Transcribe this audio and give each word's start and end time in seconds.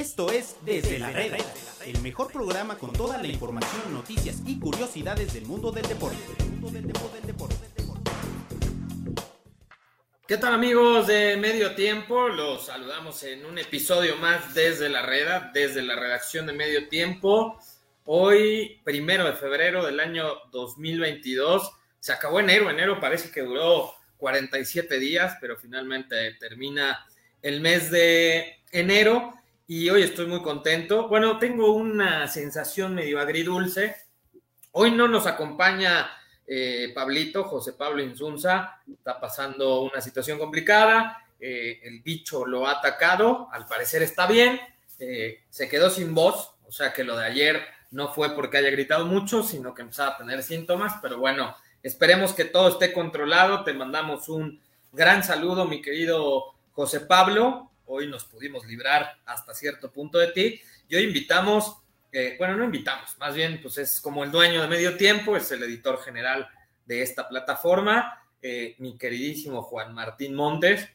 Esto 0.00 0.32
es 0.32 0.56
Desde 0.64 0.98
la 0.98 1.10
Reda, 1.10 1.36
el 1.84 2.00
mejor 2.00 2.32
programa 2.32 2.78
con 2.78 2.90
toda 2.90 3.18
la 3.18 3.26
información, 3.26 3.92
noticias 3.92 4.38
y 4.46 4.58
curiosidades 4.58 5.34
del 5.34 5.44
mundo 5.44 5.70
del 5.70 5.86
deporte. 5.86 6.16
¿Qué 10.26 10.38
tal 10.38 10.54
amigos 10.54 11.06
de 11.06 11.36
Medio 11.36 11.74
Tiempo? 11.74 12.30
Los 12.30 12.64
saludamos 12.64 13.22
en 13.24 13.44
un 13.44 13.58
episodio 13.58 14.16
más 14.16 14.54
desde 14.54 14.88
la 14.88 15.02
Reda, 15.02 15.50
desde 15.52 15.82
la 15.82 15.96
redacción 15.96 16.46
de 16.46 16.54
Medio 16.54 16.88
Tiempo. 16.88 17.60
Hoy, 18.06 18.80
primero 18.82 19.26
de 19.26 19.34
febrero 19.34 19.84
del 19.84 20.00
año 20.00 20.24
2022, 20.50 21.72
se 21.98 22.12
acabó 22.14 22.40
enero, 22.40 22.70
enero 22.70 22.98
parece 22.98 23.30
que 23.30 23.42
duró 23.42 23.92
47 24.16 24.98
días, 24.98 25.36
pero 25.42 25.58
finalmente 25.58 26.38
termina 26.40 27.06
el 27.42 27.60
mes 27.60 27.90
de 27.90 28.62
enero 28.72 29.34
y 29.70 29.88
hoy 29.88 30.02
estoy 30.02 30.26
muy 30.26 30.42
contento. 30.42 31.06
Bueno, 31.06 31.38
tengo 31.38 31.70
una 31.70 32.26
sensación 32.26 32.92
medio 32.92 33.20
agridulce. 33.20 33.94
Hoy 34.72 34.90
no 34.90 35.06
nos 35.06 35.28
acompaña 35.28 36.10
eh, 36.44 36.90
Pablito, 36.92 37.44
José 37.44 37.74
Pablo 37.74 38.02
Insunza, 38.02 38.80
está 38.92 39.20
pasando 39.20 39.82
una 39.82 40.00
situación 40.00 40.40
complicada, 40.40 41.24
eh, 41.38 41.78
el 41.84 42.00
bicho 42.00 42.44
lo 42.46 42.66
ha 42.66 42.80
atacado, 42.80 43.48
al 43.52 43.64
parecer 43.66 44.02
está 44.02 44.26
bien, 44.26 44.60
eh, 44.98 45.44
se 45.48 45.68
quedó 45.68 45.88
sin 45.88 46.16
voz, 46.16 46.52
o 46.66 46.72
sea 46.72 46.92
que 46.92 47.04
lo 47.04 47.16
de 47.16 47.26
ayer 47.26 47.62
no 47.92 48.12
fue 48.12 48.34
porque 48.34 48.56
haya 48.56 48.70
gritado 48.70 49.06
mucho, 49.06 49.44
sino 49.44 49.72
que 49.72 49.82
empezaba 49.82 50.14
a 50.14 50.18
tener 50.18 50.42
síntomas, 50.42 50.94
pero 51.00 51.18
bueno, 51.18 51.54
esperemos 51.84 52.32
que 52.32 52.44
todo 52.44 52.70
esté 52.70 52.92
controlado, 52.92 53.62
te 53.62 53.72
mandamos 53.72 54.28
un 54.28 54.60
gran 54.90 55.22
saludo, 55.22 55.64
mi 55.64 55.80
querido 55.80 56.56
José 56.72 56.98
Pablo. 56.98 57.69
Hoy 57.92 58.06
nos 58.06 58.24
pudimos 58.24 58.64
librar 58.66 59.16
hasta 59.26 59.52
cierto 59.52 59.90
punto 59.90 60.18
de 60.18 60.28
ti. 60.28 60.60
Y 60.88 60.94
hoy 60.94 61.02
invitamos, 61.02 61.76
eh, 62.12 62.36
bueno, 62.38 62.56
no 62.56 62.62
invitamos, 62.62 63.18
más 63.18 63.34
bien, 63.34 63.58
pues 63.60 63.78
es 63.78 64.00
como 64.00 64.22
el 64.22 64.30
dueño 64.30 64.62
de 64.62 64.68
medio 64.68 64.96
tiempo, 64.96 65.36
es 65.36 65.50
el 65.50 65.64
editor 65.64 66.00
general 66.00 66.48
de 66.86 67.02
esta 67.02 67.28
plataforma, 67.28 68.24
eh, 68.40 68.76
mi 68.78 68.96
queridísimo 68.96 69.62
Juan 69.62 69.92
Martín 69.92 70.36
Montes, 70.36 70.88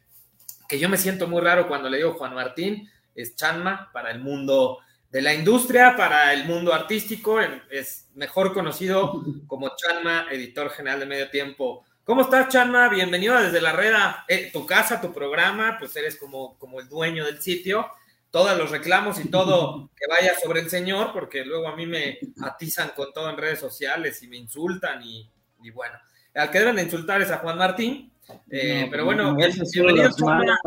que 0.70 0.80
yo 0.80 0.88
me 0.88 0.98
siento 0.98 1.28
muy 1.28 1.42
raro 1.42 1.68
cuando 1.68 1.90
le 1.90 1.98
digo 1.98 2.14
Juan 2.14 2.34
Martín, 2.34 2.90
es 3.14 3.36
Chanma 3.36 3.92
para 3.92 4.09
el 4.12 4.20
mundo 4.20 4.80
de 5.12 5.22
la 5.22 5.34
industria, 5.34 5.98
para 5.98 6.32
el 6.32 6.46
mundo 6.46 6.74
artístico, 6.74 7.42
es 7.42 8.09
mejor 8.16 8.54
conocido 8.54 9.22
como 9.48 9.76
Chanma, 9.76 10.28
editor 10.32 10.70
general 10.70 11.02
de 11.02 11.06
medio 11.08 11.30
tiempo 11.30 11.84
¿Cómo 12.06 12.22
estás, 12.22 12.50
Chanma? 12.50 12.88
Bienvenido 12.88 13.36
desde 13.42 13.59
la 13.59 13.72
Reda, 13.72 14.25
eh, 14.28 14.52
tu 14.53 14.67
casa, 14.67 15.02
tu 15.02 15.11
programa, 15.11 15.78
pues 15.80 15.95
eres 15.95 16.20
como, 16.20 16.56
como 16.59 16.80
el 16.80 16.88
dueño 16.88 17.25
del 17.25 17.42
sitio. 17.42 17.88
Todos 18.30 18.56
los 18.59 18.70
reclamos 18.70 19.20
y 19.25 19.28
todo 19.30 19.89
que 19.97 20.06
vaya 20.08 20.36
sobre 20.39 20.59
el 20.59 20.70
señor, 20.70 21.12
porque 21.14 21.44
luego 21.44 21.67
a 21.67 21.75
mí 21.75 21.88
me 21.88 22.20
atizan 22.44 22.92
con 22.95 23.12
todo 23.12 23.28
en 23.31 23.38
redes 23.38 23.59
sociales 23.59 24.22
y 24.22 24.28
me 24.28 24.38
insultan 24.38 25.02
y, 25.03 25.28
bueno. 25.72 25.95
Al 26.36 26.52
que 26.52 26.59
deben 26.59 26.75
de 26.75 26.84
insultar 26.84 27.23
es 27.23 27.31
a 27.31 27.39
Juan 27.39 27.58
Martín. 27.58 28.12
Eh, 28.52 28.88
pero 28.92 29.06
bueno, 29.06 29.36
bienvenido, 29.36 30.12
Chanma. 30.16 30.59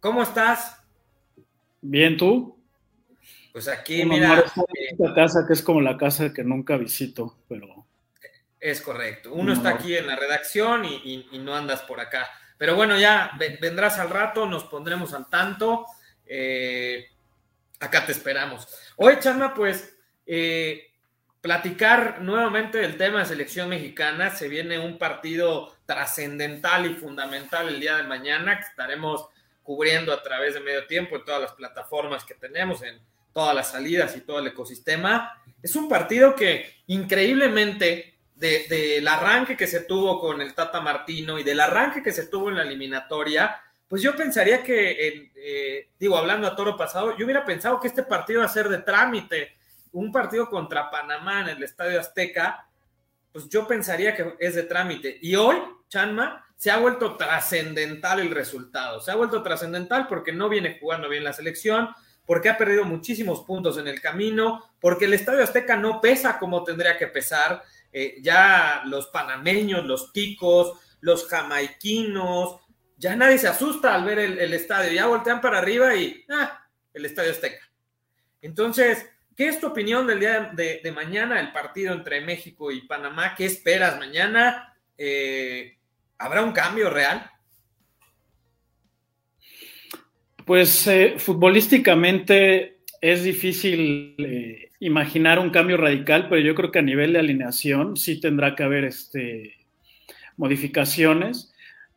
¿Cómo 0.00 0.22
estás? 0.24 0.82
Bien, 1.80 2.16
¿tú? 2.16 2.58
Pues 3.52 3.68
aquí, 3.68 4.04
mira. 4.04 4.40
Esta 4.40 4.62
eh, 4.62 5.14
casa 5.14 5.44
que 5.46 5.52
es 5.52 5.62
como 5.62 5.80
la 5.80 5.96
casa 5.96 6.32
que 6.32 6.42
nunca 6.42 6.76
visito, 6.76 7.36
pero 7.46 7.86
es 8.64 8.80
correcto. 8.80 9.30
Uno 9.34 9.52
está 9.52 9.68
aquí 9.68 9.94
en 9.94 10.06
la 10.06 10.16
redacción 10.16 10.86
y, 10.86 11.28
no 11.34 11.54
andas 11.54 11.82
por 11.82 12.00
acá. 12.00 12.30
Pero 12.56 12.74
bueno, 12.74 12.98
ya 12.98 13.32
vendrás 13.60 13.98
al 13.98 14.08
rato, 14.08 14.46
nos 14.46 14.64
pondremos 14.64 15.12
al 15.12 15.28
tanto. 15.28 15.84
Eh, 16.24 17.10
acá 17.78 18.06
te 18.06 18.12
esperamos. 18.12 18.66
Hoy, 18.96 19.18
Chama, 19.20 19.52
pues 19.52 19.98
eh, 20.26 20.90
platicar 21.42 22.22
nuevamente 22.22 22.78
del 22.78 22.96
tema 22.96 23.18
de 23.18 23.26
selección 23.26 23.68
mexicana. 23.68 24.30
Se 24.30 24.48
viene 24.48 24.78
un 24.78 24.96
partido 24.96 25.76
trascendental 25.84 26.86
y 26.86 26.94
fundamental 26.94 27.68
el 27.68 27.78
día 27.80 27.98
de 27.98 28.04
mañana 28.04 28.56
que 28.56 28.64
estaremos 28.64 29.28
cubriendo 29.62 30.10
a 30.10 30.22
través 30.22 30.54
de 30.54 30.60
medio 30.60 30.86
tiempo 30.86 31.16
en 31.16 31.24
todas 31.26 31.42
las 31.42 31.52
plataformas 31.52 32.24
que 32.24 32.34
tenemos, 32.34 32.82
en 32.82 32.98
todas 33.34 33.54
las 33.54 33.72
salidas 33.72 34.16
y 34.16 34.22
todo 34.22 34.38
el 34.38 34.46
ecosistema. 34.46 35.38
Es 35.62 35.76
un 35.76 35.86
partido 35.86 36.34
que 36.34 36.82
increíblemente 36.86 38.13
del 38.34 39.06
arranque 39.06 39.56
que 39.56 39.66
se 39.66 39.80
tuvo 39.80 40.20
con 40.20 40.40
el 40.40 40.54
Tata 40.54 40.80
Martino 40.80 41.38
y 41.38 41.44
del 41.44 41.60
arranque 41.60 42.02
que 42.02 42.12
se 42.12 42.26
tuvo 42.26 42.50
en 42.50 42.56
la 42.56 42.62
eliminatoria, 42.62 43.60
pues 43.88 44.02
yo 44.02 44.16
pensaría 44.16 44.62
que, 44.62 45.30
eh, 45.36 45.88
digo, 45.98 46.16
hablando 46.16 46.46
a 46.46 46.56
toro 46.56 46.76
pasado, 46.76 47.16
yo 47.16 47.24
hubiera 47.24 47.44
pensado 47.44 47.78
que 47.78 47.88
este 47.88 48.02
partido 48.02 48.40
iba 48.40 48.46
a 48.46 48.52
ser 48.52 48.68
de 48.68 48.78
trámite, 48.78 49.52
un 49.92 50.10
partido 50.10 50.50
contra 50.50 50.90
Panamá 50.90 51.42
en 51.42 51.48
el 51.50 51.62
Estadio 51.62 52.00
Azteca, 52.00 52.66
pues 53.32 53.48
yo 53.48 53.66
pensaría 53.66 54.14
que 54.14 54.34
es 54.40 54.54
de 54.54 54.64
trámite. 54.64 55.18
Y 55.20 55.36
hoy, 55.36 55.56
Chanma, 55.88 56.44
se 56.56 56.70
ha 56.70 56.78
vuelto 56.78 57.16
trascendental 57.16 58.20
el 58.20 58.30
resultado, 58.30 59.00
se 59.00 59.10
ha 59.10 59.16
vuelto 59.16 59.42
trascendental 59.42 60.08
porque 60.08 60.32
no 60.32 60.48
viene 60.48 60.78
jugando 60.80 61.08
bien 61.08 61.24
la 61.24 61.32
selección, 61.32 61.90
porque 62.26 62.48
ha 62.48 62.56
perdido 62.56 62.84
muchísimos 62.84 63.42
puntos 63.42 63.76
en 63.78 63.86
el 63.86 64.00
camino, 64.00 64.64
porque 64.80 65.04
el 65.04 65.14
Estadio 65.14 65.44
Azteca 65.44 65.76
no 65.76 66.00
pesa 66.00 66.38
como 66.38 66.64
tendría 66.64 66.96
que 66.96 67.06
pesar, 67.06 67.62
eh, 67.96 68.16
ya 68.20 68.82
los 68.86 69.06
panameños, 69.06 69.84
los 69.84 70.12
ticos, 70.12 70.80
los 71.00 71.28
jamaiquinos, 71.28 72.56
ya 72.96 73.14
nadie 73.14 73.38
se 73.38 73.46
asusta 73.46 73.94
al 73.94 74.04
ver 74.04 74.18
el, 74.18 74.52
estadio, 74.52 74.90
ya 74.90 75.06
voltean 75.06 75.40
para 75.40 75.58
arriba 75.58 75.94
y, 75.94 76.24
ah, 76.28 76.66
el 76.92 77.04
estadio 77.04 77.30
Azteca. 77.30 77.70
Entonces, 78.42 79.06
¿qué 79.36 79.46
es 79.46 79.60
tu 79.60 79.68
opinión 79.68 80.08
del 80.08 80.18
día 80.18 80.50
de, 80.54 80.92
mañana, 80.92 81.38
el 81.38 81.52
partido 81.52 81.94
entre 81.94 82.20
México 82.20 82.72
y 82.72 82.80
Panamá? 82.80 83.36
¿Qué 83.36 83.44
esperas 83.44 83.96
mañana? 83.96 84.74
Eh, 84.98 85.78
¿Habrá 86.18 86.42
un 86.42 86.52
cambio 86.52 86.90
real? 86.90 87.30
Pues 90.44 90.84
eh, 90.88 91.14
futbolísticamente 91.18 92.80
es 93.00 93.22
difícil 93.22 94.63
imaginar 94.80 95.38
un 95.38 95.50
cambio 95.50 95.76
radical, 95.76 96.28
pero 96.28 96.40
yo 96.40 96.54
creo 96.54 96.70
que 96.70 96.80
a 96.80 96.82
nivel 96.82 97.12
de 97.12 97.20
alineación 97.20 97.96
sí 97.96 98.20
tendrá 98.20 98.54
que 98.54 98.62
haber 98.62 98.84
este, 98.84 99.54
modificaciones, 100.36 101.52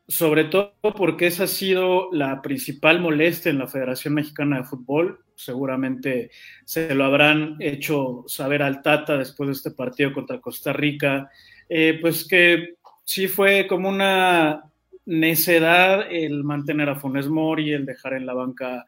sobre 0.08 0.46
todo 0.46 0.74
porque 0.96 1.28
esa 1.28 1.46
ha 1.46 1.48
sido 1.48 2.10
la 2.14 2.42
principal 2.42 3.02
molestia 3.02 3.50
en 3.50 3.60
la 3.60 3.68
Federación 3.68 4.14
Mexicana 4.14 4.58
de 4.58 4.64
Fútbol. 4.64 5.20
Seguramente 5.36 6.32
se 6.64 6.96
lo 6.96 7.04
habrán 7.04 7.58
hecho 7.60 8.24
saber 8.28 8.62
al 8.64 8.82
Tata 8.82 9.18
después 9.18 9.48
de 9.48 9.54
este 9.54 9.72
partido 9.72 10.14
contra 10.14 10.40
Costa 10.40 10.72
Rica, 10.72 11.30
eh, 11.68 11.98
pues 12.00 12.26
que 12.26 12.76
sí 13.04 13.28
fue 13.28 13.68
como 13.68 13.90
una 13.90 14.64
necedad 15.06 16.06
el 16.10 16.44
mantener 16.44 16.90
a 16.90 16.96
Funes 16.96 17.28
Mori, 17.28 17.72
el 17.72 17.86
dejar 17.86 18.14
en 18.14 18.26
la 18.26 18.34
banca 18.34 18.80
a 18.80 18.86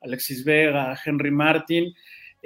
Alexis 0.00 0.44
Vega, 0.44 0.90
a 0.92 0.98
Henry 1.04 1.30
Martin. 1.30 1.94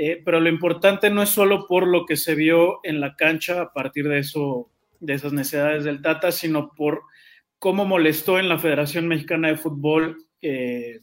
Eh, 0.02 0.22
pero 0.24 0.40
lo 0.40 0.48
importante 0.48 1.10
no 1.10 1.22
es 1.22 1.28
solo 1.28 1.66
por 1.66 1.86
lo 1.86 2.06
que 2.06 2.16
se 2.16 2.34
vio 2.34 2.80
en 2.84 3.00
la 3.00 3.16
cancha 3.16 3.60
a 3.60 3.72
partir 3.74 4.08
de 4.08 4.20
eso, 4.20 4.70
de 4.98 5.12
esas 5.12 5.34
necesidades 5.34 5.84
del 5.84 6.00
Tata, 6.00 6.32
sino 6.32 6.72
por 6.74 7.02
cómo 7.58 7.84
molestó 7.84 8.38
en 8.38 8.48
la 8.48 8.58
Federación 8.58 9.06
Mexicana 9.06 9.48
de 9.48 9.58
Fútbol 9.58 10.24
eh, 10.40 11.00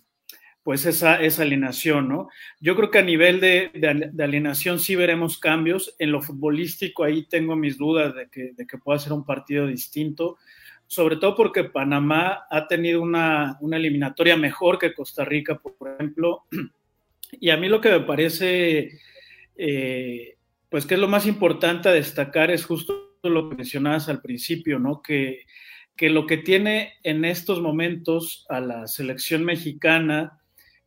pues 0.64 0.88
esa, 0.88 1.22
esa, 1.22 1.44
alineación, 1.44 2.10
¿no? 2.10 2.30
Yo 2.60 2.76
creo 2.76 2.90
que 2.90 2.98
a 2.98 3.04
nivel 3.04 3.40
de, 3.40 3.70
de, 3.76 4.24
alineación 4.24 4.80
sí 4.80 4.96
veremos 4.96 5.38
cambios. 5.38 5.96
En 6.00 6.12
lo 6.12 6.24
futbolístico 6.24 7.04
ahí 7.04 7.28
tengo 7.28 7.56
mis 7.56 7.78
dudas 7.78 8.16
de 8.16 8.28
que, 8.32 8.54
de 8.54 8.66
que 8.66 8.80
pueda 8.80 8.98
ser 8.98 9.14
un 9.14 9.24
partido 9.24 9.68
distinto, 9.68 10.38
sobre 10.88 11.18
todo 11.18 11.36
porque 11.36 11.66
Panamá 11.66 12.48
ha 12.50 12.68
tenido 12.68 13.04
una, 13.04 13.60
una 13.62 13.78
eliminatoria 13.78 14.36
mejor 14.38 14.80
que 14.80 14.96
Costa 14.96 15.24
Rica, 15.24 15.60
por 15.60 15.88
ejemplo. 15.88 16.46
Y 17.32 17.50
a 17.50 17.58
mí 17.58 17.68
lo 17.68 17.82
que 17.82 17.90
me 17.90 18.02
parece, 18.02 19.00
eh, 19.56 20.38
pues 20.70 20.86
que 20.86 20.94
es 20.96 21.00
lo 21.00 21.08
más 21.08 21.26
importante 21.26 21.90
a 21.90 21.94
destacar 21.94 22.52
es 22.52 22.66
justo 22.66 23.18
lo 23.24 23.50
que 23.50 23.56
mencionabas 23.56 24.10
al 24.10 24.22
principio, 24.22 24.80
¿no? 24.80 25.02
Que, 25.02 25.46
que 25.96 26.10
lo 26.10 26.28
que 26.28 26.38
tiene 26.38 26.94
en 27.04 27.26
estos 27.26 27.62
momentos 27.62 28.46
a 28.50 28.60
la 28.60 28.88
selección 28.88 29.44
mexicana 29.44 30.40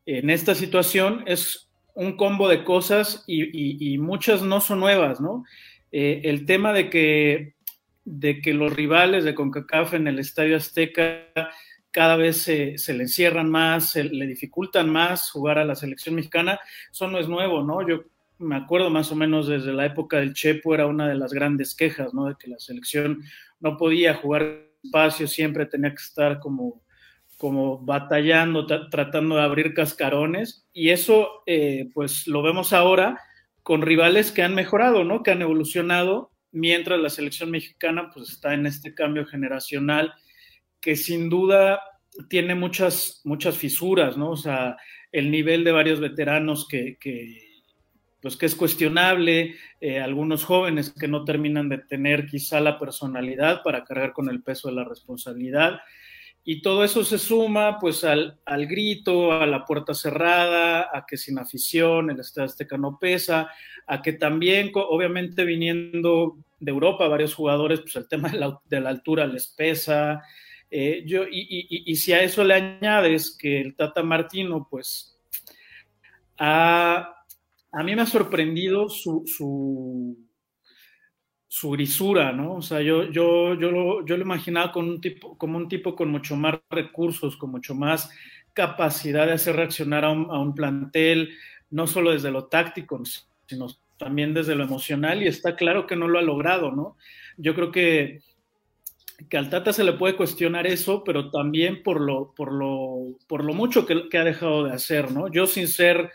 en 0.07 0.31
esta 0.31 0.55
situación 0.55 1.25
es 1.27 1.69
un 1.95 2.17
combo 2.17 2.49
de 2.49 2.65
cosas 2.65 3.25
y, 3.27 3.99
muchas 3.99 4.43
no 4.43 4.61
son 4.61 4.81
nuevas, 4.81 5.21
¿no? 5.21 5.45
Eh, 5.93 6.23
el 6.25 6.47
tema 6.47 6.73
de 6.73 6.89
que, 6.89 7.55
de 8.05 8.41
que 8.41 8.55
los 8.55 8.73
rivales 8.73 9.25
de 9.25 9.35
CONCACAF 9.35 9.95
en 9.95 10.07
el 10.07 10.19
Estadio 10.19 10.57
Azteca 10.57 11.29
cada 11.91 12.17
vez 12.17 12.43
se, 12.43 12.77
le 12.95 13.03
encierran 13.03 13.51
más, 13.51 13.91
se 13.91 14.05
le 14.05 14.27
dificultan 14.27 14.91
más 14.91 15.31
jugar 15.31 15.59
a 15.59 15.65
la 15.65 15.75
selección 15.75 16.15
mexicana. 16.15 16.61
Eso 16.91 17.09
no 17.09 17.19
es 17.19 17.29
nuevo, 17.29 17.63
¿no? 17.63 17.87
Yo 17.87 18.05
me 18.39 18.57
acuerdo 18.57 18.91
más 18.91 19.13
o 19.13 19.17
menos 19.17 19.49
desde 19.49 19.73
la 19.73 19.87
época 19.87 20.19
del 20.19 20.33
Chepo 20.33 20.75
era 20.75 20.87
una 20.87 21.09
de 21.09 21.15
las 21.15 21.33
grandes 21.33 21.75
quejas, 21.75 22.15
¿no? 22.15 22.27
De 22.27 22.37
que 22.39 22.49
la 22.49 22.59
selección 22.59 23.23
no 23.59 23.77
podía 23.77 24.15
jugar 24.15 24.71
espacio, 24.83 25.29
siempre 25.29 25.67
tenía 25.67 25.91
que 25.91 26.03
estar 26.03 26.41
como, 26.41 26.83
como 27.37 27.79
batallando, 27.79 28.67
tratando 28.67 29.37
de 29.37 29.43
abrir 29.43 29.75
cascarones, 29.75 30.67
y 30.73 30.91
eso 30.91 31.43
eh, 31.47 31.91
pues 31.93 32.27
lo 32.27 32.43
vemos 32.43 32.73
ahora 32.73 33.21
con 33.63 33.83
rivales 33.83 34.33
que 34.33 34.43
han 34.43 34.55
mejorado, 34.55 35.05
¿no? 35.05 35.23
Que 35.23 35.33
han 35.33 35.43
evolucionado, 35.43 36.31
mientras 36.51 36.99
la 36.99 37.11
selección 37.11 37.51
mexicana 37.51 38.11
pues 38.13 38.31
está 38.31 38.55
en 38.55 38.67
este 38.67 38.95
cambio 38.95 39.27
generacional 39.27 40.15
que 40.81 40.97
sin 40.97 41.29
duda 41.29 41.81
tiene 42.29 42.55
muchas, 42.55 43.21
muchas 43.25 43.57
fisuras, 43.57 44.17
¿no? 44.17 44.31
O 44.31 44.37
sea, 44.37 44.77
el 45.13 45.31
nivel 45.31 45.65
de 45.65 45.73
varios 45.73 46.01
veteranos 46.01 46.67
que, 46.69 46.97
pues 48.21 48.37
que 48.37 48.47
es 48.47 48.55
cuestionable, 48.55 49.57
eh, 49.81 50.01
algunos 50.01 50.45
jóvenes 50.45 50.91
que 50.91 51.09
no 51.09 51.25
terminan 51.25 51.69
de 51.69 51.79
tener 51.79 52.27
quizá 52.27 52.61
la 52.61 52.79
personalidad 52.79 53.63
para 53.63 53.85
cargar 53.85 54.13
con 54.13 54.29
el 54.29 54.43
peso 54.43 54.69
de 54.69 54.75
la 54.75 54.85
responsabilidad. 54.85 55.81
Y 56.43 56.63
todo 56.63 56.85
eso 56.85 57.05
se 57.05 57.19
suma 57.19 57.79
pues 57.79 58.03
al, 58.03 58.41
al, 58.47 58.67
grito, 58.67 59.33
a 59.33 59.47
la 59.47 59.65
puerta 59.67 59.93
cerrada, 59.93 60.89
a 60.93 61.05
que 61.07 61.17
sin 61.17 61.39
afición 61.39 62.11
el 62.11 62.21
Estadio 62.21 62.47
Azteca 62.47 62.79
no 62.79 62.99
pesa, 62.99 63.51
a 63.87 64.01
que 64.01 64.15
también, 64.15 64.71
obviamente 64.75 65.45
viniendo 65.45 66.39
de 66.59 66.71
Europa, 66.71 67.09
varios 67.09 67.35
jugadores, 67.35 67.81
pues 67.81 67.97
el 67.97 68.09
tema 68.09 68.31
de 68.31 68.39
la, 68.39 68.59
de 68.65 68.81
la 68.81 68.91
altura 68.91 69.27
les 69.27 69.49
pesa. 69.49 70.23
Eh, 70.71 71.03
yo, 71.05 71.25
y, 71.25 71.41
y, 71.41 71.91
y, 71.91 71.97
si 71.97 72.13
a 72.13 72.23
eso 72.23 72.45
le 72.45 72.55
añades 72.55 73.37
que 73.37 73.61
el 73.61 73.75
Tata 73.75 74.03
Martino, 74.03 74.69
pues, 74.71 75.19
a, 76.39 77.15
a 77.73 77.83
mí 77.83 77.97
me 77.97 78.03
ha 78.03 78.07
sorprendido 78.07 78.89
su, 78.89 79.25
su 79.27 80.17
su 81.53 81.73
grisura, 81.73 82.31
¿no? 82.33 82.55
O 82.55 82.63
sea, 82.63 82.81
yo, 82.81 83.11
yo, 83.11 83.55
yo, 83.55 83.73
lo, 83.73 84.07
yo 84.07 84.17
lo 84.17 84.23
imaginaba 84.23 84.71
con 84.71 84.89
un 84.89 85.01
tipo, 85.01 85.37
como 85.37 85.59
un 85.59 85.69
tipo 85.69 85.97
con 85.97 86.09
mucho 86.09 86.37
más 86.37 86.61
recursos, 86.71 87.37
con 87.37 87.51
mucho 87.51 87.75
más 87.75 88.09
capacidad 88.53 89.27
de 89.27 89.33
hacer 89.33 89.57
reaccionar 89.57 90.05
a 90.05 90.11
un, 90.11 90.31
a 90.31 90.39
un 90.39 90.55
plantel, 90.55 91.31
no 91.71 91.89
solo 91.89 92.13
desde 92.13 92.31
lo 92.31 92.45
táctico, 92.45 93.03
sino 93.47 93.67
también 93.97 94.33
desde 94.33 94.55
lo 94.55 94.63
emocional, 94.63 95.25
y 95.25 95.27
está 95.27 95.57
claro 95.57 95.89
que 95.89 95.97
no 95.97 96.07
lo 96.07 96.21
ha 96.21 96.23
logrado, 96.23 96.71
¿no? 96.71 96.97
Yo 97.37 97.57
creo 97.57 97.73
que, 97.73 98.21
que 99.29 99.37
al 99.37 99.51
Tata 99.51 99.73
se 99.73 99.85
le 99.85 99.93
puede 99.93 100.17
cuestionar 100.17 100.67
eso, 100.67 101.05
pero 101.05 101.31
también 101.31 101.83
por 101.83 102.01
lo, 102.01 102.33
por 102.35 102.53
lo, 102.53 103.19
por 103.27 103.45
lo 103.45 103.53
mucho 103.53 103.87
que, 103.87 104.09
que 104.09 104.19
ha 104.19 104.25
dejado 104.25 104.65
de 104.65 104.73
hacer, 104.73 105.11
¿no? 105.11 105.29
Yo 105.31 105.47
sin 105.47 105.69
ser... 105.69 106.11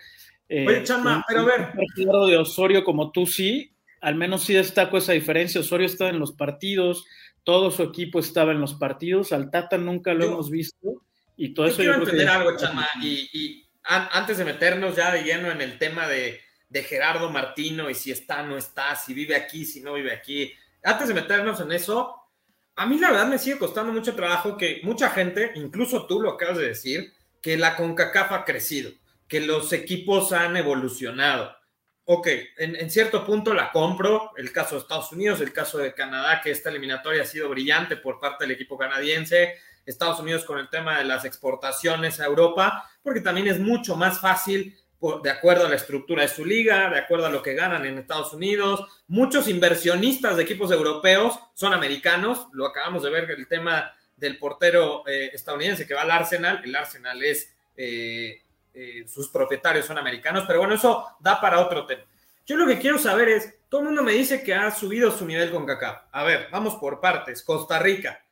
Eh, 0.47 0.65
Oye, 0.67 0.83
Chama, 0.83 1.23
pero 1.27 1.41
a 1.41 1.45
ver. 1.45 1.73
de 1.95 2.37
Osorio 2.37 2.83
como 2.83 3.11
tú 3.11 3.25
sí, 3.25 3.71
al 4.01 4.15
menos 4.15 4.43
sí 4.43 4.53
destaco 4.53 4.97
esa 4.97 5.13
diferencia. 5.13 5.61
Osorio 5.61 5.87
estaba 5.87 6.09
en 6.09 6.19
los 6.19 6.33
partidos, 6.33 7.05
todo 7.43 7.71
su 7.71 7.83
equipo 7.83 8.19
estaba 8.19 8.51
en 8.51 8.61
los 8.61 8.75
partidos, 8.75 9.33
al 9.33 9.49
Tata 9.49 9.77
nunca 9.77 10.13
lo 10.13 10.25
hemos 10.25 10.49
visto 10.49 11.01
y 11.37 11.53
todo 11.53 11.65
yo 11.65 11.71
eso 11.71 11.81
quiero 11.81 11.93
yo 11.93 11.99
creo 11.99 12.09
entender 12.09 12.27
que... 12.27 12.33
algo, 12.33 12.57
Chama, 12.57 12.87
y, 13.01 13.29
y 13.33 13.67
an, 13.83 14.07
antes 14.11 14.37
de 14.37 14.45
meternos 14.45 14.95
ya 14.95 15.11
de 15.11 15.23
lleno 15.23 15.51
en 15.51 15.61
el 15.61 15.77
tema 15.77 16.07
de, 16.07 16.39
de 16.69 16.83
Gerardo 16.83 17.29
Martino 17.29 17.89
y 17.89 17.95
si 17.95 18.11
está, 18.11 18.43
no 18.43 18.57
está, 18.57 18.95
si 18.95 19.13
vive 19.13 19.35
aquí, 19.35 19.65
si 19.65 19.81
no 19.81 19.93
vive 19.93 20.13
aquí, 20.13 20.53
antes 20.83 21.07
de 21.07 21.13
meternos 21.13 21.59
en 21.59 21.71
eso, 21.71 22.15
a 22.75 22.85
mí 22.85 22.97
la 22.97 23.11
verdad 23.11 23.27
me 23.27 23.39
sigue 23.39 23.57
costando 23.57 23.93
mucho 23.93 24.15
trabajo 24.15 24.57
que 24.57 24.81
mucha 24.83 25.09
gente, 25.09 25.51
incluso 25.55 26.05
tú 26.05 26.21
lo 26.21 26.31
acabas 26.31 26.57
de 26.57 26.67
decir, 26.67 27.13
que 27.41 27.57
la 27.57 27.75
CONCACAF 27.75 28.31
ha 28.31 28.45
crecido, 28.45 28.91
que 29.27 29.39
los 29.39 29.71
equipos 29.71 30.31
han 30.33 30.57
evolucionado. 30.57 31.55
Ok, 32.05 32.27
en, 32.57 32.75
en, 32.75 32.91
cierto 32.91 33.25
punto 33.25 33.53
la 33.53 33.71
compro, 33.71 34.31
el 34.37 34.51
caso 34.51 34.75
de 34.75 34.81
Estados 34.81 35.11
Unidos, 35.11 35.41
el 35.41 35.53
caso 35.53 35.79
de 35.79 35.93
Canadá, 35.93 36.41
que 36.41 36.51
esta 36.51 36.69
eliminatoria 36.69 37.23
ha 37.23 37.25
sido 37.25 37.49
brillante 37.49 37.97
por 37.97 38.19
parte 38.19 38.43
del 38.43 38.51
equipo 38.51 38.77
canadiense, 38.77 39.55
Estados 39.85 40.19
Unidos 40.19 40.43
con 40.43 40.59
el 40.59 40.69
tema 40.69 40.97
de 40.97 41.05
las 41.05 41.25
exportaciones 41.25 42.19
a 42.19 42.25
Europa, 42.25 42.89
porque 43.01 43.21
también 43.21 43.47
es 43.47 43.59
mucho 43.59 43.95
más 43.95 44.19
fácil, 44.19 44.77
de 45.23 45.29
acuerdo 45.29 45.65
a 45.65 45.69
la 45.69 45.75
estructura 45.75 46.23
de 46.23 46.27
su 46.27 46.45
liga, 46.45 46.89
de 46.89 46.99
acuerdo 46.99 47.25
a 47.25 47.29
lo 47.29 47.41
que 47.41 47.53
ganan 47.53 47.85
en 47.85 47.97
Estados 47.97 48.33
Unidos. 48.33 48.85
Muchos 49.07 49.47
inversionistas 49.47 50.37
de 50.37 50.43
equipos 50.43 50.71
europeos 50.71 51.39
son 51.53 51.73
americanos, 51.73 52.47
lo 52.53 52.65
acabamos 52.65 53.03
de 53.03 53.09
ver 53.09 53.31
el 53.31 53.47
tema 53.47 53.93
del 54.15 54.37
portero 54.37 55.03
eh, 55.07 55.31
estadounidense 55.33 55.85
que 55.85 55.93
va 55.93 56.01
al 56.01 56.11
Arsenal, 56.11 56.61
el 56.63 56.75
Arsenal 56.75 57.23
es... 57.23 57.51
Eh, 57.77 58.41
eh, 58.77 59.05
sus 59.07 59.29
propietarios 59.29 59.85
son 59.85 59.97
americanos, 59.97 60.43
pero 60.45 60.59
bueno, 60.59 60.75
eso 60.75 61.15
da 61.21 61.39
para 61.39 61.61
otro 61.61 61.85
tema. 61.85 62.03
Yo 62.45 62.57
lo 62.57 62.67
que 62.67 62.77
quiero 62.77 62.97
saber 62.97 63.29
es, 63.29 63.55
todo 63.69 63.81
el 63.81 63.87
mundo 63.87 64.03
me 64.03 64.11
dice 64.11 64.43
que 64.43 64.53
ha 64.53 64.69
subido 64.69 65.11
su 65.11 65.25
nivel 65.25 65.49
con 65.49 65.65
CACAF. 65.65 66.03
A 66.11 66.23
ver, 66.25 66.49
vamos 66.51 66.75
por 66.75 66.99
partes. 66.99 67.41
Costa 67.41 67.79
Rica. 67.79 68.24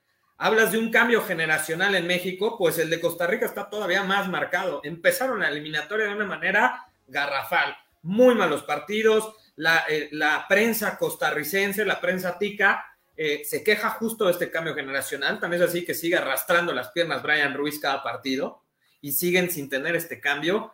Hablas 0.44 0.74
de 0.74 0.78
un 0.78 0.92
cambio 0.92 1.22
generacional 1.22 1.96
en 1.96 2.06
México, 2.06 2.58
pues 2.58 2.78
el 2.78 2.90
de 2.90 3.00
Costa 3.00 3.26
Rica 3.26 3.46
está 3.46 3.70
todavía 3.70 4.04
más 4.04 4.28
marcado. 4.28 4.82
Empezaron 4.84 5.40
la 5.40 5.48
eliminatoria 5.48 6.08
de 6.08 6.16
una 6.16 6.26
manera 6.26 6.86
garrafal. 7.08 7.74
Muy 8.02 8.36
malos 8.36 8.64
partidos. 8.64 9.38
La, 9.56 9.86
eh, 9.88 10.10
la 10.12 10.46
prensa 10.50 10.98
costarricense, 10.98 11.86
la 11.86 12.02
prensa 12.02 12.38
tica, 12.38 12.86
eh, 13.16 13.44
se 13.46 13.64
queja 13.64 13.92
justo 13.92 14.26
de 14.26 14.34
este 14.34 14.52
cambio 14.52 14.76
generacional. 14.76 15.40
También 15.40 15.64
es 15.64 15.70
así 15.70 15.86
que 15.86 15.94
sigue 15.94 16.18
arrastrando 16.18 16.74
las 16.74 16.92
piernas 16.92 17.24
Brian 17.24 17.54
Ruiz 17.54 17.80
cada 17.80 18.04
partido 18.04 18.64
y 19.00 19.14
siguen 19.14 19.50
sin 19.50 19.70
tener 19.70 19.96
este 19.96 20.20
cambio 20.20 20.74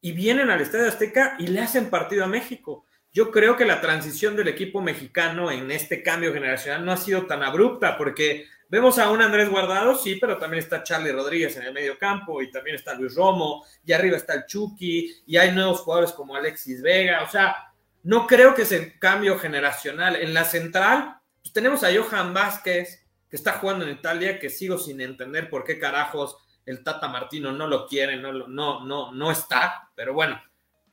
y 0.00 0.10
vienen 0.10 0.50
al 0.50 0.62
Estadio 0.62 0.88
Azteca 0.88 1.36
y 1.38 1.46
le 1.46 1.60
hacen 1.60 1.90
partido 1.90 2.24
a 2.24 2.28
México. 2.28 2.86
Yo 3.12 3.30
creo 3.30 3.56
que 3.56 3.66
la 3.66 3.80
transición 3.80 4.34
del 4.34 4.48
equipo 4.48 4.82
mexicano 4.82 5.52
en 5.52 5.70
este 5.70 6.02
cambio 6.02 6.34
generacional 6.34 6.84
no 6.84 6.90
ha 6.90 6.96
sido 6.96 7.26
tan 7.26 7.44
abrupta 7.44 7.96
porque 7.96 8.48
vemos 8.68 8.98
a 8.98 9.10
un 9.10 9.22
Andrés 9.22 9.48
Guardado, 9.48 9.94
sí, 9.96 10.16
pero 10.20 10.38
también 10.38 10.62
está 10.62 10.82
Charlie 10.82 11.12
Rodríguez 11.12 11.56
en 11.56 11.64
el 11.64 11.72
medio 11.72 11.98
campo 11.98 12.42
y 12.42 12.50
también 12.50 12.76
está 12.76 12.94
Luis 12.94 13.14
Romo 13.14 13.64
y 13.84 13.92
arriba 13.92 14.16
está 14.16 14.34
el 14.34 14.46
Chucky 14.46 15.22
y 15.26 15.36
hay 15.36 15.52
nuevos 15.52 15.80
jugadores 15.80 16.12
como 16.12 16.34
Alexis 16.34 16.82
Vega, 16.82 17.22
o 17.22 17.28
sea, 17.28 17.72
no 18.02 18.26
creo 18.26 18.54
que 18.54 18.64
sea 18.64 18.98
cambio 19.00 19.36
generacional. 19.36 20.14
En 20.14 20.32
la 20.32 20.44
central, 20.44 21.18
pues 21.42 21.52
tenemos 21.52 21.82
a 21.82 21.88
Johan 21.92 22.32
Vázquez, 22.32 23.04
que 23.28 23.36
está 23.36 23.54
jugando 23.54 23.84
en 23.84 23.92
Italia, 23.92 24.38
que 24.38 24.48
sigo 24.48 24.78
sin 24.78 25.00
entender 25.00 25.50
por 25.50 25.64
qué 25.64 25.78
carajos 25.78 26.36
el 26.64 26.84
Tata 26.84 27.08
Martino 27.08 27.52
no 27.52 27.66
lo 27.66 27.86
quiere, 27.86 28.16
no, 28.16 28.32
no, 28.32 28.84
no, 28.84 29.12
no 29.12 29.30
está, 29.30 29.90
pero 29.94 30.12
bueno, 30.14 30.40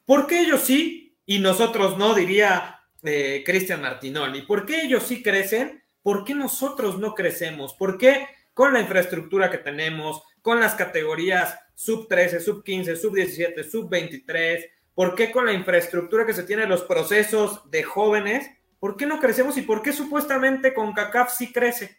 ¿por 0.06 0.26
qué 0.26 0.42
ellos 0.42 0.62
sí 0.62 1.16
y 1.26 1.40
nosotros 1.40 1.98
no? 1.98 2.14
Diría 2.14 2.80
eh, 3.04 3.44
Cristian 3.46 3.82
Martinoli, 3.82 4.44
¿por 4.44 4.66
qué 4.66 4.82
ellos 4.82 5.04
sí 5.04 5.22
crecen? 5.22 5.83
¿Por 6.04 6.26
qué 6.26 6.36
nosotros 6.36 7.00
no 7.00 7.16
crecemos? 7.16 7.74
¿Por 7.74 7.98
qué 7.98 8.28
con 8.54 8.74
la 8.74 8.82
infraestructura 8.82 9.50
que 9.50 9.58
tenemos, 9.58 10.22
con 10.42 10.60
las 10.60 10.76
categorías 10.76 11.58
sub 11.74 12.08
13, 12.08 12.40
sub 12.40 12.64
15, 12.64 12.96
sub 12.96 13.14
17, 13.16 13.64
sub 13.64 13.90
23, 13.90 14.66
¿por 14.94 15.16
qué 15.16 15.32
con 15.32 15.46
la 15.46 15.54
infraestructura 15.54 16.26
que 16.26 16.34
se 16.34 16.44
tiene 16.44 16.68
los 16.68 16.84
procesos 16.84 17.70
de 17.72 17.84
jóvenes, 17.84 18.50
por 18.80 18.96
qué 18.96 19.06
no 19.06 19.20
crecemos 19.20 19.58
y 19.58 19.64
por 19.64 19.82
qué 19.82 19.92
supuestamente 19.92 20.74
con 20.74 20.94
CACAF 20.94 21.34
sí 21.34 21.52
crece? 21.52 21.98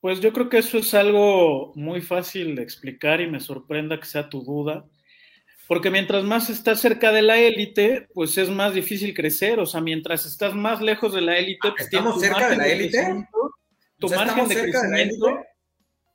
Pues 0.00 0.20
yo 0.20 0.32
creo 0.32 0.48
que 0.48 0.58
eso 0.58 0.78
es 0.78 0.92
algo 0.92 1.72
muy 1.76 2.02
fácil 2.02 2.56
de 2.56 2.62
explicar 2.62 3.20
y 3.20 3.30
me 3.30 3.40
sorprenda 3.40 3.98
que 3.98 4.06
sea 4.06 4.28
tu 4.28 4.42
duda, 4.42 4.86
porque 5.66 5.90
mientras 5.90 6.24
más 6.24 6.50
estás 6.50 6.80
cerca 6.80 7.12
de 7.12 7.22
la 7.22 7.38
élite, 7.38 8.08
pues 8.14 8.36
es 8.38 8.50
más 8.50 8.74
difícil 8.74 9.14
crecer, 9.14 9.58
o 9.60 9.66
sea, 9.66 9.80
mientras 9.80 10.26
estás 10.26 10.54
más 10.54 10.80
lejos 10.80 11.14
de 11.14 11.20
la 11.20 11.38
élite, 11.38 11.70
pues 11.70 11.84
¿estamos 11.84 12.20
cerca 12.20 12.50
de 12.50 12.56
la 12.56 12.68
élite? 12.68 13.28
Tu 13.98 14.08
margen 14.08 14.48
de 14.48 14.54
crecimiento, 14.54 15.44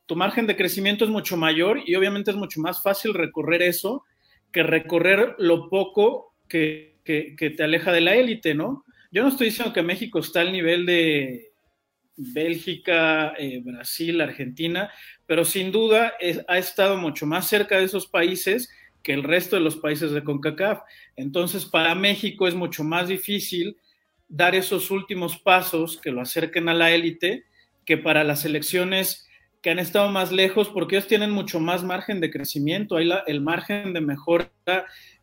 tu 0.05 0.15
margen 0.15 0.47
de 0.47 0.55
crecimiento 0.55 1.05
es 1.05 1.11
mucho 1.11 1.37
mayor 1.37 1.81
y 1.85 1.95
obviamente 1.95 2.31
es 2.31 2.37
mucho 2.37 2.61
más 2.61 2.83
fácil 2.83 3.13
recorrer 3.13 3.61
eso 3.61 4.03
que 4.51 4.63
recorrer 4.63 5.35
lo 5.37 5.69
poco 5.69 6.35
que, 6.47 6.97
que, 7.03 7.35
que 7.35 7.49
te 7.51 7.63
aleja 7.63 7.91
de 7.91 8.01
la 8.01 8.15
élite, 8.15 8.53
¿no? 8.53 8.83
Yo 9.11 9.23
no 9.23 9.29
estoy 9.29 9.47
diciendo 9.47 9.73
que 9.73 9.81
México 9.81 10.19
está 10.19 10.41
al 10.41 10.51
nivel 10.51 10.85
de, 10.85 11.49
Bélgica, 12.19 13.33
eh, 13.37 13.61
Brasil, 13.63 14.19
Argentina, 14.19 14.91
pero 15.25 15.45
sin 15.45 15.71
duda 15.71 16.13
es, 16.19 16.43
ha 16.47 16.57
estado 16.57 16.97
mucho 16.97 17.25
más 17.25 17.47
cerca 17.47 17.77
de 17.77 17.85
esos 17.85 18.07
países 18.07 18.69
que 19.03 19.13
el 19.13 19.23
resto 19.23 19.55
de 19.55 19.61
los 19.61 19.77
países 19.77 20.11
de 20.11 20.23
CONCACAF. 20.23 20.81
Entonces, 21.15 21.65
para 21.65 21.95
México 21.95 22.47
es 22.47 22.55
mucho 22.55 22.83
más 22.83 23.07
difícil 23.07 23.77
dar 24.27 24.55
esos 24.55 24.91
últimos 24.91 25.37
pasos 25.37 25.99
que 26.01 26.11
lo 26.11 26.21
acerquen 26.21 26.69
a 26.69 26.73
la 26.73 26.91
élite 26.91 27.45
que 27.85 27.97
para 27.97 28.23
las 28.23 28.41
selecciones 28.41 29.27
que 29.61 29.71
han 29.71 29.79
estado 29.79 30.09
más 30.09 30.31
lejos, 30.31 30.69
porque 30.69 30.95
ellos 30.95 31.07
tienen 31.07 31.31
mucho 31.31 31.59
más 31.59 31.83
margen 31.83 32.21
de 32.21 32.31
crecimiento, 32.31 32.97
el 32.99 33.41
margen 33.41 33.93
de 33.93 34.01
mejora 34.01 34.51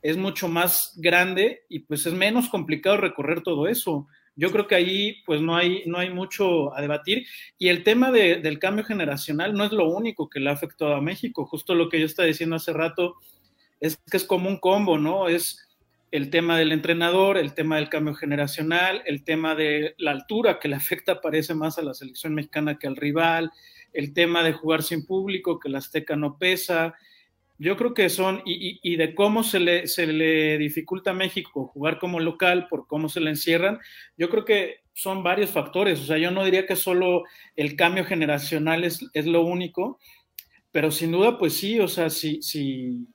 es 0.02 0.16
mucho 0.16 0.48
más 0.48 0.92
grande 0.96 1.62
y 1.68 1.80
pues 1.80 2.04
es 2.06 2.12
menos 2.12 2.48
complicado 2.48 2.96
recorrer 2.98 3.42
todo 3.42 3.66
eso. 3.66 4.08
Yo 4.34 4.50
creo 4.50 4.66
que 4.66 4.74
ahí 4.74 5.22
pues 5.24 5.40
no 5.40 5.56
hay, 5.56 5.84
no 5.86 5.98
hay 5.98 6.10
mucho 6.10 6.76
a 6.76 6.82
debatir. 6.82 7.26
Y 7.56 7.68
el 7.68 7.82
tema 7.82 8.10
de, 8.10 8.36
del 8.36 8.58
cambio 8.58 8.84
generacional 8.84 9.54
no 9.54 9.64
es 9.64 9.72
lo 9.72 9.88
único 9.88 10.28
que 10.28 10.40
le 10.40 10.50
ha 10.50 10.52
afectado 10.52 10.94
a 10.94 11.00
México. 11.00 11.46
Justo 11.46 11.74
lo 11.74 11.88
que 11.88 11.98
yo 11.98 12.04
estaba 12.04 12.26
diciendo 12.26 12.56
hace 12.56 12.74
rato 12.74 13.16
es 13.80 13.98
que 14.10 14.16
es 14.16 14.24
como 14.24 14.48
un 14.48 14.58
combo, 14.58 14.98
¿no? 14.98 15.28
Es 15.28 15.66
el 16.10 16.30
tema 16.30 16.56
del 16.56 16.72
entrenador, 16.72 17.36
el 17.36 17.54
tema 17.54 17.76
del 17.76 17.88
cambio 17.88 18.14
generacional, 18.14 19.02
el 19.06 19.24
tema 19.24 19.54
de 19.54 19.94
la 19.98 20.12
altura 20.12 20.58
que 20.58 20.68
le 20.68 20.76
afecta 20.76 21.20
parece 21.20 21.54
más 21.54 21.78
a 21.78 21.82
la 21.82 21.94
selección 21.94 22.34
mexicana 22.34 22.78
que 22.78 22.86
al 22.86 22.96
rival, 22.96 23.50
el 23.92 24.12
tema 24.12 24.42
de 24.42 24.52
jugar 24.52 24.82
sin 24.82 25.04
público, 25.04 25.58
que 25.58 25.68
la 25.68 25.78
Azteca 25.78 26.16
no 26.16 26.38
pesa. 26.38 26.94
Yo 27.58 27.76
creo 27.76 27.94
que 27.94 28.10
son, 28.10 28.42
y, 28.44 28.96
de 28.96 29.14
cómo 29.14 29.42
se 29.42 29.58
le, 29.58 29.86
se 29.88 30.06
le 30.06 30.58
dificulta 30.58 31.10
a 31.10 31.14
México 31.14 31.66
jugar 31.66 31.98
como 31.98 32.20
local, 32.20 32.66
por 32.68 32.86
cómo 32.86 33.08
se 33.08 33.20
le 33.20 33.30
encierran, 33.30 33.78
yo 34.16 34.28
creo 34.28 34.44
que 34.44 34.80
son 34.92 35.22
varios 35.22 35.50
factores. 35.50 36.00
O 36.00 36.04
sea, 36.04 36.18
yo 36.18 36.30
no 36.30 36.44
diría 36.44 36.66
que 36.66 36.76
solo 36.76 37.24
el 37.56 37.76
cambio 37.76 38.04
generacional 38.04 38.84
es, 38.84 39.00
es 39.14 39.26
lo 39.26 39.42
único, 39.42 39.98
pero 40.70 40.90
sin 40.90 41.12
duda, 41.12 41.38
pues 41.38 41.54
sí, 41.54 41.80
o 41.80 41.88
sea, 41.88 42.10
si, 42.10 42.42
si, 42.42 43.06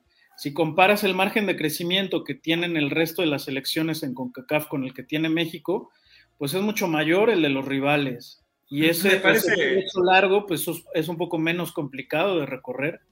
si 0.42 0.52
comparas 0.52 1.04
el 1.04 1.14
margen 1.14 1.46
de 1.46 1.54
crecimiento 1.54 2.24
que 2.24 2.34
tienen 2.34 2.76
el 2.76 2.90
resto 2.90 3.22
de 3.22 3.28
las 3.28 3.46
elecciones 3.46 4.02
en 4.02 4.12
CONCACAF 4.12 4.66
con 4.66 4.82
el 4.82 4.92
que 4.92 5.04
tiene 5.04 5.28
México, 5.28 5.92
pues 6.36 6.52
es 6.52 6.60
mucho 6.60 6.88
mayor 6.88 7.30
el 7.30 7.42
de 7.42 7.48
los 7.48 7.64
rivales. 7.64 8.42
Y 8.68 8.86
ese, 8.86 9.18
parece... 9.18 9.84
largo, 10.04 10.44
pues 10.44 10.66
es 10.94 11.06
un 11.06 11.16
poco 11.16 11.38
menos 11.38 11.70
complicado 11.70 12.40
de 12.40 12.46
recorrer. 12.46 13.02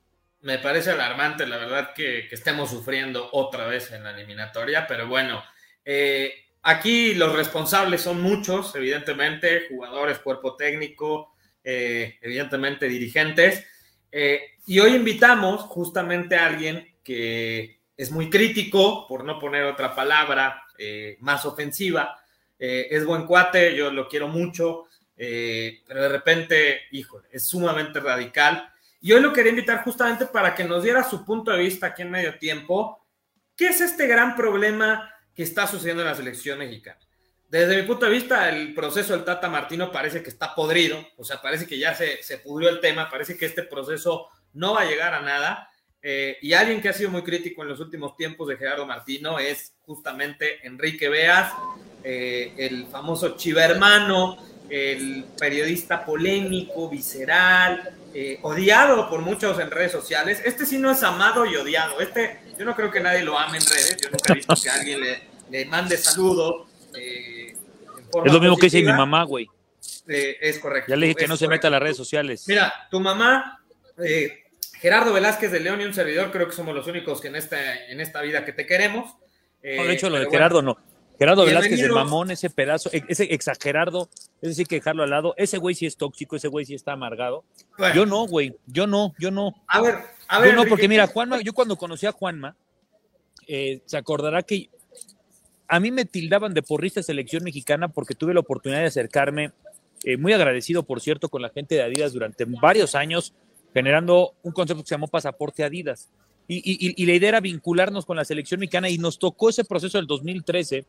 Me 0.40 0.58
parece 0.58 0.90
alarmante, 0.90 1.46
la 1.46 1.58
verdad, 1.58 1.94
que, 1.94 2.26
estemos 2.32 2.68
sufriendo 2.68 3.28
otra 3.30 3.68
vez 3.68 3.92
en 3.92 4.02
la 4.02 4.10
eliminatoria, 4.10 4.88
pero 4.88 5.06
bueno, 5.06 5.40
eh, 5.84 6.32
aquí 6.62 7.14
los 7.14 7.32
responsables 7.32 8.00
son 8.00 8.20
muchos, 8.20 8.74
evidentemente, 8.74 9.68
jugadores, 9.68 10.18
cuerpo 10.18 10.56
técnico, 10.56 11.32
eh, 11.62 12.18
evidentemente 12.22 12.88
dirigentes. 12.88 13.64
Eh, 14.10 14.40
y 14.66 14.80
hoy 14.80 14.96
invitamos 14.96 15.60
justamente 15.60 16.34
a 16.34 16.46
alguien 16.46 16.89
que 17.02 17.80
es 17.96 18.10
muy 18.10 18.30
crítico, 18.30 19.06
por 19.06 19.24
no 19.24 19.38
poner 19.38 19.64
otra 19.64 19.94
palabra 19.94 20.64
más 21.18 21.44
ofensiva, 21.44 22.20
eh, 22.62 22.88
es 22.94 23.06
buen 23.06 23.24
cuate, 23.24 23.74
yo 23.74 23.90
lo 23.90 24.06
quiero 24.06 24.28
mucho, 24.28 24.84
eh, 25.16 25.82
pero 25.86 26.02
de 26.02 26.08
repente, 26.10 26.82
híjole, 26.90 27.26
es 27.32 27.46
sumamente 27.46 28.00
radical. 28.00 28.70
Y 29.00 29.12
hoy 29.12 29.22
lo 29.22 29.32
quería 29.32 29.50
invitar 29.50 29.82
justamente 29.82 30.26
para 30.26 30.54
que 30.54 30.64
nos 30.64 30.82
diera 30.82 31.02
su 31.02 31.24
punto 31.24 31.50
de 31.50 31.58
vista 31.58 31.86
aquí 31.86 32.02
en 32.02 32.10
medio 32.10 32.38
tiempo. 32.38 33.06
¿Qué 33.56 33.68
es 33.68 33.80
este 33.80 34.06
gran 34.06 34.36
problema 34.36 35.10
que 35.34 35.42
está 35.42 35.66
sucediendo 35.66 36.02
en 36.02 36.08
la 36.08 36.14
selección 36.14 36.58
mexicana? 36.58 37.00
Desde 37.48 37.80
mi 37.80 37.88
punto 37.88 38.04
de 38.04 38.12
vista, 38.12 38.50
el 38.50 38.74
proceso 38.74 39.14
del 39.14 39.24
Tata 39.24 39.48
Martino 39.48 39.90
parece 39.90 40.22
que 40.22 40.28
está 40.28 40.54
podrido, 40.54 41.04
o 41.16 41.24
sea, 41.24 41.40
parece 41.40 41.66
que 41.66 41.78
ya 41.78 41.94
se, 41.94 42.22
se 42.22 42.38
pudrió 42.38 42.68
el 42.68 42.80
tema, 42.80 43.10
parece 43.10 43.38
que 43.38 43.46
este 43.46 43.62
proceso 43.62 44.28
no 44.52 44.74
va 44.74 44.82
a 44.82 44.84
llegar 44.84 45.14
a 45.14 45.22
nada. 45.22 45.70
Eh, 46.02 46.38
y 46.40 46.54
alguien 46.54 46.80
que 46.80 46.88
ha 46.88 46.92
sido 46.94 47.10
muy 47.10 47.22
crítico 47.22 47.62
en 47.62 47.68
los 47.68 47.80
últimos 47.80 48.16
tiempos 48.16 48.48
de 48.48 48.56
Gerardo 48.56 48.86
Martino 48.86 49.38
es 49.38 49.74
justamente 49.84 50.66
Enrique 50.66 51.10
Beas, 51.10 51.52
eh, 52.02 52.54
el 52.56 52.86
famoso 52.86 53.36
chivermano, 53.36 54.38
el 54.70 55.24
periodista 55.38 56.04
polémico, 56.04 56.88
visceral, 56.88 57.96
eh, 58.14 58.38
odiado 58.42 59.10
por 59.10 59.20
muchos 59.20 59.58
en 59.58 59.70
redes 59.70 59.92
sociales. 59.92 60.40
Este 60.44 60.64
sí 60.64 60.78
no 60.78 60.90
es 60.90 61.02
amado 61.02 61.44
y 61.44 61.56
odiado. 61.56 62.00
Este, 62.00 62.40
yo 62.58 62.64
no 62.64 62.74
creo 62.74 62.90
que 62.90 63.00
nadie 63.00 63.22
lo 63.22 63.38
ame 63.38 63.58
en 63.58 63.66
redes. 63.66 63.98
Yo 64.00 64.08
nunca 64.08 64.32
he 64.32 64.36
visto 64.36 64.54
que 64.62 64.70
alguien 64.70 65.00
le, 65.50 65.64
mande 65.66 65.98
saludos. 65.98 66.66
es 66.94 68.32
lo 68.32 68.40
mismo 68.40 68.56
que 68.56 68.66
dice 68.66 68.80
mi 68.80 68.92
mamá, 68.92 69.24
güey. 69.24 69.46
es 70.06 70.58
correcto. 70.60 70.88
Ya 70.88 70.96
le 70.96 71.08
dije 71.08 71.18
que 71.18 71.28
no 71.28 71.36
se 71.36 71.46
meta 71.46 71.68
a 71.68 71.72
las 71.72 71.82
redes 71.82 71.98
sociales. 71.98 72.44
Mira, 72.48 72.72
tu 72.90 73.00
mamá 73.00 73.60
Gerardo 74.80 75.12
Velázquez 75.12 75.52
de 75.52 75.60
León 75.60 75.80
y 75.82 75.84
un 75.84 75.92
servidor, 75.92 76.30
creo 76.32 76.46
que 76.46 76.54
somos 76.54 76.74
los 76.74 76.86
únicos 76.86 77.20
que 77.20 77.28
en 77.28 77.36
esta, 77.36 77.86
en 77.86 78.00
esta 78.00 78.22
vida 78.22 78.46
que 78.46 78.52
te 78.52 78.64
queremos. 78.64 79.14
no, 79.62 79.84
de 79.84 79.92
hecho, 79.92 80.08
lo 80.08 80.18
de 80.18 80.30
Gerardo 80.30 80.62
no. 80.62 80.78
Gerardo 81.18 81.44
Velázquez 81.44 81.78
de 81.78 81.90
mamón, 81.90 82.30
ese 82.30 82.48
pedazo, 82.48 82.88
e, 82.90 83.04
ese 83.08 83.24
exagerado, 83.24 84.08
es 84.40 84.48
decir, 84.48 84.66
que 84.66 84.76
dejarlo 84.76 85.02
al 85.02 85.10
lado. 85.10 85.34
Ese 85.36 85.58
güey 85.58 85.74
sí 85.74 85.84
es 85.84 85.98
tóxico, 85.98 86.34
ese 86.34 86.48
güey 86.48 86.64
sí 86.64 86.74
está 86.74 86.92
amargado. 86.92 87.44
Yo 87.94 88.06
no, 88.06 88.26
güey, 88.26 88.56
yo 88.66 88.86
no, 88.86 89.12
yo 89.18 89.30
no. 89.30 89.54
A 89.68 89.82
ver, 89.82 89.96
a 90.28 90.40
ver. 90.40 90.52
Yo 90.52 90.56
no, 90.56 90.66
porque 90.66 90.88
mira, 90.88 91.06
Juanma, 91.08 91.42
yo 91.42 91.52
cuando 91.52 91.76
conocí 91.76 92.06
a 92.06 92.12
Juanma, 92.12 92.56
eh, 93.46 93.82
se 93.84 93.98
acordará 93.98 94.42
que 94.42 94.70
a 95.68 95.78
mí 95.78 95.90
me 95.90 96.06
tildaban 96.06 96.54
de 96.54 96.62
porrista 96.62 97.02
selección 97.02 97.44
mexicana 97.44 97.88
porque 97.88 98.14
tuve 98.14 98.32
la 98.32 98.40
oportunidad 98.40 98.80
de 98.80 98.86
acercarme, 98.86 99.52
eh, 100.04 100.16
muy 100.16 100.32
agradecido, 100.32 100.84
por 100.84 101.02
cierto, 101.02 101.28
con 101.28 101.42
la 101.42 101.50
gente 101.50 101.74
de 101.74 101.82
Adidas 101.82 102.14
durante 102.14 102.46
varios 102.46 102.94
años 102.94 103.34
generando 103.72 104.34
un 104.42 104.52
concepto 104.52 104.82
que 104.82 104.88
se 104.88 104.94
llamó 104.94 105.08
Pasaporte 105.08 105.64
Adidas. 105.64 106.08
Y, 106.52 107.06
la 107.06 107.12
idea 107.12 107.28
era 107.28 107.40
vincularnos 107.40 108.04
con 108.04 108.16
la 108.16 108.24
selección 108.24 108.58
mexicana 108.58 108.88
y 108.88 108.98
nos 108.98 109.20
tocó 109.20 109.50
ese 109.50 109.64
proceso 109.64 109.98
del 109.98 110.08
2013, 110.08 110.84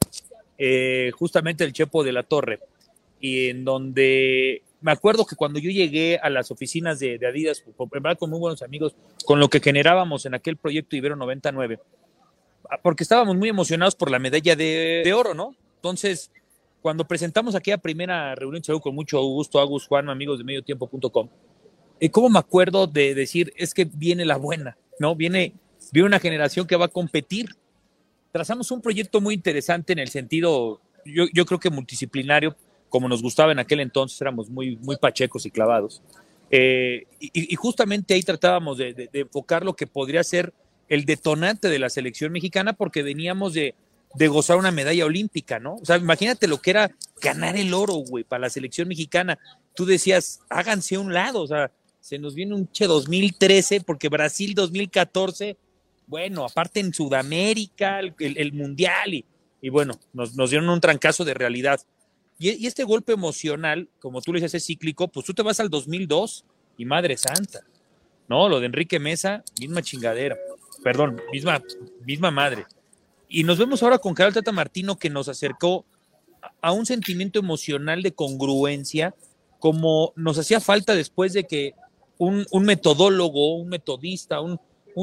eh, 0.57 1.11
justamente 1.13 1.63
el 1.63 1.71
Chepo 1.71 2.03
de 2.03 2.11
la 2.11 2.23
Torre, 2.23 2.59
y 3.19 3.49
en 3.49 3.63
donde 3.63 4.63
me 4.81 4.91
acuerdo 4.91 5.25
que 5.25 5.35
cuando 5.35 5.59
yo 5.59 5.69
llegué 5.69 6.17
a 6.17 6.29
las 6.29 6.49
oficinas 6.49 6.99
de, 6.99 7.19
Adidas, 7.25 7.63
con 8.17 8.29
muy 8.29 8.39
buenos 8.39 8.63
amigos, 8.63 8.95
con 9.25 9.39
lo 9.39 9.49
que 9.49 9.59
generábamos 9.59 10.25
en 10.25 10.33
aquel 10.33 10.57
proyecto 10.57 10.95
Ibero 10.95 11.15
99, 11.15 11.79
ah, 12.69 12.79
porque 12.81 13.03
estábamos 13.03 13.37
muy 13.37 13.49
emocionados 13.49 13.95
por 13.95 14.09
la 14.09 14.17
medalla 14.17 14.55
de, 14.55 15.13
oro, 15.15 15.35
¿no? 15.35 15.55
Entonces, 15.75 16.31
cuando 16.81 17.07
presentamos 17.07 17.53
aquella 17.53 17.77
primera 17.77 18.33
reunión, 18.33 18.63
con 18.79 18.95
mucho 18.95 19.21
gusto, 19.21 19.59
Agus 19.59 19.85
Juan, 19.85 20.09
amigos 20.09 20.39
de 20.39 20.43
mediotiempo.com, 20.43 21.29
¿cómo 22.09 22.29
me 22.29 22.39
acuerdo 22.39 22.87
de 22.87 23.13
decir, 23.13 23.53
es 23.57 23.73
que 23.73 23.85
viene 23.85 24.25
la 24.25 24.37
buena, 24.37 24.77
¿no? 24.99 25.15
Viene, 25.15 25.53
viene 25.91 26.07
una 26.07 26.19
generación 26.19 26.65
que 26.65 26.75
va 26.75 26.85
a 26.85 26.89
competir. 26.89 27.55
Trazamos 28.31 28.71
un 28.71 28.81
proyecto 28.81 29.21
muy 29.21 29.35
interesante 29.35 29.93
en 29.93 29.99
el 29.99 30.09
sentido, 30.09 30.81
yo, 31.05 31.25
yo 31.33 31.45
creo 31.45 31.59
que 31.59 31.69
multidisciplinario, 31.69 32.55
como 32.89 33.07
nos 33.07 33.21
gustaba 33.21 33.51
en 33.51 33.59
aquel 33.59 33.81
entonces, 33.81 34.19
éramos 34.21 34.49
muy, 34.49 34.77
muy 34.77 34.97
pachecos 34.97 35.45
y 35.45 35.51
clavados. 35.51 36.01
Eh, 36.49 37.05
y, 37.19 37.55
justamente 37.55 38.13
ahí 38.13 38.23
tratábamos 38.23 38.77
de, 38.77 38.93
de, 38.93 39.09
enfocar 39.13 39.63
lo 39.63 39.73
que 39.73 39.87
podría 39.87 40.21
ser 40.23 40.53
el 40.89 41.05
detonante 41.05 41.69
de 41.69 41.79
la 41.79 41.89
selección 41.89 42.33
mexicana, 42.33 42.73
porque 42.73 43.03
veníamos 43.03 43.53
de, 43.53 43.73
de 44.15 44.27
gozar 44.27 44.57
una 44.57 44.71
medalla 44.71 45.05
olímpica, 45.05 45.59
¿no? 45.59 45.75
O 45.75 45.85
sea, 45.85 45.97
imagínate 45.97 46.47
lo 46.47 46.61
que 46.61 46.71
era 46.71 46.91
ganar 47.21 47.55
el 47.55 47.73
oro, 47.73 47.95
güey, 47.95 48.23
para 48.25 48.41
la 48.41 48.49
selección 48.49 48.87
mexicana. 48.87 49.39
Tú 49.73 49.85
decías, 49.85 50.41
háganse 50.49 50.95
a 50.95 50.99
un 50.99 51.13
lado, 51.13 51.41
o 51.41 51.47
sea, 51.47 51.71
se 52.01 52.17
nos 52.17 52.33
viene 52.35 52.55
un 52.55 52.69
Che 52.71 52.87
2013, 52.87 53.81
porque 53.81 54.09
Brasil 54.09 54.53
2014, 54.55 55.55
bueno, 56.07 56.43
aparte 56.43 56.79
en 56.79 56.93
Sudamérica, 56.93 57.99
el, 57.99 58.53
Mundial, 58.53 59.13
y, 59.13 59.25
y 59.61 59.69
bueno, 59.69 59.93
nos, 60.11 60.35
nos, 60.35 60.49
dieron 60.49 60.67
un 60.69 60.81
trancazo 60.81 61.23
de 61.23 61.35
realidad. 61.35 61.79
Y, 62.39 62.65
este 62.65 62.83
golpe 62.83 63.13
emocional, 63.13 63.87
como 63.99 64.19
tú 64.21 64.33
le 64.33 64.39
dices, 64.39 64.55
es 64.55 64.65
cíclico, 64.65 65.07
pues 65.07 65.25
tú 65.25 65.33
te 65.33 65.43
vas 65.43 65.59
al 65.59 65.69
2002 65.69 66.43
y 66.77 66.85
madre 66.85 67.15
santa, 67.15 67.61
¿no? 68.27 68.49
Lo 68.49 68.59
de 68.59 68.65
Enrique 68.65 68.99
Mesa, 68.99 69.43
misma 69.59 69.83
chingadera, 69.83 70.35
perdón, 70.83 71.21
misma, 71.31 71.61
misma 72.03 72.31
madre. 72.31 72.65
Y 73.29 73.43
nos 73.43 73.59
vemos 73.59 73.83
ahora 73.83 73.99
con 73.99 74.15
Carlos 74.15 74.33
Tata 74.33 74.51
Martino 74.51 74.97
que 74.97 75.11
nos 75.11 75.29
acercó 75.29 75.85
a 76.61 76.71
un 76.71 76.87
sentimiento 76.87 77.39
emocional 77.39 78.01
de 78.01 78.13
congruencia, 78.13 79.13
como 79.59 80.11
nos 80.15 80.39
hacía 80.39 80.59
falta 80.59 80.95
después 80.95 81.33
de 81.33 81.45
que 81.45 81.75
un, 82.17 82.45
metodólogo, 82.63 83.55
un 83.55 83.69
metodista, 83.69 84.41
un, 84.41 84.59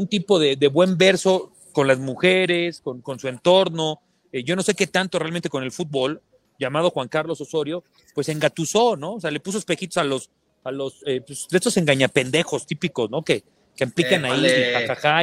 tipo 0.09 0.39
de, 0.39 0.57
buen 0.69 0.97
verso 0.97 1.53
con 1.73 1.87
las 1.87 1.99
mujeres, 1.99 2.81
con, 2.81 3.19
su 3.19 3.29
entorno, 3.29 4.01
eh, 4.33 4.43
yo 4.45 4.57
no 4.57 4.63
sé 4.63 4.75
qué 4.75 4.87
tanto 4.87 5.19
realmente 5.19 5.49
con 5.49 5.63
el 5.63 5.73
fútbol, 5.73 6.23
llamado 6.59 6.91
Juan 6.91 7.09
Carlos 7.09 7.41
Osorio, 7.41 7.85
pues 8.15 8.29
engatusó, 8.29 8.97
¿no? 8.97 9.15
O 9.15 9.21
sea, 9.21 9.31
le 9.31 9.41
puso 9.41 9.59
espejitos 9.59 9.97
a 9.99 10.05
los, 10.05 10.31
a 10.65 10.73
los, 10.73 11.03
eh, 11.07 11.21
pues, 11.21 11.47
de 11.49 11.57
estos 11.57 11.77
engañapendejos 11.77 12.67
típicos, 12.67 13.11
¿no? 13.11 13.23
Que, 13.23 13.45
que 13.77 13.85
empican 13.85 14.25
ahí, 14.25 14.45
jajaja, 14.73 15.21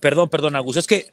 Perdón, 0.00 0.28
perdón, 0.28 0.56
Agus, 0.56 0.76
es 0.76 0.86
que, 0.86 1.12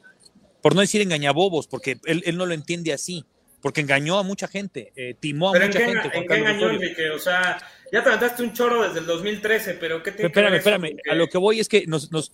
por 0.62 0.74
no 0.74 0.80
decir 0.80 1.00
engañabobos, 1.02 1.66
porque 1.66 1.98
él, 2.04 2.22
él 2.24 2.36
no 2.36 2.46
lo 2.46 2.54
entiende 2.54 2.92
así 2.92 3.24
porque 3.66 3.80
engañó 3.80 4.16
a 4.16 4.22
mucha 4.22 4.46
gente, 4.46 4.92
eh, 4.94 5.16
timó 5.18 5.48
a 5.48 5.58
mucha 5.58 5.80
gente. 5.80 6.08
¿En 6.14 6.28
qué 6.28 6.36
engañó, 6.36 6.70
Enrique? 6.70 7.10
O 7.10 7.18
sea, 7.18 7.58
ya 7.90 8.00
te 8.00 8.10
aventaste 8.10 8.44
un 8.44 8.52
choro 8.52 8.84
desde 8.84 9.00
el 9.00 9.06
2013, 9.06 9.74
pero 9.74 10.04
¿qué 10.04 10.12
te 10.12 10.24
Espérame, 10.24 10.54
espérame, 10.54 10.96
a 11.10 11.16
lo 11.16 11.26
que 11.26 11.36
voy 11.36 11.58
es 11.58 11.68
que 11.68 11.84
nos, 11.88 12.12
nos 12.12 12.30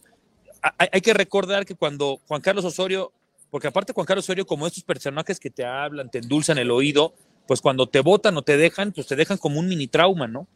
hay, 0.76 1.00
que 1.00 1.14
recordar 1.14 1.64
que 1.64 1.74
cuando 1.74 2.20
Juan 2.28 2.42
Carlos 2.42 2.66
Osorio, 2.66 3.14
porque 3.48 3.66
aparte 3.66 3.94
Juan 3.94 4.04
Carlos 4.04 4.26
Osorio, 4.26 4.44
como 4.44 4.66
estos 4.66 4.84
personajes 4.84 5.40
que 5.40 5.48
te 5.48 5.64
hablan, 5.64 6.10
te 6.10 6.18
endulzan 6.18 6.58
el 6.58 6.70
oído, 6.70 7.14
pues 7.46 7.62
cuando 7.62 7.88
te 7.88 8.00
votan 8.00 8.36
o 8.36 8.42
te 8.42 8.58
dejan, 8.58 8.92
pues 8.92 9.06
te 9.06 9.16
dejan 9.16 9.38
como 9.38 9.58
un 9.58 9.68
mini 9.68 9.86
trauma, 9.86 10.28
¿no? 10.28 10.46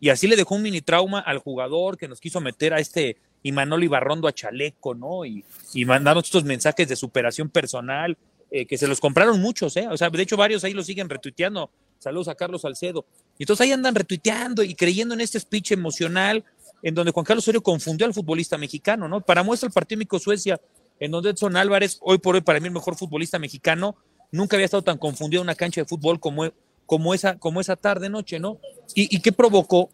Y 0.00 0.08
así 0.08 0.28
le 0.28 0.36
dejó 0.36 0.54
un 0.54 0.62
mini 0.62 0.80
trauma 0.80 1.20
al 1.20 1.40
jugador 1.40 1.98
que 1.98 2.08
nos 2.08 2.20
quiso 2.22 2.40
meter 2.40 2.72
a 2.72 2.78
este 2.78 3.18
Imanol 3.42 3.84
Ibarrondo 3.84 4.28
a 4.28 4.32
chaleco, 4.32 4.94
¿no? 4.94 5.26
Y, 5.26 5.44
y 5.74 5.84
mandarnos 5.84 6.24
estos 6.24 6.44
mensajes 6.44 6.88
de 6.88 6.96
superación 6.96 7.50
personal 7.50 8.16
eh, 8.50 8.66
que 8.66 8.78
se 8.78 8.86
los 8.86 9.00
compraron 9.00 9.40
muchos, 9.40 9.76
¿eh? 9.76 9.88
O 9.90 9.96
sea, 9.96 10.10
de 10.10 10.22
hecho 10.22 10.36
varios 10.36 10.64
ahí 10.64 10.72
lo 10.72 10.82
siguen 10.82 11.08
retuiteando. 11.08 11.70
Saludos 11.98 12.28
a 12.28 12.34
Carlos 12.34 12.62
Salcedo. 12.62 13.04
Y 13.38 13.42
entonces 13.42 13.64
ahí 13.64 13.72
andan 13.72 13.94
retuiteando 13.94 14.62
y 14.62 14.74
creyendo 14.74 15.14
en 15.14 15.20
este 15.20 15.40
speech 15.40 15.72
emocional 15.72 16.44
en 16.82 16.94
donde 16.94 17.12
Juan 17.12 17.24
Carlos 17.24 17.44
Osorio 17.44 17.62
confundió 17.62 18.06
al 18.06 18.14
futbolista 18.14 18.58
mexicano, 18.58 19.08
¿no? 19.08 19.20
Para 19.20 19.42
muestra 19.42 19.66
el 19.66 19.72
partido 19.72 19.98
México-Suecia, 19.98 20.60
en 21.00 21.10
donde 21.10 21.30
Edson 21.30 21.56
Álvarez, 21.56 21.98
hoy 22.02 22.18
por 22.18 22.34
hoy 22.34 22.42
para 22.42 22.60
mí 22.60 22.66
el 22.66 22.74
mejor 22.74 22.96
futbolista 22.96 23.38
mexicano, 23.38 23.96
nunca 24.30 24.56
había 24.56 24.66
estado 24.66 24.82
tan 24.82 24.98
confundido 24.98 25.42
en 25.42 25.46
una 25.46 25.54
cancha 25.54 25.80
de 25.80 25.86
fútbol 25.86 26.20
como, 26.20 26.52
como, 26.84 27.14
esa, 27.14 27.38
como 27.38 27.60
esa 27.60 27.76
tarde, 27.76 28.08
noche, 28.08 28.38
¿no? 28.38 28.58
¿Y, 28.94 29.20
qué 29.20 29.32
provocó? 29.32 29.90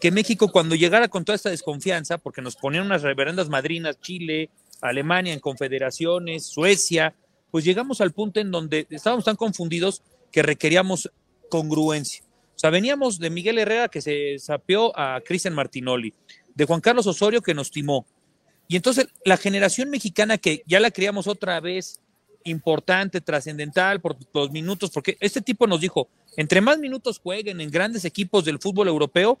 que 0.00 0.12
México 0.12 0.52
cuando 0.52 0.76
llegara 0.76 1.08
con 1.08 1.24
toda 1.24 1.34
esta 1.34 1.50
desconfianza, 1.50 2.18
porque 2.18 2.40
nos 2.40 2.54
ponían 2.54 2.86
unas 2.86 3.02
reverendas 3.02 3.48
madrinas, 3.48 4.00
Chile, 4.00 4.48
Alemania 4.80 5.32
en 5.32 5.40
confederaciones, 5.40 6.46
Suecia, 6.46 7.16
pues 7.50 7.64
llegamos 7.64 8.00
al 8.00 8.12
punto 8.12 8.40
en 8.40 8.50
donde 8.50 8.86
estábamos 8.90 9.24
tan 9.24 9.36
confundidos 9.36 10.02
que 10.30 10.42
requeríamos 10.42 11.10
congruencia. 11.48 12.22
O 12.54 12.58
sea, 12.58 12.70
veníamos 12.70 13.18
de 13.18 13.30
Miguel 13.30 13.58
Herrera 13.58 13.88
que 13.88 14.00
se 14.00 14.38
sapeó 14.38 14.96
a 14.98 15.20
Cristian 15.24 15.54
Martinoli, 15.54 16.12
de 16.54 16.64
Juan 16.64 16.80
Carlos 16.80 17.06
Osorio 17.06 17.40
que 17.40 17.54
nos 17.54 17.70
timó. 17.70 18.06
Y 18.66 18.76
entonces 18.76 19.08
la 19.24 19.36
generación 19.36 19.90
mexicana 19.90 20.38
que 20.38 20.62
ya 20.66 20.80
la 20.80 20.90
creíamos 20.90 21.26
otra 21.26 21.60
vez 21.60 22.00
importante, 22.44 23.20
trascendental 23.20 24.00
por 24.00 24.16
los 24.32 24.50
minutos, 24.50 24.90
porque 24.90 25.16
este 25.20 25.40
tipo 25.40 25.66
nos 25.66 25.80
dijo, 25.80 26.08
entre 26.36 26.60
más 26.60 26.78
minutos 26.78 27.18
jueguen 27.18 27.60
en 27.60 27.70
grandes 27.70 28.04
equipos 28.04 28.44
del 28.44 28.58
fútbol 28.58 28.88
europeo, 28.88 29.38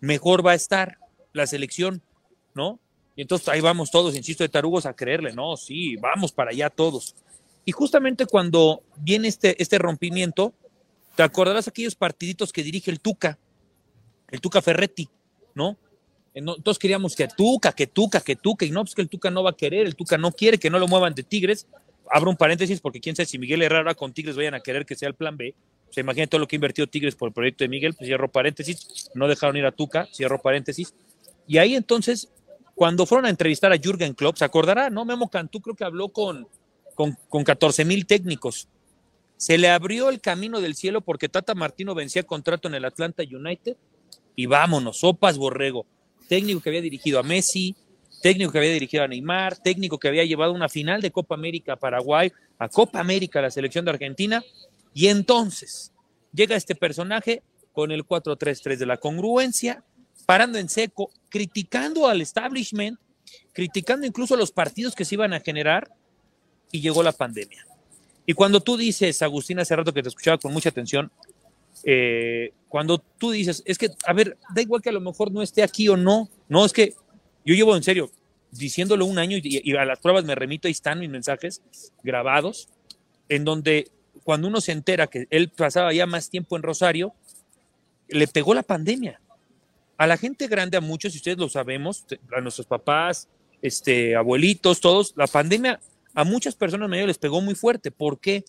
mejor 0.00 0.46
va 0.46 0.52
a 0.52 0.56
estar 0.56 0.98
la 1.32 1.46
selección, 1.46 2.02
¿no? 2.54 2.78
Y 3.16 3.22
entonces 3.22 3.48
ahí 3.48 3.60
vamos 3.60 3.90
todos, 3.90 4.14
insisto, 4.14 4.44
de 4.44 4.48
tarugos 4.48 4.86
a 4.86 4.94
creerle, 4.94 5.32
no, 5.32 5.56
sí, 5.56 5.96
vamos 5.96 6.32
para 6.32 6.50
allá 6.50 6.70
todos. 6.70 7.16
Y 7.68 7.72
justamente 7.72 8.24
cuando 8.24 8.82
viene 8.96 9.28
este, 9.28 9.62
este 9.62 9.76
rompimiento, 9.76 10.54
te 11.14 11.22
acordarás 11.22 11.68
aquellos 11.68 11.94
partiditos 11.94 12.50
que 12.50 12.62
dirige 12.62 12.90
el 12.90 12.98
Tuca, 12.98 13.38
el 14.30 14.40
Tuca 14.40 14.62
Ferretti, 14.62 15.06
¿no? 15.54 15.76
Entonces 16.32 16.78
queríamos 16.78 17.14
que 17.14 17.28
Tuca, 17.28 17.72
que 17.72 17.86
Tuca, 17.86 18.22
que 18.22 18.36
Tuca, 18.36 18.64
y 18.64 18.70
no, 18.70 18.84
pues 18.84 18.94
que 18.94 19.02
el 19.02 19.10
Tuca 19.10 19.30
no 19.30 19.42
va 19.42 19.50
a 19.50 19.52
querer, 19.54 19.86
el 19.86 19.96
Tuca 19.96 20.16
no 20.16 20.32
quiere 20.32 20.56
que 20.56 20.70
no 20.70 20.78
lo 20.78 20.88
muevan 20.88 21.12
de 21.12 21.24
Tigres. 21.24 21.66
Abro 22.10 22.30
un 22.30 22.38
paréntesis 22.38 22.80
porque 22.80 23.00
quién 23.00 23.14
sabe 23.14 23.26
si 23.26 23.38
Miguel 23.38 23.60
Herrera 23.60 23.94
con 23.94 24.14
Tigres 24.14 24.34
vayan 24.34 24.54
a 24.54 24.60
querer 24.60 24.86
que 24.86 24.94
sea 24.94 25.08
el 25.08 25.14
plan 25.14 25.36
B. 25.36 25.54
Se 25.90 26.00
imagina 26.00 26.26
todo 26.26 26.38
lo 26.38 26.48
que 26.48 26.56
ha 26.56 26.60
invertido 26.60 26.86
Tigres 26.86 27.16
por 27.16 27.28
el 27.28 27.34
proyecto 27.34 27.64
de 27.64 27.68
Miguel, 27.68 27.92
pues 27.92 28.06
cierro 28.08 28.32
paréntesis, 28.32 29.10
no 29.12 29.28
dejaron 29.28 29.58
ir 29.58 29.66
a 29.66 29.72
Tuca, 29.72 30.08
cierro 30.10 30.40
paréntesis. 30.40 30.94
Y 31.46 31.58
ahí 31.58 31.74
entonces, 31.74 32.30
cuando 32.74 33.04
fueron 33.04 33.26
a 33.26 33.28
entrevistar 33.28 33.70
a 33.74 33.76
Jürgen 33.76 34.14
Klopp, 34.14 34.38
se 34.38 34.46
acordará, 34.46 34.88
¿no? 34.88 35.04
Memo 35.04 35.28
Cantú 35.28 35.60
creo 35.60 35.76
que 35.76 35.84
habló 35.84 36.08
con, 36.08 36.48
con, 36.98 37.16
con 37.28 37.44
14 37.44 37.84
mil 37.84 38.06
técnicos. 38.06 38.66
Se 39.36 39.56
le 39.56 39.68
abrió 39.68 40.08
el 40.08 40.20
camino 40.20 40.60
del 40.60 40.74
cielo 40.74 41.00
porque 41.00 41.28
Tata 41.28 41.54
Martino 41.54 41.94
vencía 41.94 42.24
contrato 42.24 42.66
en 42.66 42.74
el 42.74 42.84
Atlanta 42.84 43.22
United 43.22 43.76
y 44.34 44.46
vámonos, 44.46 44.98
sopas 44.98 45.38
borrego. 45.38 45.86
Técnico 46.28 46.60
que 46.60 46.70
había 46.70 46.82
dirigido 46.82 47.20
a 47.20 47.22
Messi, 47.22 47.76
técnico 48.20 48.50
que 48.50 48.58
había 48.58 48.72
dirigido 48.72 49.04
a 49.04 49.06
Neymar, 49.06 49.58
técnico 49.58 49.96
que 49.96 50.08
había 50.08 50.24
llevado 50.24 50.52
una 50.52 50.68
final 50.68 51.00
de 51.00 51.12
Copa 51.12 51.36
América 51.36 51.74
a 51.74 51.76
Paraguay, 51.76 52.32
a 52.58 52.68
Copa 52.68 52.98
América 52.98 53.38
a 53.38 53.42
la 53.42 53.52
selección 53.52 53.84
de 53.84 53.92
Argentina 53.92 54.42
y 54.92 55.06
entonces 55.06 55.92
llega 56.32 56.56
este 56.56 56.74
personaje 56.74 57.44
con 57.70 57.92
el 57.92 58.04
4-3-3 58.04 58.76
de 58.76 58.86
la 58.86 58.96
congruencia, 58.96 59.84
parando 60.26 60.58
en 60.58 60.68
seco, 60.68 61.12
criticando 61.28 62.08
al 62.08 62.22
establishment, 62.22 62.98
criticando 63.52 64.04
incluso 64.04 64.36
los 64.36 64.50
partidos 64.50 64.96
que 64.96 65.04
se 65.04 65.14
iban 65.14 65.32
a 65.32 65.38
generar, 65.38 65.92
y 66.70 66.80
llegó 66.80 67.02
la 67.02 67.12
pandemia. 67.12 67.66
Y 68.26 68.34
cuando 68.34 68.60
tú 68.60 68.76
dices, 68.76 69.22
Agustín, 69.22 69.58
hace 69.58 69.74
rato 69.74 69.92
que 69.92 70.02
te 70.02 70.08
escuchaba 70.08 70.38
con 70.38 70.52
mucha 70.52 70.68
atención, 70.68 71.10
eh, 71.84 72.52
cuando 72.68 72.98
tú 72.98 73.30
dices, 73.30 73.62
es 73.64 73.78
que, 73.78 73.90
a 74.04 74.12
ver, 74.12 74.36
da 74.54 74.60
igual 74.60 74.82
que 74.82 74.90
a 74.90 74.92
lo 74.92 75.00
mejor 75.00 75.32
no 75.32 75.42
esté 75.42 75.62
aquí 75.62 75.88
o 75.88 75.96
no, 75.96 76.28
no, 76.48 76.64
es 76.64 76.72
que 76.72 76.94
yo 77.44 77.54
llevo 77.54 77.74
en 77.76 77.82
serio 77.82 78.10
diciéndolo 78.50 79.06
un 79.06 79.18
año 79.18 79.36
y, 79.36 79.62
y 79.64 79.76
a 79.76 79.84
las 79.84 79.98
pruebas 79.98 80.24
me 80.24 80.34
remito, 80.34 80.68
ahí 80.68 80.72
están 80.72 81.00
mis 81.00 81.10
mensajes 81.10 81.62
grabados, 82.02 82.68
en 83.28 83.44
donde 83.44 83.90
cuando 84.24 84.48
uno 84.48 84.60
se 84.60 84.72
entera 84.72 85.06
que 85.06 85.26
él 85.30 85.48
pasaba 85.48 85.92
ya 85.92 86.06
más 86.06 86.28
tiempo 86.28 86.56
en 86.56 86.62
Rosario, 86.62 87.14
le 88.08 88.26
pegó 88.26 88.52
la 88.52 88.62
pandemia. 88.62 89.20
A 89.96 90.06
la 90.06 90.16
gente 90.16 90.48
grande, 90.48 90.76
a 90.76 90.80
muchos, 90.80 91.14
y 91.14 91.16
ustedes 91.16 91.38
lo 91.38 91.48
sabemos, 91.48 92.04
a 92.36 92.40
nuestros 92.40 92.66
papás, 92.66 93.28
este, 93.62 94.16
abuelitos, 94.16 94.80
todos, 94.80 95.14
la 95.16 95.26
pandemia 95.26 95.80
a 96.14 96.24
muchas 96.24 96.54
personas 96.54 96.88
mayores 96.88 97.08
les 97.08 97.18
pegó 97.18 97.40
muy 97.40 97.54
fuerte. 97.54 97.90
¿Por 97.90 98.18
qué? 98.20 98.44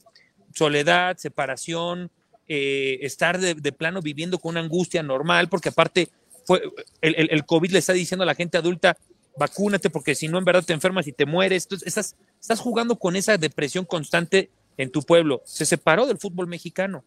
Soledad, 0.54 1.18
separación, 1.18 2.12
eh, 2.48 3.00
estar 3.06 3.40
de, 3.40 3.72
plano 3.72 4.02
viviendo 4.02 4.40
con 4.40 4.52
una 4.52 4.62
angustia 4.62 5.04
normal, 5.04 5.50
porque 5.50 5.70
aparte 5.70 6.10
fue, 6.46 6.64
el, 7.02 7.46
COVID 7.46 7.72
le 7.72 7.80
está 7.80 7.94
diciendo 7.94 8.24
a 8.24 8.26
la 8.26 8.34
gente 8.34 8.58
adulta, 8.58 8.98
vacúnate 9.38 9.92
porque 9.92 10.16
si 10.16 10.28
no 10.28 10.40
en 10.40 10.46
verdad 10.46 10.64
te 10.64 10.74
enfermas 10.74 11.08
y 11.08 11.12
te 11.12 11.28
mueres. 11.28 11.68
Estás, 11.86 12.16
jugando 12.60 12.98
con 12.98 13.16
esa 13.16 13.38
depresión 13.38 13.86
constante 13.86 14.50
en 14.78 14.92
tu 14.92 15.04
pueblo. 15.04 15.44
Se 15.46 15.66
separó 15.66 16.08
del 16.08 16.18
fútbol 16.18 16.48
mexicano, 16.48 17.04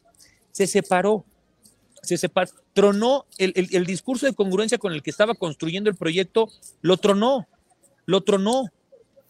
se 0.52 0.68
separó, 0.68 1.24
se 2.02 2.16
separó, 2.18 2.50
tronó 2.72 3.26
el, 3.38 3.84
discurso 3.84 4.26
de 4.26 4.34
congruencia 4.34 4.78
con 4.78 4.92
el 4.92 5.02
que 5.02 5.10
estaba 5.10 5.34
construyendo 5.34 5.90
el 5.90 5.96
proyecto, 5.96 6.48
lo 6.82 6.98
tronó, 6.98 7.48
lo 8.06 8.22
tronó, 8.22 8.70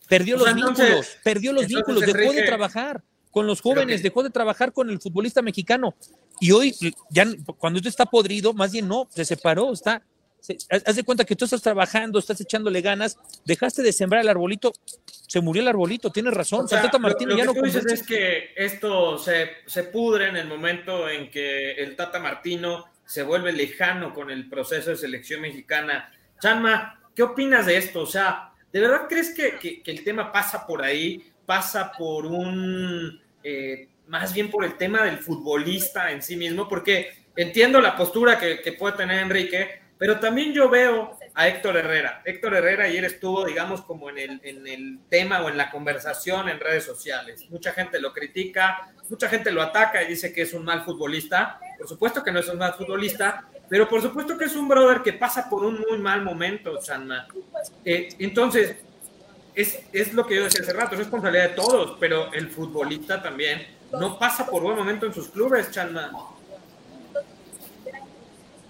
perdió 0.09 0.37
los 0.37 0.49
entonces, 0.49 0.85
vínculos, 0.87 1.17
perdió 1.23 1.53
los 1.53 1.67
vínculos, 1.67 2.01
dejó 2.01 2.19
Enrique, 2.19 2.41
de 2.41 2.47
trabajar 2.47 3.03
con 3.31 3.47
los 3.47 3.61
jóvenes, 3.61 3.99
que... 4.01 4.09
dejó 4.09 4.23
de 4.23 4.31
trabajar 4.31 4.73
con 4.73 4.91
el 4.91 5.01
futbolista 5.01 5.43
mexicano. 5.43 5.95
Y 6.41 6.53
hoy, 6.53 6.75
ya 7.11 7.27
cuando 7.59 7.79
esto 7.79 7.88
está 7.88 8.07
podrido, 8.07 8.53
más 8.53 8.73
bien 8.73 8.88
no, 8.88 9.09
se 9.11 9.25
separó, 9.25 9.73
está 9.73 10.03
se, 10.43 10.59
haz 10.71 10.97
de 10.97 11.05
cuenta 11.05 11.25
que 11.25 11.37
tú 11.37 11.45
estás 11.45 11.62
trabajando, 11.62 12.19
estás 12.19 12.41
echándole 12.41 12.81
ganas, 12.81 13.17
dejaste 13.45 13.83
de 13.83 13.93
sembrar 13.93 14.23
el 14.23 14.29
arbolito, 14.29 14.73
se 15.07 15.41
murió 15.41 15.62
el 15.62 15.69
arbolito, 15.69 16.11
tienes 16.11 16.35
razón. 16.35 16.65
O 16.65 16.69
sea, 16.69 16.83
Tata 16.83 16.99
Martino 16.99 17.31
lo, 17.31 17.37
lo 17.37 17.38
ya 17.38 17.45
no 17.45 17.55
tú 17.55 17.62
dices 17.62 17.87
es 17.87 18.03
que 18.03 18.53
esto 18.57 19.19
se, 19.19 19.51
se 19.67 19.85
pudre 19.85 20.29
en 20.29 20.37
el 20.37 20.49
momento 20.49 21.09
en 21.09 21.31
que 21.31 21.73
el 21.73 21.95
Tata 21.95 22.19
Martino 22.19 22.87
se 23.05 23.23
vuelve 23.23 23.53
lejano 23.53 24.12
con 24.12 24.31
el 24.31 24.49
proceso 24.49 24.91
de 24.91 24.97
selección 24.97 25.43
mexicana. 25.43 26.12
Chanma, 26.41 27.01
¿qué 27.15 27.23
opinas 27.23 27.67
de 27.67 27.77
esto? 27.77 28.01
O 28.01 28.07
sea, 28.07 28.52
¿de 28.72 28.80
verdad 28.80 29.06
crees 29.08 29.30
que, 29.35 29.82
el 29.85 30.04
tema 30.04 30.32
pasa 30.32 30.66
por 30.66 30.82
ahí? 30.82 31.30
¿Pasa 31.46 31.92
por 31.92 32.26
un, 32.26 33.20
eh, 33.42 33.88
más 34.08 34.32
bien 34.32 34.50
por 34.50 34.64
el 34.64 34.76
tema 34.76 35.02
del 35.04 35.18
futbolista 35.18 36.11
en 36.11 36.22
sí 36.22 36.37
mismo? 36.37 36.68
Porque 36.68 37.12
entiendo 37.37 37.80
la 37.80 37.96
postura 37.96 38.38
que 38.38 38.72
puede 38.78 38.96
tener 38.96 39.18
Enrique, 39.20 39.80
pero 39.98 40.18
también 40.18 40.52
yo 40.52 40.68
veo 40.68 41.16
a 41.35 41.49
Héctor 41.49 41.77
Herrera. 41.77 42.23
Héctor 42.25 42.55
Herrera 42.55 42.85
ayer 42.85 43.05
estuvo, 43.05 43.45
digamos, 43.45 43.83
como 43.83 44.11
en 44.11 44.18
el, 44.18 44.40
en 44.42 44.66
el 44.66 44.99
tema 45.09 45.42
o 45.42 45.49
en 45.49 45.57
la 45.57 45.71
conversación 45.71 46.49
en 46.49 46.61
redes 46.61 46.85
sociales. 46.85 47.47
Mucha 47.51 47.73
gente 47.73 48.01
lo 48.01 48.12
critica, 48.12 48.92
mucha 49.09 49.29
gente 49.29 49.51
lo 49.51 49.62
ataca 49.62 50.03
y 50.03 50.09
dice 50.09 50.33
que 50.33 50.42
es 50.42 50.53
un 50.53 50.64
mal 50.64 50.85
futbolista. 50.85 51.59
Por 51.79 51.88
supuesto 51.88 52.23
que 52.23 52.33
no 52.33 52.40
es 52.40 52.49
un 52.49 52.59
mal 52.59 52.75
futbolista, 52.75 53.47
pero 53.68 53.88
por 53.88 54.03
supuesto 54.03 54.37
que 54.37 54.45
es 54.45 54.57
un 54.57 54.68
brother 54.68 55.03
que 55.03 55.14
pasa 55.14 55.49
por 55.49 55.64
un 55.64 55.81
muy 55.88 55.99
mal 55.99 56.23
momento, 56.23 56.79
Chanma. 56.83 57.27
Eh, 57.85 58.11
entonces, 58.18 58.77
es, 59.55 59.81
es 59.92 60.12
lo 60.12 60.27
que 60.27 60.37
yo 60.37 60.45
decía 60.45 60.62
hace 60.62 60.73
rato, 60.73 60.95
es 60.95 60.99
responsabilidad 60.99 61.51
de 61.51 61.55
todos, 61.55 61.97
pero 61.99 62.33
el 62.33 62.49
futbolista 62.49 63.23
también 63.23 63.66
no 63.92 64.18
pasa 64.18 64.47
por 64.47 64.62
buen 64.62 64.77
momento 64.77 65.07
en 65.07 65.14
sus 65.14 65.29
clubes, 65.29 65.71
Chanma. 65.71 66.11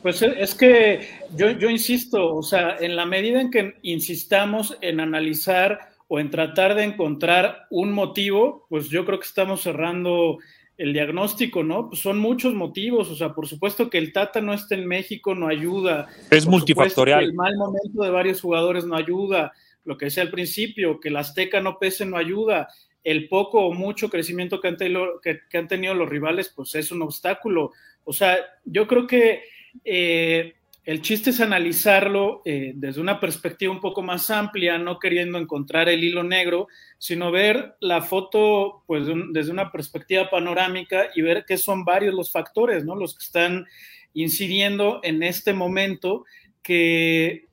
Pues 0.02 0.20
es 0.20 0.54
que 0.56 1.08
yo, 1.36 1.52
yo 1.52 1.70
insisto, 1.70 2.34
o 2.34 2.42
sea, 2.42 2.76
en 2.80 2.96
la 2.96 3.06
medida 3.06 3.40
en 3.40 3.50
que 3.50 3.76
insistamos 3.82 4.76
en 4.80 4.98
analizar 4.98 5.92
o 6.08 6.18
en 6.18 6.28
tratar 6.30 6.74
de 6.74 6.82
encontrar 6.84 7.66
un 7.70 7.92
motivo, 7.92 8.66
pues 8.68 8.88
yo 8.88 9.06
creo 9.06 9.20
que 9.20 9.26
estamos 9.26 9.62
cerrando 9.62 10.38
el 10.76 10.92
diagnóstico, 10.92 11.62
¿no? 11.62 11.88
Pues 11.88 12.00
son 12.00 12.18
muchos 12.18 12.54
motivos, 12.54 13.08
o 13.10 13.14
sea, 13.14 13.32
por 13.32 13.46
supuesto 13.46 13.88
que 13.88 13.98
el 13.98 14.12
Tata 14.12 14.40
no 14.40 14.52
esté 14.52 14.74
en 14.74 14.86
México 14.86 15.34
no 15.36 15.46
ayuda. 15.46 16.08
Es 16.30 16.44
por 16.44 16.54
multifactorial. 16.54 17.22
el 17.22 17.34
mal 17.34 17.56
momento 17.56 18.02
de 18.02 18.10
varios 18.10 18.40
jugadores 18.40 18.84
no 18.84 18.96
ayuda, 18.96 19.52
lo 19.84 19.96
que 19.96 20.06
decía 20.06 20.24
al 20.24 20.30
principio, 20.30 20.98
que 20.98 21.10
el 21.10 21.16
Azteca 21.16 21.60
no 21.60 21.78
pese 21.78 22.04
no 22.04 22.16
ayuda, 22.16 22.68
el 23.04 23.28
poco 23.28 23.64
o 23.64 23.72
mucho 23.72 24.10
crecimiento 24.10 24.60
que 24.60 24.68
han, 24.68 24.76
tenido, 24.76 25.20
que, 25.20 25.40
que 25.48 25.58
han 25.58 25.68
tenido 25.68 25.94
los 25.94 26.08
rivales, 26.08 26.52
pues 26.54 26.74
es 26.74 26.90
un 26.90 27.02
obstáculo. 27.02 27.72
O 28.04 28.12
sea, 28.12 28.38
yo 28.64 28.86
creo 28.86 29.06
que 29.06 29.42
eh, 29.84 30.54
el 30.84 31.00
chiste 31.00 31.30
es 31.30 31.40
analizarlo 31.40 32.42
eh, 32.44 32.72
desde 32.74 33.00
una 33.00 33.20
perspectiva 33.20 33.72
un 33.72 33.80
poco 33.80 34.02
más 34.02 34.30
amplia, 34.30 34.78
no 34.78 34.98
queriendo 34.98 35.38
encontrar 35.38 35.88
el 35.88 36.02
hilo 36.02 36.24
negro, 36.24 36.66
sino 36.98 37.30
ver 37.30 37.76
la 37.80 38.02
foto 38.02 38.82
pues, 38.86 39.06
un, 39.06 39.32
desde 39.32 39.52
una 39.52 39.70
perspectiva 39.70 40.28
panorámica 40.28 41.06
y 41.14 41.22
ver 41.22 41.44
que 41.46 41.56
son 41.56 41.84
varios 41.84 42.14
los 42.14 42.32
factores, 42.32 42.84
¿no? 42.84 42.96
Los 42.96 43.16
que 43.16 43.24
están 43.24 43.66
incidiendo 44.12 45.00
en 45.04 45.22
este 45.22 45.52
momento 45.52 46.24
que, 46.62 47.46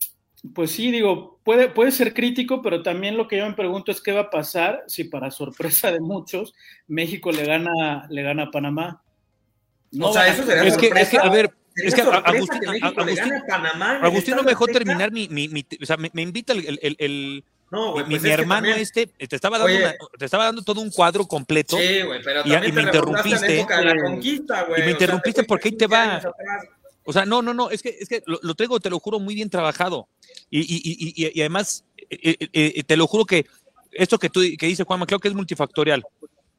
pues 0.56 0.72
sí, 0.72 0.92
digo, 0.92 1.40
puede, 1.44 1.70
puede 1.70 1.92
ser 1.92 2.16
crítico, 2.16 2.64
pero 2.64 2.82
también 2.82 3.16
lo 3.16 3.28
que 3.28 3.38
yo 3.38 3.48
me 3.48 3.54
pregunto 3.54 3.92
es 3.92 4.02
qué 4.02 4.12
va 4.12 4.22
a 4.22 4.30
pasar 4.32 4.84
si 4.88 5.04
para 5.04 5.30
sorpresa 5.32 5.92
de 5.92 6.00
muchos 6.00 6.56
México 6.88 7.32
le 7.32 7.46
gana, 7.46 8.08
le 8.10 8.24
gana 8.24 8.44
a 8.44 8.52
Panamá. 8.52 9.04
No, 9.92 10.10
o 10.10 10.14
sea, 10.14 10.28
eso 10.28 10.44
sería 10.44 10.64
es 10.64 10.78
que, 10.78 10.88
es 10.88 11.10
que, 11.10 11.18
a 11.18 11.30
ver, 11.30 11.52
es 11.76 11.94
que 11.94 12.02
Agustín, 12.02 12.60
que 12.60 12.68
Agustín, 12.82 13.34
Panamá 13.48 14.00
Agustín 14.02 14.36
no 14.36 14.44
me 14.44 14.52
dejó 14.52 14.68
terminar 14.68 15.12
mi, 15.12 15.28
mi, 15.30 15.48
mi, 15.48 15.66
o 15.82 15.86
sea, 15.86 15.98
me, 15.98 16.10
me 16.14 16.22
invita 16.22 16.54
el, 16.54 16.80
el, 16.82 16.96
el 17.00 17.44
no, 17.72 17.92
güey, 17.92 18.06
pues 18.06 18.22
mi, 18.22 18.28
mi 18.28 18.34
hermano 18.34 18.68
también, 18.68 18.80
este 18.80 19.08
te 19.08 19.36
estaba, 19.36 19.60
dando 19.60 19.78
una, 19.78 19.96
te 20.18 20.26
estaba 20.26 20.46
dando 20.46 20.62
todo 20.64 20.82
un 20.82 20.90
cuadro 20.90 21.26
completo. 21.26 21.78
Sí, 21.78 22.02
güey, 22.02 22.22
pero 22.24 22.42
y, 22.44 22.54
y 22.54 22.72
me 22.72 22.82
interrumpiste. 22.82 23.66
La 23.70 23.96
conquista, 24.02 24.68
y 24.76 24.82
me 24.82 24.94
o 24.94 25.00
sea, 25.00 25.44
porque 25.48 25.70
ahí 25.70 25.78
te 25.78 25.88
va. 25.88 26.22
O 27.06 27.14
sea, 27.14 27.26
no, 27.26 27.42
no, 27.42 27.54
no, 27.54 27.70
es 27.70 27.82
que, 27.82 27.96
es 28.00 28.08
que 28.08 28.22
lo, 28.26 28.54
traigo, 28.56 28.80
te 28.80 28.90
lo 28.90 29.00
juro, 29.00 29.20
muy 29.20 29.34
bien 29.34 29.50
trabajado. 29.50 30.08
Y, 30.50 30.60
y, 30.60 31.14
y, 31.16 31.32
y 31.34 31.42
además, 31.42 31.84
eh, 31.98 32.36
eh, 32.40 32.50
eh, 32.54 32.84
te 32.84 32.98
lo 32.98 33.08
juro 33.08 33.26
que 33.26 33.46
esto 33.92 34.20
que, 34.20 34.30
tú, 34.30 34.42
que 34.58 34.68
dice 34.68 34.84
Juanma, 34.84 35.06
creo 35.06 35.20
que 35.20 35.28
es 35.28 35.34
multifactorial. 35.34 36.04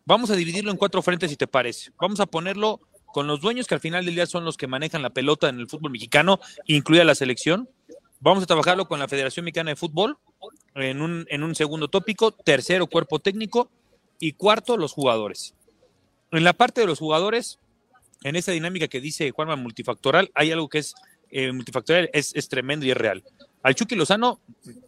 Vamos 0.04 0.30
a 0.30 0.36
dividirlo 0.36 0.70
en 0.70 0.76
cuatro 0.76 1.02
frentes, 1.02 1.30
si 1.30 1.36
te 1.36 1.46
parece. 1.46 1.90
Vamos 2.00 2.20
a 2.20 2.26
ponerlo 2.26 2.80
con 3.12 3.26
los 3.26 3.40
dueños 3.40 3.66
que 3.66 3.74
al 3.74 3.80
final 3.80 4.04
del 4.04 4.14
día 4.14 4.26
son 4.26 4.44
los 4.44 4.56
que 4.56 4.66
manejan 4.66 5.02
la 5.02 5.10
pelota 5.10 5.48
en 5.48 5.58
el 5.58 5.68
fútbol 5.68 5.92
mexicano, 5.92 6.40
incluida 6.66 7.04
la 7.04 7.14
selección. 7.14 7.68
Vamos 8.20 8.42
a 8.42 8.46
trabajarlo 8.46 8.86
con 8.86 8.98
la 8.98 9.08
Federación 9.08 9.44
Mexicana 9.44 9.70
de 9.70 9.76
Fútbol 9.76 10.18
en 10.74 11.00
un, 11.00 11.26
en 11.30 11.42
un 11.42 11.54
segundo 11.54 11.88
tópico. 11.88 12.32
Tercero, 12.32 12.86
cuerpo 12.86 13.18
técnico. 13.18 13.70
Y 14.18 14.32
cuarto, 14.32 14.76
los 14.76 14.92
jugadores. 14.92 15.54
En 16.30 16.44
la 16.44 16.52
parte 16.52 16.82
de 16.82 16.86
los 16.86 16.98
jugadores, 16.98 17.58
en 18.22 18.36
esa 18.36 18.52
dinámica 18.52 18.88
que 18.88 19.00
dice 19.00 19.30
Juanma 19.30 19.56
multifactorial, 19.56 20.30
hay 20.34 20.52
algo 20.52 20.68
que 20.68 20.78
es 20.78 20.94
eh, 21.30 21.50
multifactorial, 21.52 22.10
es, 22.12 22.34
es, 22.34 22.48
tremendo 22.48 22.84
y 22.84 22.90
es 22.90 22.96
real. 22.96 23.24
Al 23.62 23.74
Chucky 23.74 23.96
Lozano 23.96 24.40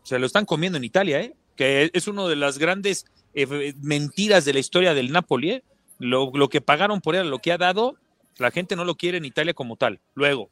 se 0.02 0.18
lo 0.18 0.26
están 0.26 0.44
comiendo 0.44 0.76
en 0.76 0.84
Italia, 0.84 1.20
¿eh? 1.20 1.34
que 1.56 1.90
es 1.92 2.08
una 2.08 2.26
de 2.28 2.36
las 2.36 2.58
grandes 2.58 3.06
eh, 3.34 3.74
mentiras 3.80 4.44
de 4.44 4.52
la 4.52 4.58
historia 4.58 4.92
del 4.92 5.12
Napoli. 5.12 5.50
¿eh? 5.50 5.64
Lo, 5.98 6.30
lo, 6.34 6.48
que 6.48 6.60
pagaron 6.60 7.00
por 7.00 7.16
él, 7.16 7.30
lo 7.30 7.38
que 7.38 7.52
ha 7.52 7.58
dado, 7.58 7.96
la 8.38 8.50
gente 8.50 8.76
no 8.76 8.84
lo 8.84 8.94
quiere 8.94 9.18
en 9.18 9.24
Italia 9.24 9.54
como 9.54 9.76
tal. 9.76 10.00
Luego, 10.14 10.50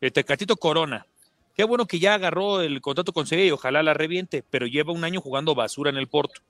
el 0.00 0.12
Tecatito 0.12 0.56
Corona. 0.56 1.06
Qué 1.54 1.64
bueno 1.64 1.86
que 1.86 1.98
ya 1.98 2.14
agarró 2.14 2.60
el 2.60 2.80
contrato 2.80 3.12
con 3.12 3.26
Sevilla 3.26 3.48
y 3.48 3.52
ojalá 3.52 3.82
la 3.82 3.94
reviente, 3.94 4.44
pero 4.50 4.66
lleva 4.66 4.92
un 4.92 5.04
año 5.04 5.20
jugando 5.20 5.54
basura 5.54 5.90
en 5.90 5.96
el 5.96 6.06
Porto. 6.06 6.42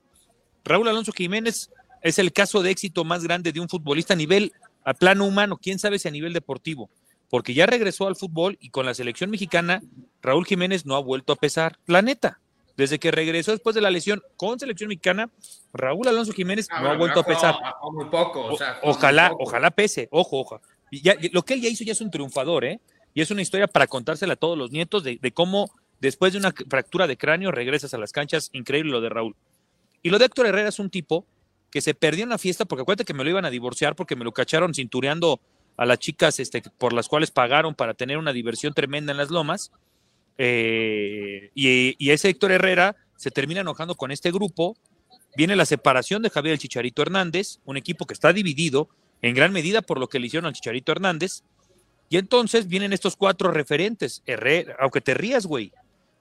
Raúl 0.65 0.89
Alonso 0.89 1.13
Jiménez 1.13 1.71
es 2.01 2.19
el 2.19 2.33
caso 2.33 2.61
de 2.61 2.71
éxito 2.71 3.05
más 3.05 3.23
grande 3.23 3.53
de 3.53 3.61
un 3.61 3.69
futbolista 3.69 4.13
a 4.13 4.17
nivel, 4.17 4.51
a 4.83 4.93
plano 4.93 5.25
humano, 5.25 5.57
quién 5.57 5.79
sabe 5.79 5.97
si 5.97 6.07
a 6.07 6.11
nivel 6.11 6.33
deportivo, 6.33 6.89
porque 7.29 7.53
ya 7.53 7.65
regresó 7.65 8.07
al 8.07 8.17
fútbol 8.17 8.57
y 8.59 8.69
con 8.69 8.85
la 8.85 8.93
selección 8.93 9.29
mexicana, 9.29 9.81
Raúl 10.21 10.45
Jiménez 10.45 10.85
no 10.85 10.95
ha 10.95 10.99
vuelto 10.99 11.33
a 11.33 11.37
pesar. 11.37 11.77
La 11.85 12.01
neta, 12.01 12.39
desde 12.77 12.99
que 12.99 13.11
regresó 13.11 13.51
después 13.51 13.73
de 13.73 13.81
la 13.81 13.91
lesión 13.91 14.21
con 14.37 14.59
selección 14.59 14.87
mexicana, 14.87 15.29
Raúl 15.73 16.07
Alonso 16.07 16.31
Jiménez 16.31 16.67
ah, 16.71 16.81
no 16.81 16.89
ha 16.91 16.95
vuelto 16.95 17.19
a 17.19 17.23
pesar. 17.25 17.55
Muy 17.91 18.05
poco, 18.05 18.55
ojalá, 18.83 19.33
ojalá 19.39 19.71
pese, 19.71 20.07
ojo, 20.11 20.39
ojo. 20.39 20.61
Ya, 20.91 21.15
lo 21.33 21.43
que 21.43 21.55
él 21.55 21.61
ya 21.61 21.69
hizo 21.69 21.83
ya 21.83 21.91
es 21.91 22.01
un 22.01 22.11
triunfador, 22.11 22.63
¿eh? 22.63 22.79
Y 23.13 23.21
es 23.21 23.31
una 23.31 23.41
historia 23.41 23.67
para 23.67 23.87
contársela 23.87 24.33
a 24.33 24.37
todos 24.37 24.57
los 24.57 24.71
nietos 24.71 25.03
de, 25.03 25.17
de 25.21 25.31
cómo 25.31 25.71
después 25.99 26.33
de 26.33 26.39
una 26.39 26.53
fractura 26.69 27.07
de 27.07 27.17
cráneo 27.17 27.51
regresas 27.51 27.93
a 27.93 27.97
las 27.97 28.11
canchas. 28.11 28.49
Increíble 28.53 28.91
lo 28.91 29.01
de 29.01 29.09
Raúl. 29.09 29.35
Y 30.03 30.09
lo 30.09 30.19
de 30.19 30.25
Héctor 30.25 30.45
Herrera 30.45 30.69
es 30.69 30.79
un 30.79 30.89
tipo 30.89 31.25
que 31.71 31.81
se 31.81 31.93
perdió 31.93 32.23
en 32.23 32.29
la 32.29 32.37
fiesta, 32.37 32.65
porque 32.65 32.83
acuérdate 32.83 33.05
que 33.05 33.13
me 33.13 33.23
lo 33.23 33.29
iban 33.29 33.45
a 33.45 33.49
divorciar 33.49 33.95
porque 33.95 34.15
me 34.15 34.23
lo 34.23 34.31
cacharon 34.31 34.73
cintureando 34.73 35.39
a 35.75 35.85
las 35.85 35.99
chicas 35.99 36.39
este, 36.39 36.63
por 36.77 36.93
las 36.93 37.07
cuales 37.07 37.31
pagaron 37.31 37.75
para 37.75 37.93
tener 37.93 38.17
una 38.17 38.33
diversión 38.33 38.73
tremenda 38.73 39.11
en 39.11 39.17
las 39.17 39.29
lomas. 39.29 39.71
Eh, 40.37 41.51
y, 41.53 42.09
ese 42.11 42.29
Héctor 42.29 42.51
Herrera 42.51 42.95
se 43.15 43.31
termina 43.31 43.61
enojando 43.61 43.95
con 43.95 44.11
este 44.11 44.31
grupo. 44.31 44.77
Viene 45.35 45.55
la 45.55 45.65
separación 45.65 46.21
de 46.21 46.29
Javier 46.29 46.53
el 46.53 46.59
Chicharito 46.59 47.01
Hernández, 47.01 47.59
un 47.65 47.77
equipo 47.77 48.05
que 48.05 48.13
está 48.13 48.33
dividido 48.33 48.89
en 49.21 49.35
gran 49.35 49.51
medida 49.51 49.81
por 49.81 49.99
lo 49.99 50.07
que 50.07 50.19
le 50.19 50.27
hicieron 50.27 50.47
al 50.47 50.53
Chicharito 50.53 50.91
Hernández. 50.91 51.43
Y 52.09 52.17
entonces 52.17 52.67
vienen 52.67 52.93
estos 52.93 53.15
cuatro 53.15 53.51
referentes. 53.51 54.23
Aunque 54.79 55.01
te 55.01 55.13
rías, 55.13 55.45
güey. 55.45 55.71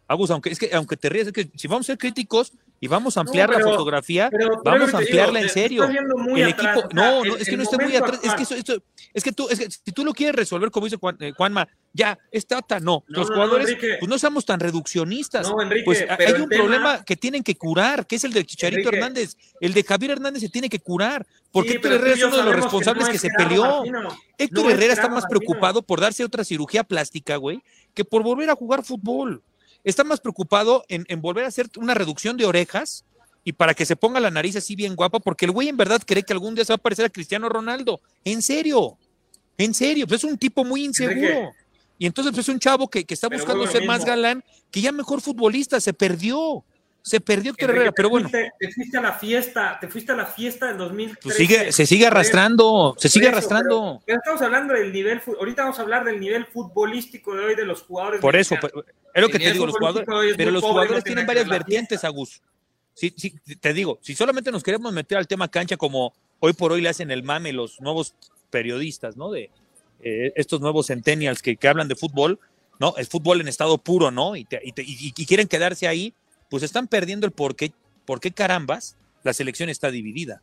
Agus, 0.08 0.30
aunque 0.30 0.50
es 0.50 0.58
que 0.58 0.70
aunque 0.74 0.96
te 0.96 1.08
rías, 1.08 1.26
es 1.28 1.32
que 1.32 1.50
si 1.54 1.68
vamos 1.68 1.86
a 1.86 1.92
ser 1.92 1.98
críticos, 1.98 2.52
y 2.80 2.88
vamos 2.88 3.16
a 3.16 3.20
ampliar 3.20 3.48
la 3.50 3.60
fotografía, 3.60 4.30
vamos 4.64 4.92
a 4.92 4.98
ampliarla 4.98 5.40
en 5.40 5.48
serio. 5.48 5.84
El 5.84 6.48
equipo, 6.48 6.88
no, 6.92 7.24
no, 7.24 7.36
es 7.36 7.48
que 7.48 7.56
no 7.56 7.62
esté 7.62 7.78
muy 7.78 7.96
atrás, 7.96 8.20
es 8.22 8.34
que 8.34 8.42
eso, 8.42 8.54
esto, 8.54 8.82
es 9.14 9.24
que 9.24 9.32
tú, 9.32 9.48
es 9.48 9.58
que 9.58 9.70
si 9.70 9.92
tú 9.92 10.04
lo 10.04 10.12
quieres 10.12 10.34
resolver 10.34 10.70
como 10.70 10.86
dice 10.86 10.96
Juan, 10.96 11.16
eh, 11.20 11.32
Juanma, 11.34 11.68
ya, 11.92 12.18
es 12.30 12.46
Tata, 12.46 12.78
no, 12.80 13.02
los 13.06 13.28
jugadores, 13.28 13.76
pues 13.98 14.08
no 14.08 14.18
seamos 14.18 14.44
tan 14.44 14.60
reduccionistas, 14.60 15.50
pues 15.84 16.04
hay 16.08 16.32
un 16.34 16.48
problema 16.48 17.02
que 17.04 17.16
tienen 17.16 17.42
que 17.42 17.56
curar, 17.56 18.06
que 18.06 18.16
es 18.16 18.24
el 18.24 18.32
de 18.32 18.44
Chicharito 18.44 18.90
Hernández, 18.90 19.36
el 19.60 19.72
de 19.72 19.82
Javier 19.82 20.12
Hernández 20.12 20.42
se 20.42 20.50
tiene 20.50 20.68
que 20.68 20.80
curar, 20.80 21.26
porque 21.50 21.72
Héctor 21.72 21.92
Herrera 21.92 22.14
es 22.14 22.24
uno 22.24 22.36
de 22.36 22.42
los 22.42 22.56
responsables 22.56 23.08
que, 23.08 23.18
se 23.18 23.30
peleó. 23.30 23.82
Héctor 24.36 24.70
Herrera 24.70 24.92
está 24.92 25.08
más 25.08 25.24
preocupado 25.24 25.82
por 25.82 26.00
darse 26.00 26.22
otra 26.24 26.44
cirugía 26.44 26.84
plástica, 26.84 27.36
güey, 27.36 27.62
que 27.94 28.04
por 28.04 28.22
volver 28.22 28.50
a 28.50 28.54
jugar 28.54 28.84
fútbol 28.84 29.42
está 29.90 30.04
más 30.04 30.20
preocupado 30.20 30.84
en, 30.88 31.04
volver 31.20 31.44
a 31.44 31.48
hacer 31.48 31.68
una 31.76 31.94
reducción 31.94 32.36
de 32.36 32.44
orejas 32.44 33.04
y 33.44 33.52
para 33.52 33.72
que 33.72 33.86
se 33.86 33.94
ponga 33.94 34.18
la 34.18 34.32
nariz 34.32 34.56
así 34.56 34.74
bien 34.74 34.96
guapa, 34.96 35.20
porque 35.20 35.44
el 35.44 35.52
güey 35.52 35.68
en 35.68 35.76
verdad 35.76 36.02
cree 36.04 36.24
que 36.24 36.32
algún 36.32 36.56
día 36.56 36.64
se 36.64 36.72
va 36.72 36.76
a 36.76 36.78
parecer 36.78 37.04
a 37.04 37.08
Cristiano 37.08 37.48
Ronaldo. 37.48 38.00
En 38.24 38.42
serio, 38.42 38.98
en 39.56 39.72
serio, 39.72 40.06
pues 40.08 40.24
es 40.24 40.30
un 40.30 40.36
tipo 40.36 40.64
muy 40.64 40.84
inseguro. 40.84 41.52
Y 41.98 42.06
entonces 42.06 42.32
pues, 42.34 42.48
es 42.48 42.52
un 42.52 42.58
chavo 42.58 42.88
que, 42.88 43.06
está 43.08 43.28
buscando 43.28 43.64
ser 43.68 43.86
más 43.86 44.04
galán, 44.04 44.42
que 44.72 44.80
ya 44.80 44.90
mejor 44.90 45.20
futbolista, 45.20 45.80
se 45.80 45.94
perdió. 45.94 46.64
Se 47.06 47.20
perdió 47.20 47.54
Herrera, 47.56 47.92
pero 47.92 48.10
bueno. 48.10 48.28
Te, 48.28 48.50
fuiste 48.72 48.98
a 48.98 49.00
la 49.00 49.12
fiesta, 49.12 49.78
te 49.80 49.86
fuiste 49.86 50.10
a 50.10 50.16
la 50.16 50.26
fiesta 50.26 50.66
del 50.66 50.78
2013. 50.78 51.20
Pues 51.22 51.36
sigue, 51.36 51.70
se 51.70 51.86
sigue 51.86 52.04
arrastrando, 52.04 52.96
se 52.98 53.08
sigue 53.08 53.28
arrastrando. 53.28 54.02
Pero, 54.04 54.18
estamos 54.18 54.42
hablando 54.42 54.74
del 54.74 54.92
nivel, 54.92 55.22
ahorita 55.38 55.62
vamos 55.62 55.78
a 55.78 55.82
hablar 55.82 56.04
del 56.04 56.18
nivel 56.18 56.46
futbolístico 56.46 57.36
de 57.36 57.44
hoy 57.44 57.54
de 57.54 57.64
los 57.64 57.82
jugadores. 57.82 58.20
Por 58.20 58.34
eso, 58.34 58.56
es 58.56 59.22
lo 59.22 59.28
que 59.28 59.38
te 59.38 59.52
digo, 59.52 59.66
los 59.66 59.76
jugadores, 59.76 60.34
pero 60.36 60.50
los 60.50 60.64
jugadores 60.64 61.04
tienen 61.04 61.24
varias 61.26 61.48
vertientes, 61.48 62.02
Agus. 62.02 62.42
Sí, 62.92 63.14
sí, 63.16 63.34
te 63.60 63.72
digo, 63.72 64.00
si 64.02 64.16
solamente 64.16 64.50
nos 64.50 64.64
queremos 64.64 64.92
meter 64.92 65.16
al 65.16 65.28
tema 65.28 65.46
cancha 65.46 65.76
como 65.76 66.12
hoy 66.40 66.54
por 66.54 66.72
hoy 66.72 66.80
le 66.80 66.88
hacen 66.88 67.12
el 67.12 67.22
mame 67.22 67.52
los 67.52 67.80
nuevos 67.80 68.16
periodistas, 68.50 69.16
¿no? 69.16 69.30
De 69.30 69.50
eh, 70.02 70.32
estos 70.34 70.60
nuevos 70.60 70.88
centennials 70.88 71.40
que, 71.40 71.56
hablan 71.68 71.86
de 71.86 71.94
fútbol, 71.94 72.40
¿no? 72.80 72.96
El 72.96 73.06
fútbol 73.06 73.40
en 73.40 73.46
estado 73.46 73.78
puro, 73.78 74.10
¿no? 74.10 74.34
Y, 74.34 74.48
y, 74.50 75.24
quieren 75.24 75.46
quedarse 75.46 75.86
ahí, 75.86 76.14
pues 76.50 76.62
están 76.62 76.88
perdiendo 76.88 77.26
el 77.26 77.32
por 77.32 77.56
qué, 77.56 77.72
por 78.04 78.20
qué 78.20 78.32
carambas 78.32 78.96
la 79.22 79.32
selección 79.32 79.68
está 79.68 79.90
dividida. 79.90 80.42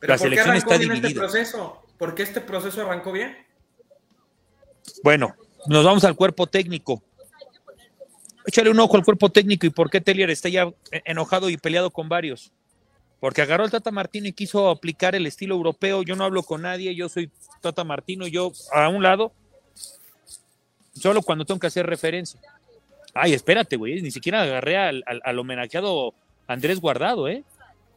la 0.00 0.18
selección 0.18 0.56
está 0.56 0.74
este 0.74 0.86
dividida. 0.86 1.08
Este 1.08 1.20
proceso? 1.20 1.82
¿Por 1.98 2.14
qué 2.14 2.22
este 2.22 2.40
proceso 2.40 2.82
arrancó 2.82 3.12
bien? 3.12 3.36
Bueno, 5.02 5.34
nos 5.66 5.84
vamos 5.84 6.04
al 6.04 6.16
cuerpo 6.16 6.46
técnico 6.46 7.02
échale 8.50 8.70
un 8.70 8.80
ojo 8.80 8.96
al 8.96 9.04
cuerpo 9.04 9.30
técnico 9.30 9.66
y 9.66 9.70
por 9.70 9.90
qué 9.90 10.00
Tellier 10.00 10.30
está 10.30 10.48
ya 10.48 10.68
enojado 11.04 11.50
y 11.50 11.56
peleado 11.56 11.90
con 11.90 12.08
varios. 12.08 12.52
Porque 13.18 13.42
agarró 13.42 13.64
el 13.64 13.70
Tata 13.70 13.90
Martino 13.90 14.28
y 14.28 14.32
quiso 14.32 14.70
aplicar 14.70 15.14
el 15.14 15.26
estilo 15.26 15.54
europeo. 15.54 16.02
Yo 16.02 16.16
no 16.16 16.24
hablo 16.24 16.42
con 16.42 16.62
nadie, 16.62 16.94
yo 16.94 17.08
soy 17.08 17.30
Tata 17.60 17.84
Martino, 17.84 18.26
yo 18.26 18.50
a 18.72 18.88
un 18.88 19.02
lado, 19.02 19.32
solo 20.94 21.22
cuando 21.22 21.44
tengo 21.44 21.60
que 21.60 21.66
hacer 21.66 21.86
referencia. 21.86 22.40
Ay, 23.14 23.32
espérate, 23.34 23.76
güey, 23.76 24.00
ni 24.02 24.10
siquiera 24.10 24.42
agarré 24.42 24.76
al, 24.76 25.38
homenajeado 25.38 26.14
Andrés 26.46 26.80
Guardado, 26.80 27.28
¿eh? 27.28 27.44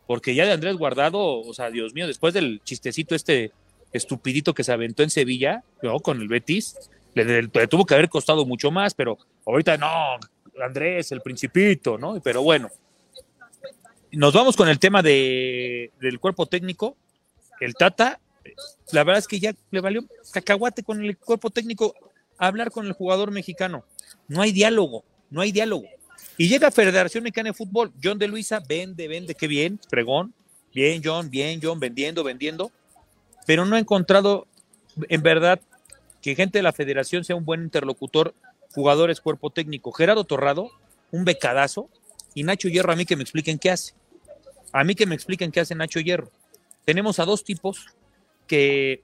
Porque 0.08 0.36
ya 0.36 0.46
de 0.46 0.52
Andrés 0.52 0.76
Guardado, 0.76 1.42
o 1.42 1.54
sea, 1.54 1.70
Dios 1.70 1.94
mío, 1.94 2.08
después 2.08 2.34
del 2.34 2.62
chistecito 2.64 3.16
este 3.16 3.52
estupidito 3.92 4.54
que 4.54 4.64
se 4.64 4.72
aventó 4.72 5.04
en 5.04 5.10
Sevilla, 5.10 5.64
¿no? 5.82 6.00
Con 6.00 6.22
el 6.22 6.28
Betis, 6.28 6.90
le, 7.14 7.48
tuvo 7.68 7.86
que 7.86 7.94
haber 7.94 8.10
costado 8.10 8.46
mucho 8.46 8.72
más, 8.72 8.94
pero 8.94 9.18
ahorita 9.46 9.78
no, 9.78 10.18
Andrés, 10.64 11.12
el 11.12 11.22
principito, 11.22 11.98
¿no? 11.98 12.20
Pero 12.22 12.42
bueno, 12.42 12.70
nos 14.12 14.34
vamos 14.34 14.56
con 14.56 14.68
el 14.68 14.80
tema 14.80 15.02
de, 15.02 15.92
del 16.00 16.20
cuerpo 16.20 16.48
técnico. 16.48 16.98
El 17.60 17.76
Tata, 17.76 18.20
la 18.92 19.04
verdad 19.04 19.20
es 19.20 19.28
que 19.28 19.40
ya 19.40 19.54
le 19.72 19.80
valió 19.80 20.04
cacahuate 20.32 20.84
con 20.84 21.04
el 21.04 21.18
cuerpo 21.18 21.50
técnico 21.50 21.96
hablar 22.48 22.72
con 22.72 22.86
el 22.86 22.94
jugador 22.94 23.32
mexicano. 23.32 23.86
No 24.28 24.42
hay 24.42 24.52
diálogo, 24.52 25.04
no 25.30 25.42
hay 25.42 25.52
diálogo. 25.52 25.86
Y 26.38 26.48
llega 26.48 26.72
Federación 26.72 27.24
Mexicana 27.24 27.50
de 27.50 27.54
Fútbol, 27.54 27.92
John 28.04 28.18
de 28.18 28.28
Luisa, 28.28 28.62
vende, 28.68 29.08
vende, 29.08 29.36
qué 29.36 29.48
bien, 29.48 29.80
pregón, 29.90 30.34
bien 30.74 31.02
John, 31.04 31.30
bien 31.30 31.60
John, 31.62 31.80
vendiendo, 31.80 32.24
vendiendo, 32.24 32.72
pero 33.46 33.66
no 33.66 33.76
ha 33.76 33.80
encontrado 33.80 34.48
en 35.10 35.22
verdad 35.22 35.60
que 36.22 36.36
gente 36.36 36.60
de 36.60 36.64
la 36.64 36.72
federación 36.72 37.24
sea 37.24 37.36
un 37.36 37.46
buen 37.46 37.64
interlocutor, 37.64 38.34
jugadores, 38.74 39.22
cuerpo 39.22 39.50
técnico. 39.50 39.92
Gerardo 39.92 40.24
Torrado, 40.24 40.72
un 41.12 41.26
becadazo, 41.26 41.90
y 42.34 42.44
Nacho 42.44 42.70
Hierro 42.70 42.94
a 42.94 42.96
mí 42.96 43.06
que 43.06 43.16
me 43.16 43.24
expliquen 43.24 43.60
qué 43.60 43.72
hace. 43.72 43.94
A 44.72 44.84
mí 44.84 44.96
que 44.96 45.06
me 45.06 45.16
expliquen 45.16 45.52
qué 45.52 45.60
hace 45.60 45.76
Nacho 45.76 46.00
Hierro. 46.00 46.32
Tenemos 46.86 47.20
a 47.20 47.26
dos 47.26 47.44
tipos 47.44 47.88
que, 48.48 49.02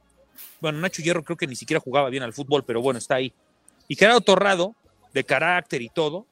bueno, 0.62 0.80
Nacho 0.80 1.02
Hierro 1.02 1.23
creo 1.23 1.38
que 1.38 1.47
ni 1.47 1.56
siquiera 1.56 1.80
jugaba 1.80 2.10
bien 2.10 2.23
al 2.23 2.34
fútbol, 2.34 2.63
pero 2.65 2.82
bueno, 2.82 2.97
está 2.97 3.15
ahí. 3.15 3.34
Y 3.88 3.95
Gerardo 3.95 4.21
Torrado, 4.21 4.75
de 5.13 5.23
carácter 5.23 5.82
y 5.82 5.89
todo, 5.89 6.25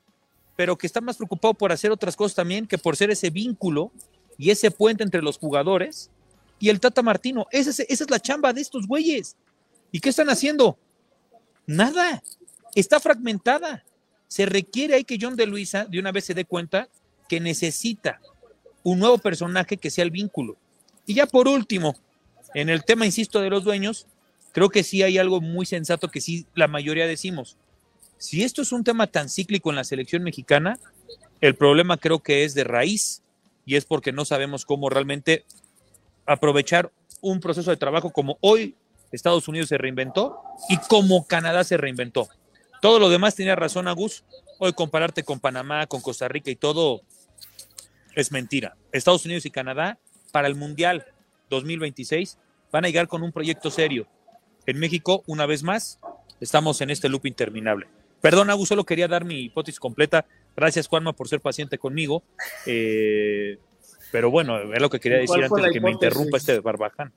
pero 0.55 0.77
que 0.77 0.87
está 0.87 1.01
más 1.01 1.17
preocupado 1.17 1.53
por 1.53 1.71
hacer 1.71 1.91
otras 1.91 2.15
cosas 2.15 2.35
también 2.35 2.67
que 2.67 2.77
por 2.77 2.95
ser 2.95 3.11
ese 3.11 3.29
vínculo 3.29 3.91
y 4.37 4.49
ese 4.49 4.71
puente 4.71 5.03
entre 5.03 5.21
los 5.21 5.37
jugadores 5.37 6.09
y 6.59 6.69
el 6.69 6.79
Tata 6.79 7.01
Martino. 7.01 7.47
Esa 7.51 7.69
es, 7.69 7.79
esa 7.81 8.03
es 8.03 8.09
la 8.09 8.19
chamba 8.19 8.53
de 8.53 8.61
estos 8.61 8.87
güeyes. 8.87 9.35
¿Y 9.91 9.99
qué 9.99 10.09
están 10.09 10.29
haciendo? 10.29 10.77
Nada. 11.65 12.21
Está 12.75 12.99
fragmentada. 12.99 13.83
Se 14.27 14.45
requiere 14.45 14.95
ahí 14.95 15.03
que 15.03 15.17
John 15.19 15.35
de 15.35 15.45
Luisa 15.45 15.85
de 15.85 15.99
una 15.99 16.11
vez 16.11 16.25
se 16.25 16.33
dé 16.33 16.45
cuenta 16.45 16.89
que 17.29 17.39
necesita 17.39 18.19
un 18.83 18.99
nuevo 18.99 19.17
personaje 19.17 19.77
que 19.77 19.91
sea 19.91 20.03
el 20.03 20.11
vínculo. 20.11 20.57
Y 21.05 21.15
ya 21.15 21.25
por 21.25 21.47
último, 21.47 21.95
en 22.53 22.69
el 22.69 22.83
tema, 22.83 23.05
insisto, 23.05 23.41
de 23.41 23.49
los 23.49 23.63
dueños, 23.63 24.07
creo 24.51 24.69
que 24.69 24.83
sí 24.83 25.03
hay 25.03 25.17
algo 25.17 25.41
muy 25.41 25.65
sensato 25.65 26.09
que 26.09 26.21
sí 26.21 26.45
la 26.55 26.67
mayoría 26.67 27.07
decimos. 27.07 27.57
Si 28.17 28.43
esto 28.43 28.61
es 28.61 28.71
un 28.71 28.83
tema 28.83 29.07
tan 29.07 29.29
cíclico 29.29 29.69
en 29.69 29.75
la 29.75 29.83
selección 29.83 30.23
mexicana, 30.23 30.79
el 31.41 31.55
problema 31.55 31.97
creo 31.97 32.19
que 32.19 32.43
es 32.43 32.53
de 32.55 32.63
raíz 32.63 33.21
y 33.65 33.75
es 33.75 33.85
porque 33.85 34.11
no 34.11 34.25
sabemos 34.25 34.65
cómo 34.65 34.89
realmente 34.89 35.45
aprovechar 36.25 36.91
un 37.21 37.39
proceso 37.39 37.69
de 37.69 37.77
trabajo 37.77 38.11
como 38.11 38.37
hoy 38.41 38.75
Estados 39.11 39.47
Unidos 39.47 39.69
se 39.69 39.77
reinventó 39.77 40.41
y 40.69 40.77
como 40.77 41.25
Canadá 41.27 41.63
se 41.63 41.77
reinventó. 41.77 42.27
Todo 42.81 42.99
lo 42.99 43.09
demás 43.09 43.35
tenía 43.35 43.55
razón 43.55 43.87
Agus. 43.87 44.23
Hoy 44.59 44.73
compararte 44.73 45.23
con 45.23 45.39
Panamá, 45.39 45.87
con 45.87 46.01
Costa 46.01 46.27
Rica 46.27 46.49
y 46.49 46.55
todo 46.55 47.01
es 48.15 48.31
mentira. 48.31 48.75
Estados 48.91 49.25
Unidos 49.25 49.45
y 49.45 49.51
Canadá 49.51 49.99
para 50.31 50.47
el 50.47 50.55
Mundial 50.55 51.05
2026 51.49 52.37
van 52.71 52.85
a 52.85 52.87
llegar 52.87 53.07
con 53.07 53.23
un 53.23 53.31
proyecto 53.31 53.71
serio. 53.71 54.07
En 54.65 54.79
México, 54.79 55.23
una 55.27 55.45
vez 55.45 55.63
más, 55.63 55.99
estamos 56.41 56.81
en 56.81 56.89
este 56.89 57.09
loop 57.09 57.25
interminable. 57.25 57.87
Perdón, 58.21 58.49
Agus, 58.49 58.69
solo 58.69 58.83
quería 58.83 59.07
dar 59.07 59.25
mi 59.25 59.41
hipótesis 59.41 59.79
completa. 59.79 60.25
Gracias, 60.55 60.87
Juanma, 60.87 61.13
por 61.13 61.27
ser 61.27 61.39
paciente 61.39 61.77
conmigo. 61.77 62.23
Eh, 62.65 63.59
pero 64.11 64.31
bueno, 64.31 64.73
es 64.73 64.81
lo 64.81 64.89
que 64.89 64.99
quería 64.99 65.19
decir 65.19 65.43
antes 65.43 65.63
de 65.63 65.71
que 65.71 65.81
me 65.81 65.91
interrumpa 65.91 66.37
este 66.37 66.59
barbaján. 66.59 67.13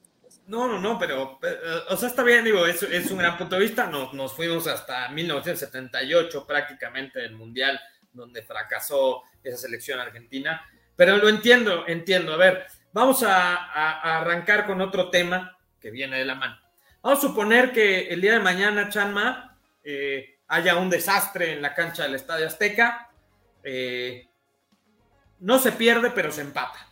No, 0.46 0.66
no, 0.66 0.80
no, 0.80 0.98
pero, 0.98 1.38
eh, 1.42 1.56
o 1.90 1.96
sea, 1.96 2.08
está 2.08 2.24
bien, 2.24 2.44
digo, 2.44 2.66
es, 2.66 2.82
es 2.82 3.10
un 3.10 3.18
gran 3.18 3.38
punto 3.38 3.54
de 3.54 3.62
vista. 3.62 3.86
Nos, 3.86 4.12
nos 4.14 4.32
fuimos 4.32 4.66
hasta 4.66 5.08
1978 5.10 6.46
prácticamente 6.46 7.20
del 7.20 7.36
Mundial, 7.36 7.80
donde 8.12 8.42
fracasó 8.42 9.22
esa 9.42 9.56
selección 9.56 10.00
argentina. 10.00 10.60
Pero 10.96 11.16
lo 11.16 11.28
entiendo, 11.28 11.84
entiendo. 11.86 12.34
A 12.34 12.36
ver, 12.36 12.66
vamos 12.92 13.22
a, 13.22 13.54
a, 13.56 14.18
arrancar 14.18 14.66
con 14.66 14.80
otro 14.80 15.10
tema 15.10 15.56
que 15.80 15.90
viene 15.90 16.18
de 16.18 16.24
la 16.24 16.34
mano. 16.34 16.58
Vamos 17.02 17.18
a 17.18 17.28
suponer 17.28 17.72
que 17.72 18.08
el 18.08 18.20
día 18.20 18.32
de 18.32 18.40
mañana, 18.40 18.88
Chanma, 18.88 19.56
eh, 19.82 20.38
haya 20.48 20.76
un 20.76 20.90
desastre 20.90 21.52
en 21.52 21.62
la 21.62 21.74
cancha 21.74 22.02
del 22.02 22.14
Estadio 22.14 22.46
Azteca. 22.46 23.10
Eh, 23.62 24.28
no 25.40 25.58
se 25.58 25.72
pierde, 25.72 26.10
pero 26.10 26.30
se 26.30 26.42
empata. 26.42 26.86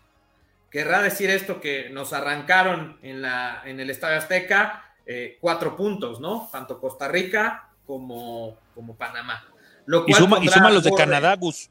Querrá 0.71 1.03
decir 1.03 1.31
esto 1.31 1.61
que 1.61 1.91
nos 1.91 2.13
arrancaron 2.13 2.99
en, 3.03 3.23
la, 3.23 3.63
en 3.65 3.81
el 3.81 3.91
Estadio 3.91 4.19
Azteca 4.19 4.85
eh, 5.07 5.39
cuatro 5.41 5.77
puntos, 5.77 6.21
¿no? 6.21 6.49
Tanto 6.53 6.79
Costa 6.81 7.09
Rica 7.09 7.71
como, 7.87 8.59
como 8.75 8.97
Panamá. 8.97 9.45
Lo 9.87 10.05
y, 10.07 10.13
suma, 10.13 10.39
y 10.43 10.49
suma 10.49 10.71
los 10.71 10.85
de 10.85 10.93
Canadá, 10.93 11.35
Gus, 11.37 11.71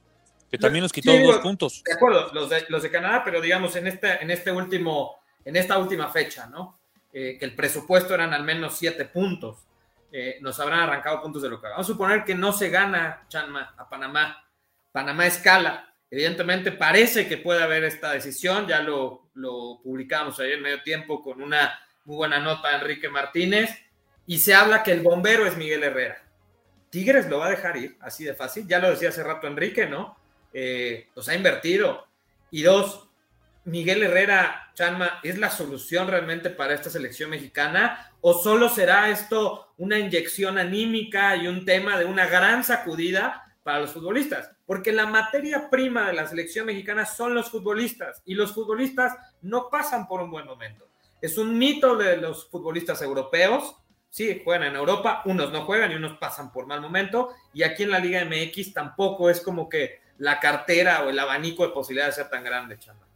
que 0.50 0.58
también 0.58 0.84
nos 0.84 0.94
quitó 0.94 1.12
dos 1.18 1.38
puntos. 1.40 1.84
De 1.84 1.94
acuerdo, 1.94 2.32
los 2.34 2.50
de, 2.50 2.66
los 2.70 2.84
de 2.84 2.92
Canadá, 2.92 3.22
pero 3.24 3.42
digamos 3.42 3.76
en 3.76 3.88
este, 3.88 4.22
en 4.22 4.32
este 4.32 4.52
último, 4.52 5.20
en 5.44 5.56
esta 5.56 5.78
última 5.78 6.10
fecha, 6.10 6.48
¿no? 6.48 6.80
Eh, 7.14 7.38
que 7.40 7.46
el 7.46 7.56
presupuesto 7.56 8.14
eran 8.14 8.34
al 8.34 8.44
menos 8.44 8.78
siete 8.78 9.06
puntos. 9.06 9.58
Eh, 10.12 10.38
nos 10.42 10.60
habrán 10.60 10.82
arrancado 10.82 11.22
puntos 11.22 11.42
de 11.42 11.50
local. 11.50 11.72
Vamos 11.72 11.88
a 11.88 11.92
suponer 11.92 12.24
que 12.24 12.36
no 12.36 12.54
se 12.54 12.70
gana 12.70 13.26
Chanma 13.28 13.74
a 13.78 13.90
Panamá. 13.90 14.44
Panamá 14.92 15.26
escala. 15.26 15.94
Evidentemente 16.10 16.72
parece 16.72 17.28
que 17.28 17.38
puede 17.38 17.62
haber 17.62 17.84
esta 17.84 18.12
decisión, 18.12 18.68
ya 18.68 18.80
lo, 18.80 19.30
lo 19.34 19.82
publicamos 19.84 20.40
ayer 20.40 20.54
en 20.54 20.62
medio 20.62 20.82
tiempo 20.82 21.22
con 21.22 21.42
una 21.42 21.78
muy 22.06 22.16
buena 22.16 22.40
nota 22.40 22.70
de 22.70 22.76
Enrique 22.76 23.10
Martínez, 23.10 23.70
y 24.26 24.40
se 24.40 24.54
habla 24.54 24.84
que 24.84 24.94
el 24.94 25.02
bombero 25.02 25.46
es 25.46 25.58
Miguel 25.58 25.84
Herrera. 25.84 26.24
Tigres 26.90 27.28
lo 27.28 27.40
va 27.40 27.48
a 27.48 27.52
dejar 27.52 27.76
ir, 27.76 27.98
así 28.00 28.24
de 28.24 28.34
fácil, 28.34 28.66
ya 28.66 28.80
lo 28.80 28.90
decía 28.90 29.10
hace 29.10 29.24
rato 29.24 29.48
Enrique, 29.48 29.86
¿no? 29.86 30.17
Eh, 30.60 31.10
los 31.15 31.30
ha 31.30 31.36
invertido. 31.36 32.08
Y 32.50 32.63
dos, 32.63 33.08
Miguel 33.65 34.02
Herrera, 34.02 34.72
Chanma, 34.74 35.20
¿es 35.22 35.38
la 35.38 35.52
solución 35.52 36.08
realmente 36.08 36.50
para 36.50 36.74
esta 36.74 36.89
selección 36.89 37.30
mexicana? 37.30 38.12
¿O 38.22 38.34
solo 38.34 38.67
será 38.67 39.12
esto 39.12 39.76
una 39.78 40.00
inyección 40.00 40.58
anímica 40.58 41.36
y 41.36 41.48
un 41.48 41.63
tema 41.63 42.00
de 42.00 42.06
una 42.06 42.26
gran 42.26 42.63
sacudida 42.63 43.56
para 43.62 43.82
los 43.82 43.91
futbolistas, 43.91 44.50
porque 44.65 44.91
la 44.91 45.06
materia 45.06 45.70
prima 45.70 46.08
de 46.08 46.13
la 46.13 46.26
selección 46.26 46.65
mexicana 46.65 47.06
son 47.06 47.36
los 47.36 47.52
futbolistas 47.52 48.24
y 48.26 48.34
los 48.34 48.54
futbolistas 48.54 49.15
no 49.43 49.70
pasan 49.70 50.08
por 50.08 50.22
un 50.22 50.32
buen 50.32 50.48
momento. 50.48 50.89
Es 51.22 51.38
un 51.38 51.56
mito 51.56 51.98
de 51.98 52.17
los 52.17 52.50
futbolistas 52.50 53.02
europeos, 53.04 53.76
sí, 54.10 54.41
juegan 54.43 54.70
en 54.70 54.76
Europa, 54.76 55.22
unos 55.26 55.52
no 55.52 55.65
juegan 55.65 55.91
y 55.91 55.96
unos 55.96 56.17
pasan 56.17 56.52
por 56.52 56.65
mal 56.65 56.82
momento, 56.82 57.30
y 57.54 57.62
aquí 57.62 57.84
en 57.84 57.91
la 57.91 58.00
Liga 58.00 58.26
MX 58.26 58.74
tampoco 58.74 59.30
es 59.30 59.41
como 59.41 59.70
que 59.70 60.07
la 60.18 60.40
cartera 60.40 61.04
o 61.04 61.10
el 61.10 61.20
abanico 61.20 61.66
de 61.66 61.74
posibilidades 61.74 62.16
sea 62.16 62.30
tan 62.30 62.44
grande, 62.44 62.78
Chama. 62.78 63.08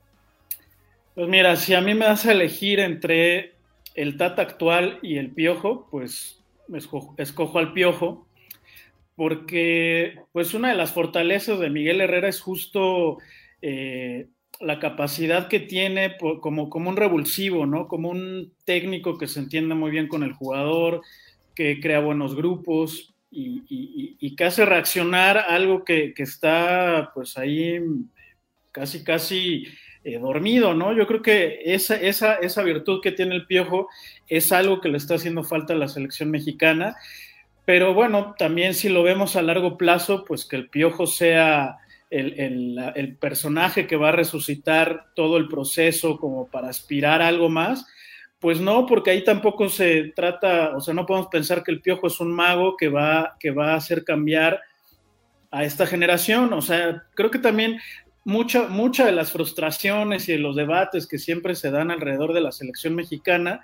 Pues 1.16 1.28
mira, 1.28 1.56
si 1.56 1.74
a 1.74 1.82
mí 1.82 1.94
me 1.94 2.06
das 2.06 2.26
a 2.26 2.32
elegir 2.32 2.80
entre 2.80 3.56
el 3.96 4.18
Tata 4.18 4.42
actual 4.42 5.00
y 5.02 5.18
el 5.18 5.32
Piojo, 5.32 5.88
pues 5.92 6.42
escojo, 6.74 7.14
escojo 7.18 7.60
al 7.60 7.74
Piojo, 7.74 8.28
porque 9.16 10.22
pues 10.32 10.54
una 10.54 10.70
de 10.70 10.76
las 10.76 10.94
fortalezas 10.94 11.60
de 11.60 11.70
Miguel 11.70 12.02
Herrera 12.02 12.30
es 12.30 12.40
justo 12.40 13.18
eh, 13.62 14.28
la 14.62 14.80
capacidad 14.80 15.48
que 15.48 15.60
tiene 15.60 16.16
como, 16.40 16.70
como 16.70 16.90
un 16.90 16.96
revulsivo, 16.96 17.66
¿no? 17.66 17.88
Como 17.88 18.10
un 18.10 18.54
técnico 18.64 19.18
que 19.18 19.28
se 19.28 19.40
entiende 19.40 19.76
muy 19.76 19.92
bien 19.92 20.08
con 20.08 20.24
el 20.24 20.34
jugador, 20.34 21.02
que 21.56 21.80
crea 21.82 22.00
buenos 22.00 22.36
grupos 22.36 23.11
y, 23.32 24.36
que 24.36 24.44
hace 24.44 24.65
reaccionar 24.65 25.38
algo 25.38 25.84
que, 25.84 26.13
está 26.17 27.12
pues 27.13 27.38
ahí 27.38 27.80
casi, 28.72 29.04
casi 29.04 29.67
eh, 30.04 30.20
dormido, 30.20 30.74
¿no? 30.74 30.94
Yo 30.94 31.08
creo 31.08 31.22
que 31.22 31.62
esa, 31.65 31.96
esa, 31.96 32.36
esa 32.36 32.63
virtud 32.63 33.02
que 33.02 33.12
tiene 33.12 33.36
el 33.36 33.46
Piojo 33.46 33.88
es 34.28 34.52
algo 34.52 34.82
que 34.82 34.89
le 34.89 34.98
está 34.98 35.15
haciendo 35.15 35.44
falta 35.44 35.74
a 35.74 35.78
la 35.78 35.88
selección 35.88 36.32
mexicana 36.32 36.96
pero 37.65 37.94
bueno, 37.94 38.36
también 38.38 38.74
si 38.74 38.89
lo 38.89 39.04
vemos 39.04 39.36
a 39.36 39.41
largo 39.41 39.78
plazo, 39.78 40.26
pues 40.26 40.46
que 40.46 40.56
el 40.56 40.70
Piojo 40.70 41.06
sea 41.06 41.78
el, 42.10 43.17
personaje 43.20 43.88
que 43.88 43.96
va 43.96 44.10
a 44.10 44.13
resucitar 44.13 45.06
todo 45.15 45.38
el 45.38 45.48
proceso 45.48 46.17
como 46.17 46.48
para 46.48 46.70
aspirar 46.70 47.22
a 47.22 47.28
algo 47.28 47.50
más, 47.50 47.88
pues 48.41 48.60
no, 48.60 48.88
porque 48.88 49.12
ahí 49.12 49.23
tampoco 49.23 49.69
se 49.69 50.12
trata, 50.15 50.75
o 50.75 50.82
sea, 50.82 50.95
no 50.95 51.06
podemos 51.06 51.30
pensar 51.30 51.63
que 51.63 51.71
el 51.71 51.80
Piojo 51.80 52.08
es 52.08 52.19
un 52.19 52.34
mago 52.34 52.75
que 52.75 52.89
va, 52.89 53.38
que 53.39 53.51
va 53.51 53.73
a 53.73 53.75
hacer 53.75 54.04
cambiar 54.04 54.60
a 55.51 55.63
esta 55.63 55.86
generación. 55.86 56.51
O 56.54 56.62
sea, 56.63 57.04
creo 57.13 57.30
que 57.30 57.38
también 57.38 57.80
mucha, 58.23 58.67
mucha 58.67 59.06
de 59.06 59.12
las 59.12 59.32
frustraciones 59.32 60.27
y 60.27 60.32
de 60.32 60.39
los 60.39 60.56
debates 60.56 61.06
que 61.06 61.19
siempre 61.19 61.54
se 61.54 61.69
dan 61.69 61.91
alrededor 61.91 62.34
de 62.34 62.41
la 62.41 62.51
selección 62.51 62.95
mexicana, 62.95 63.63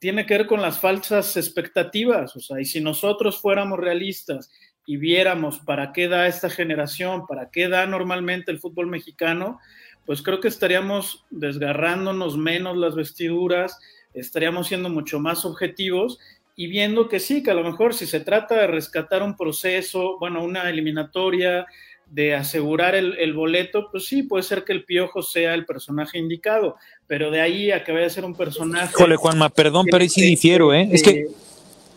tiene 0.00 0.26
que 0.26 0.38
ver 0.38 0.46
con 0.48 0.60
las 0.60 0.80
falsas 0.80 1.36
expectativas. 1.36 2.34
O 2.34 2.40
sea, 2.40 2.60
y 2.60 2.64
si 2.64 2.80
nosotros 2.80 3.40
fuéramos 3.40 3.78
realistas 3.78 4.50
y 4.86 4.96
viéramos 4.96 5.60
para 5.60 5.92
qué 5.92 6.08
da 6.08 6.26
esta 6.26 6.50
generación, 6.50 7.28
para 7.28 7.50
qué 7.52 7.68
da 7.68 7.86
normalmente 7.86 8.50
el 8.50 8.58
fútbol 8.58 8.88
mexicano, 8.88 9.60
pues 10.04 10.20
creo 10.20 10.40
que 10.40 10.48
estaríamos 10.48 11.24
desgarrándonos 11.30 12.36
menos 12.36 12.76
las 12.76 12.96
vestiduras, 12.96 13.78
estaríamos 14.16 14.68
siendo 14.68 14.88
mucho 14.88 15.20
más 15.20 15.44
objetivos 15.44 16.18
y 16.56 16.66
viendo 16.68 17.08
que 17.08 17.20
sí, 17.20 17.42
que 17.42 17.50
a 17.50 17.54
lo 17.54 17.62
mejor 17.62 17.94
si 17.94 18.06
se 18.06 18.20
trata 18.20 18.54
de 18.56 18.66
rescatar 18.66 19.22
un 19.22 19.36
proceso, 19.36 20.16
bueno, 20.18 20.42
una 20.42 20.68
eliminatoria, 20.68 21.66
de 22.10 22.34
asegurar 22.34 22.94
el, 22.94 23.34
boleto, 23.34 23.88
pues 23.90 24.06
sí, 24.06 24.22
puede 24.22 24.44
ser 24.44 24.64
que 24.64 24.72
el 24.72 24.84
Piojo 24.84 25.22
sea 25.22 25.54
el 25.54 25.66
personaje 25.66 26.18
indicado, 26.18 26.76
pero 27.06 27.30
de 27.30 27.40
ahí 27.40 27.72
a 27.72 27.82
que 27.82 27.92
vaya 27.92 28.06
a 28.06 28.10
ser 28.10 28.24
un 28.24 28.34
personaje... 28.34 28.92
Híjole, 28.96 29.16
Juanma, 29.16 29.48
perdón, 29.48 29.86
pero 29.90 30.02
ahí 30.02 30.08
sí 30.08 30.22
difiero, 30.22 30.72
¿eh? 30.72 30.88
Es 30.92 31.02
que... 31.02 31.26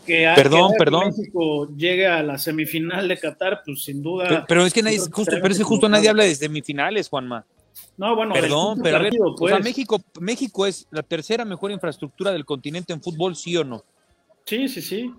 que 0.04 0.30
perdón, 0.34 0.72
perdón. 0.76 1.14
México 1.16 1.68
llegue 1.76 2.08
a 2.08 2.22
la 2.22 2.38
semifinal 2.38 3.06
de 3.06 3.18
Qatar, 3.18 3.62
pues 3.64 3.84
sin 3.84 4.02
duda... 4.02 4.44
Pero, 4.48 4.66
es 4.66 4.74
que 4.74 4.82
nadie, 4.82 4.98
justo, 4.98 5.36
pero 5.40 5.52
es 5.52 5.58
que 5.58 5.64
justo 5.64 5.88
nadie 5.88 6.08
habla 6.08 6.24
de 6.24 6.34
semifinales, 6.34 7.08
Juanma. 7.08 7.46
No, 8.00 8.16
bueno, 8.16 8.32
perdón, 8.32 8.80
pero 8.82 8.96
a 8.96 9.00
ver, 9.00 9.12
o 9.20 9.36
sea, 9.36 9.58
pues. 9.58 9.62
México, 9.62 10.00
México 10.18 10.66
es 10.66 10.86
la 10.90 11.02
tercera 11.02 11.44
mejor 11.44 11.70
infraestructura 11.70 12.32
del 12.32 12.46
continente 12.46 12.94
en 12.94 13.02
fútbol, 13.02 13.36
¿sí 13.36 13.54
o 13.58 13.62
no? 13.62 13.84
Sí, 14.46 14.70
sí, 14.70 14.80
sí. 14.80 15.12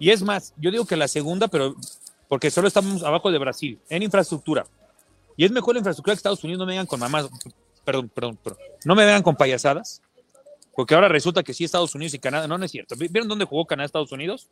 Y 0.00 0.10
es 0.10 0.20
más, 0.20 0.52
yo 0.56 0.72
digo 0.72 0.86
que 0.86 0.96
la 0.96 1.06
segunda, 1.06 1.46
pero 1.46 1.76
porque 2.26 2.50
solo 2.50 2.66
estamos 2.66 3.04
abajo 3.04 3.30
de 3.30 3.38
Brasil 3.38 3.78
en 3.88 4.02
infraestructura. 4.02 4.66
Y 5.36 5.44
es 5.44 5.52
mejor 5.52 5.76
la 5.76 5.78
infraestructura 5.78 6.14
que 6.14 6.16
Estados 6.16 6.42
Unidos, 6.42 6.58
no 6.58 6.66
me 6.66 6.72
vengan 6.72 6.86
con 6.86 6.98
mamás, 6.98 7.28
perdón, 7.84 8.08
perdón, 8.08 8.38
perdón, 8.42 8.58
no 8.84 8.96
me 8.96 9.04
vengan 9.04 9.22
con 9.22 9.36
payasadas, 9.36 10.02
porque 10.74 10.96
ahora 10.96 11.06
resulta 11.06 11.44
que 11.44 11.54
sí 11.54 11.62
Estados 11.62 11.94
Unidos 11.94 12.12
y 12.14 12.18
Canadá, 12.18 12.48
no, 12.48 12.58
no 12.58 12.64
es 12.64 12.72
cierto. 12.72 12.96
¿Vieron 12.98 13.28
dónde 13.28 13.44
jugó 13.44 13.66
Canadá 13.66 13.86
Estados 13.86 14.10
Unidos? 14.10 14.48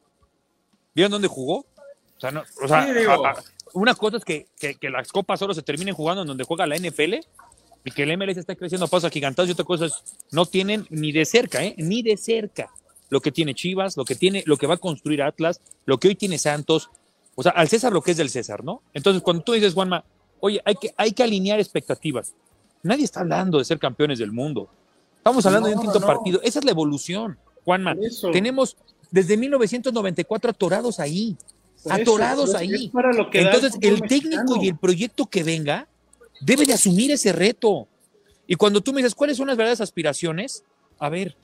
¿Vieron 0.95 1.11
dónde 1.11 1.27
jugó? 1.27 1.67
O 2.19 2.21
sea, 2.21 2.31
no, 2.31 2.45
o 2.63 2.69
sea 2.69 2.87
una 3.75 3.95
cosa 3.95 4.19
es 4.19 4.25
que, 4.25 4.47
que, 4.59 4.91
las 4.91 5.11
copas 5.11 5.39
solo 5.39 5.55
se 5.55 5.63
terminen 5.63 5.95
jugando 5.95 6.23
en 6.23 6.29
donde 6.29 6.45
juega 6.45 6.67
la 6.67 6.77
NFL 6.77 7.15
y 7.85 7.91
que 7.91 8.03
el 8.05 8.17
MLS 8.17 8.37
está 8.37 8.55
creciendo 8.55 8.87
a 8.87 8.89
pasos 8.89 9.09
agigantados 9.09 9.49
y 9.49 9.53
otra 9.53 9.65
cosa 9.65 9.87
es, 9.87 9.93
no 10.31 10.47
tienen 10.47 10.87
ni 10.91 11.13
de 11.13 11.25
cerca, 11.25 11.65
¿eh? 11.65 11.75
Ni 11.79 12.03
de 12.03 12.17
cerca 12.17 12.71
lo 13.11 13.21
que 13.21 13.31
tiene 13.31 13.55
Chivas, 13.55 13.97
lo 13.97 14.05
que 14.05 14.15
tiene, 14.15 14.43
lo 14.47 14.57
que 14.57 14.67
va 14.67 14.75
a 14.75 14.79
construir 14.79 15.23
Atlas, 15.23 15.61
lo 15.85 15.99
que 15.99 16.09
hoy 16.09 16.15
tiene 16.15 16.39
Santos, 16.39 16.91
o 17.35 17.43
sea, 17.43 17.53
al 17.53 17.69
César 17.69 17.93
lo 17.93 18.01
que 18.01 18.13
es 18.13 18.17
del 18.17 18.31
César, 18.31 18.65
¿no? 18.65 18.83
Entonces, 18.95 19.23
cuando 19.23 19.43
tú 19.43 19.53
dices, 19.53 19.75
Juanma, 19.75 20.05
oye, 20.41 20.63
hay 20.65 20.75
que, 20.77 20.95
hay 20.97 21.13
que 21.13 21.23
alinear 21.23 21.61
expectativas. 21.61 22.35
Nadie 22.83 23.05
está 23.05 23.21
hablando 23.21 23.59
de 23.59 23.65
ser 23.65 23.79
campeones 23.79 24.19
del 24.19 24.33
mundo. 24.33 24.69
Estamos 25.19 25.45
hablando 25.47 25.69
de 25.69 25.75
un 25.75 25.83
quinto 25.83 26.01
partido. 26.01 26.41
Esa 26.43 26.59
es 26.59 26.65
la 26.65 26.71
evolución. 26.73 27.39
Juanma. 27.65 27.95
Tenemos 28.33 28.77
desde 29.11 29.37
1994 29.37 30.51
atorados 30.51 30.99
ahí. 30.99 31.37
Atorados 31.89 32.55
ahí. 32.55 32.91
Entonces, 33.33 33.79
el 33.81 34.03
técnico 34.03 34.57
y 34.63 34.69
el 34.69 34.77
proyecto 34.77 35.27
que 35.27 35.43
venga 35.43 35.89
debe 36.41 36.67
de 36.67 36.75
asumir 36.75 37.11
ese 37.11 37.33
reto. 37.33 37.89
Y 38.47 38.57
cuando 38.57 38.81
tú 38.81 38.93
me 38.93 39.01
dices, 39.01 39.15
¿cuáles 39.15 39.37
son 39.37 39.47
las 39.47 39.57
verdaderas 39.57 39.81
aspiraciones? 39.81 40.65
A 40.99 41.09
ver, 41.09 41.37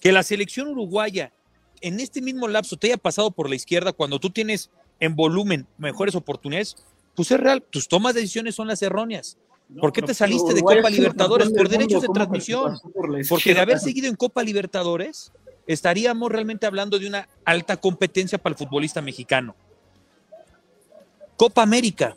que 0.00 0.12
la 0.12 0.22
selección 0.22 0.68
uruguaya 0.68 1.32
en 1.80 2.00
este 2.00 2.20
mismo 2.20 2.48
lapso 2.48 2.76
te 2.76 2.88
haya 2.88 2.96
pasado 2.96 3.30
por 3.30 3.48
la 3.48 3.56
izquierda 3.56 3.92
cuando 3.92 4.18
tú 4.18 4.30
tienes 4.30 4.70
en 4.98 5.16
volumen 5.16 5.66
mejores 5.78 6.14
oportunidades, 6.14 6.76
pues 7.14 7.30
es 7.30 7.40
real, 7.40 7.62
tus 7.62 7.88
tomas 7.88 8.14
de 8.14 8.20
decisiones 8.20 8.54
son 8.54 8.68
las 8.68 8.82
erróneas. 8.82 9.38
¿Por 9.78 9.92
qué 9.92 10.02
te 10.02 10.14
saliste 10.14 10.52
de 10.52 10.62
Copa 10.62 10.90
Libertadores? 10.90 11.50
Por 11.50 11.68
derechos 11.68 12.02
de 12.02 12.08
transmisión. 12.08 12.76
Porque 13.28 13.54
de 13.54 13.60
haber 13.60 13.78
seguido 13.78 14.08
en 14.08 14.16
Copa 14.16 14.42
Libertadores, 14.42 15.32
estaríamos 15.66 16.30
realmente 16.30 16.66
hablando 16.66 16.98
de 16.98 17.06
una 17.06 17.28
alta 17.44 17.76
competencia 17.76 18.38
para 18.38 18.54
el 18.54 18.58
futbolista 18.58 19.00
mexicano. 19.00 19.54
Copa 21.36 21.62
América. 21.62 22.16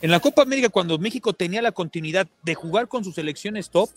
En 0.00 0.10
la 0.10 0.20
Copa 0.20 0.42
América, 0.42 0.70
cuando 0.70 0.98
México 0.98 1.32
tenía 1.32 1.60
la 1.60 1.72
continuidad 1.72 2.26
de 2.42 2.54
jugar 2.54 2.88
con 2.88 3.04
sus 3.04 3.14
selecciones 3.14 3.68
top, 3.68 3.90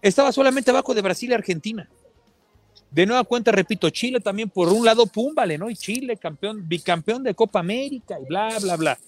estaba 0.00 0.32
solamente 0.32 0.70
abajo 0.70 0.94
de 0.94 1.02
Brasil 1.02 1.30
y 1.30 1.34
Argentina. 1.34 1.88
De 2.90 3.04
nueva 3.04 3.24
cuenta, 3.24 3.52
repito, 3.52 3.90
Chile 3.90 4.20
también 4.20 4.48
por 4.48 4.68
un 4.68 4.84
lado, 4.84 5.06
pum, 5.06 5.34
vale, 5.34 5.58
¿no? 5.58 5.68
Y 5.68 5.76
Chile, 5.76 6.16
campeón, 6.16 6.66
bicampeón 6.66 7.22
de 7.22 7.34
Copa 7.34 7.60
América 7.60 8.18
y 8.18 8.24
bla, 8.24 8.58
bla, 8.60 8.76
bla. 8.76 8.98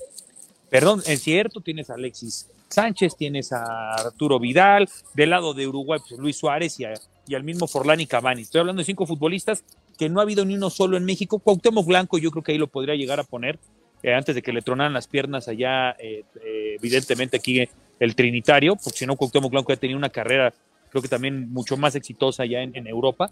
Perdón, 0.68 1.02
es 1.06 1.22
cierto, 1.22 1.60
tienes 1.60 1.88
a 1.88 1.94
Alexis 1.94 2.46
Sánchez, 2.68 3.16
tienes 3.16 3.52
a 3.52 3.94
Arturo 3.94 4.38
Vidal, 4.38 4.88
del 5.14 5.30
lado 5.30 5.54
de 5.54 5.66
Uruguay, 5.66 5.98
pues 6.06 6.20
Luis 6.20 6.36
Suárez 6.36 6.78
y, 6.78 6.84
al 7.32 7.44
mismo 7.44 7.66
Forlán 7.66 8.00
y 8.00 8.06
Cavani. 8.06 8.42
Estoy 8.42 8.60
hablando 8.60 8.80
de 8.80 8.86
cinco 8.86 9.06
futbolistas 9.06 9.64
que 9.98 10.08
no 10.08 10.20
ha 10.20 10.22
habido 10.22 10.44
ni 10.44 10.54
uno 10.54 10.70
solo 10.70 10.96
en 10.96 11.04
México. 11.04 11.38
Cuauhtémoc 11.38 11.86
Blanco, 11.86 12.18
yo 12.18 12.30
creo 12.30 12.42
que 12.42 12.52
ahí 12.52 12.58
lo 12.58 12.66
podría 12.66 12.94
llegar 12.94 13.20
a 13.20 13.24
poner 13.24 13.58
eh, 14.02 14.14
antes 14.14 14.34
de 14.34 14.42
que 14.42 14.52
le 14.52 14.62
tronaran 14.62 14.92
las 14.92 15.06
piernas 15.06 15.46
allá, 15.48 15.90
eh, 15.98 16.24
eh, 16.42 16.76
evidentemente 16.78 17.36
aquí 17.36 17.68
el 17.98 18.14
Trinitario, 18.14 18.76
porque 18.76 18.98
si 18.98 19.06
no, 19.06 19.16
Cuauhtémoc 19.16 19.50
Blanco 19.50 19.72
ya 19.72 19.78
tenía 19.78 19.96
una 19.96 20.08
carrera 20.08 20.52
creo 20.90 21.02
que 21.02 21.08
también 21.08 21.50
mucho 21.52 21.76
más 21.76 21.94
exitosa 21.94 22.44
ya 22.44 22.60
en, 22.62 22.86
Europa, 22.86 23.30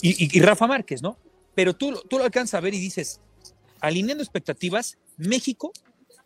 y, 0.00 0.40
Rafa 0.40 0.66
Márquez, 0.66 1.02
¿no? 1.02 1.16
Pero 1.54 1.74
tú, 1.74 2.02
tú 2.08 2.18
lo 2.18 2.24
alcanzas 2.24 2.54
a 2.54 2.60
ver 2.60 2.74
y 2.74 2.80
dices, 2.80 3.20
alineando 3.80 4.22
expectativas, 4.22 4.98
México, 5.16 5.72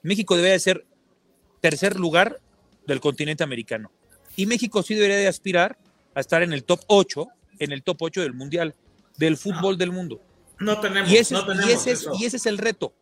México 0.02 0.36
debe 0.36 0.50
de 0.50 0.60
ser 0.60 0.86
tercer 1.60 1.98
lugar 1.98 2.38
del 2.86 3.00
continente 3.00 3.42
americano. 3.42 3.90
Y 4.36 4.46
México 4.46 4.82
sí 4.82 4.94
debería 4.94 5.16
de 5.16 5.26
aspirar 5.26 5.76
a 6.18 6.20
estar 6.20 6.42
en 6.42 6.52
el 6.52 6.64
top 6.64 6.80
8, 6.86 7.28
en 7.58 7.72
el 7.72 7.82
top 7.82 7.96
8 8.00 8.22
del 8.22 8.34
mundial, 8.34 8.74
del 9.16 9.36
fútbol 9.36 9.78
del 9.78 9.92
mundo. 9.92 10.20
No 10.58 10.80
tenemos, 10.80 11.10
y 11.10 11.16
ese, 11.16 11.34
no 11.34 11.46
tenemos 11.46 11.68
y 11.68 11.72
ese, 11.72 11.92
Es, 11.92 12.08
y 12.18 12.24
ese 12.24 12.36
es 12.36 12.46
el 12.46 12.58
reto. 12.58 12.92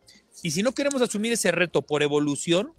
Y 0.43 0.51
si 0.51 0.63
no 0.63 0.73
queremos 0.73 1.01
asumir 1.01 1.33
ese 1.33 1.51
reto 1.51 1.81
por 1.81 2.03
evolución, 2.03 2.71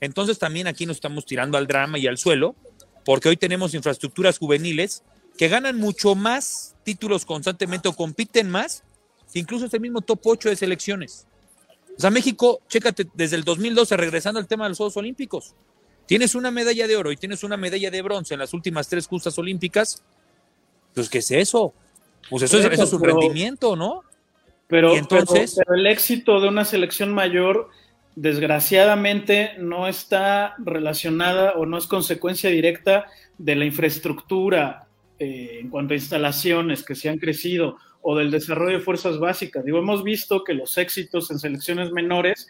entonces 0.00 0.38
también 0.38 0.66
aquí 0.66 0.86
nos 0.86 0.96
estamos 0.96 1.26
tirando 1.26 1.58
al 1.58 1.66
drama 1.66 1.98
y 1.98 2.06
al 2.06 2.18
suelo, 2.18 2.56
porque 3.04 3.28
hoy 3.28 3.36
tenemos 3.36 3.74
infraestructuras 3.74 4.38
juveniles 4.38 5.02
que 5.36 5.48
ganan 5.48 5.76
mucho 5.76 6.14
más 6.14 6.74
títulos 6.84 7.24
constantemente 7.24 7.88
o 7.88 7.92
compiten 7.94 8.48
más 8.50 8.84
incluso 9.34 9.66
este 9.66 9.80
mismo 9.80 10.00
top 10.00 10.20
8 10.24 10.48
de 10.50 10.56
selecciones. 10.56 11.26
O 11.96 12.00
sea, 12.00 12.10
México, 12.10 12.60
chécate, 12.68 13.06
desde 13.14 13.36
el 13.36 13.44
2012, 13.44 13.96
regresando 13.96 14.40
al 14.40 14.46
tema 14.46 14.64
de 14.64 14.70
los 14.70 14.78
Juegos 14.78 14.96
Olímpicos, 14.96 15.54
tienes 16.06 16.34
una 16.34 16.50
medalla 16.50 16.86
de 16.86 16.96
oro 16.96 17.12
y 17.12 17.16
tienes 17.16 17.44
una 17.44 17.56
medalla 17.56 17.90
de 17.90 18.02
bronce 18.02 18.34
en 18.34 18.40
las 18.40 18.54
últimas 18.54 18.88
tres 18.88 19.06
justas 19.06 19.38
olímpicas, 19.38 20.02
pues 20.94 21.08
¿qué 21.08 21.18
es 21.18 21.30
eso? 21.30 21.74
Pues 22.30 22.42
eso, 22.44 22.58
es, 22.58 22.66
eso 22.66 22.84
es 22.84 22.92
un 22.92 23.02
rendimiento, 23.02 23.76
¿no? 23.76 24.02
Pero, 24.66 24.96
entonces, 24.96 25.54
pero 25.56 25.78
el 25.78 25.86
éxito 25.86 26.40
de 26.40 26.48
una 26.48 26.64
selección 26.64 27.12
mayor 27.12 27.68
desgraciadamente 28.16 29.52
no 29.58 29.88
está 29.88 30.54
relacionada 30.58 31.52
o 31.52 31.66
no 31.66 31.76
es 31.76 31.86
consecuencia 31.86 32.48
directa 32.50 33.06
de 33.38 33.56
la 33.56 33.64
infraestructura 33.64 34.86
eh, 35.18 35.58
en 35.60 35.68
cuanto 35.68 35.94
a 35.94 35.96
instalaciones 35.96 36.82
que 36.82 36.94
se 36.94 37.08
han 37.08 37.18
crecido 37.18 37.76
o 38.02 38.16
del 38.16 38.30
desarrollo 38.30 38.78
de 38.78 38.84
fuerzas 38.84 39.18
básicas. 39.18 39.64
Digo, 39.64 39.78
hemos 39.78 40.04
visto 40.04 40.44
que 40.44 40.54
los 40.54 40.78
éxitos 40.78 41.30
en 41.30 41.38
selecciones 41.38 41.90
menores 41.90 42.48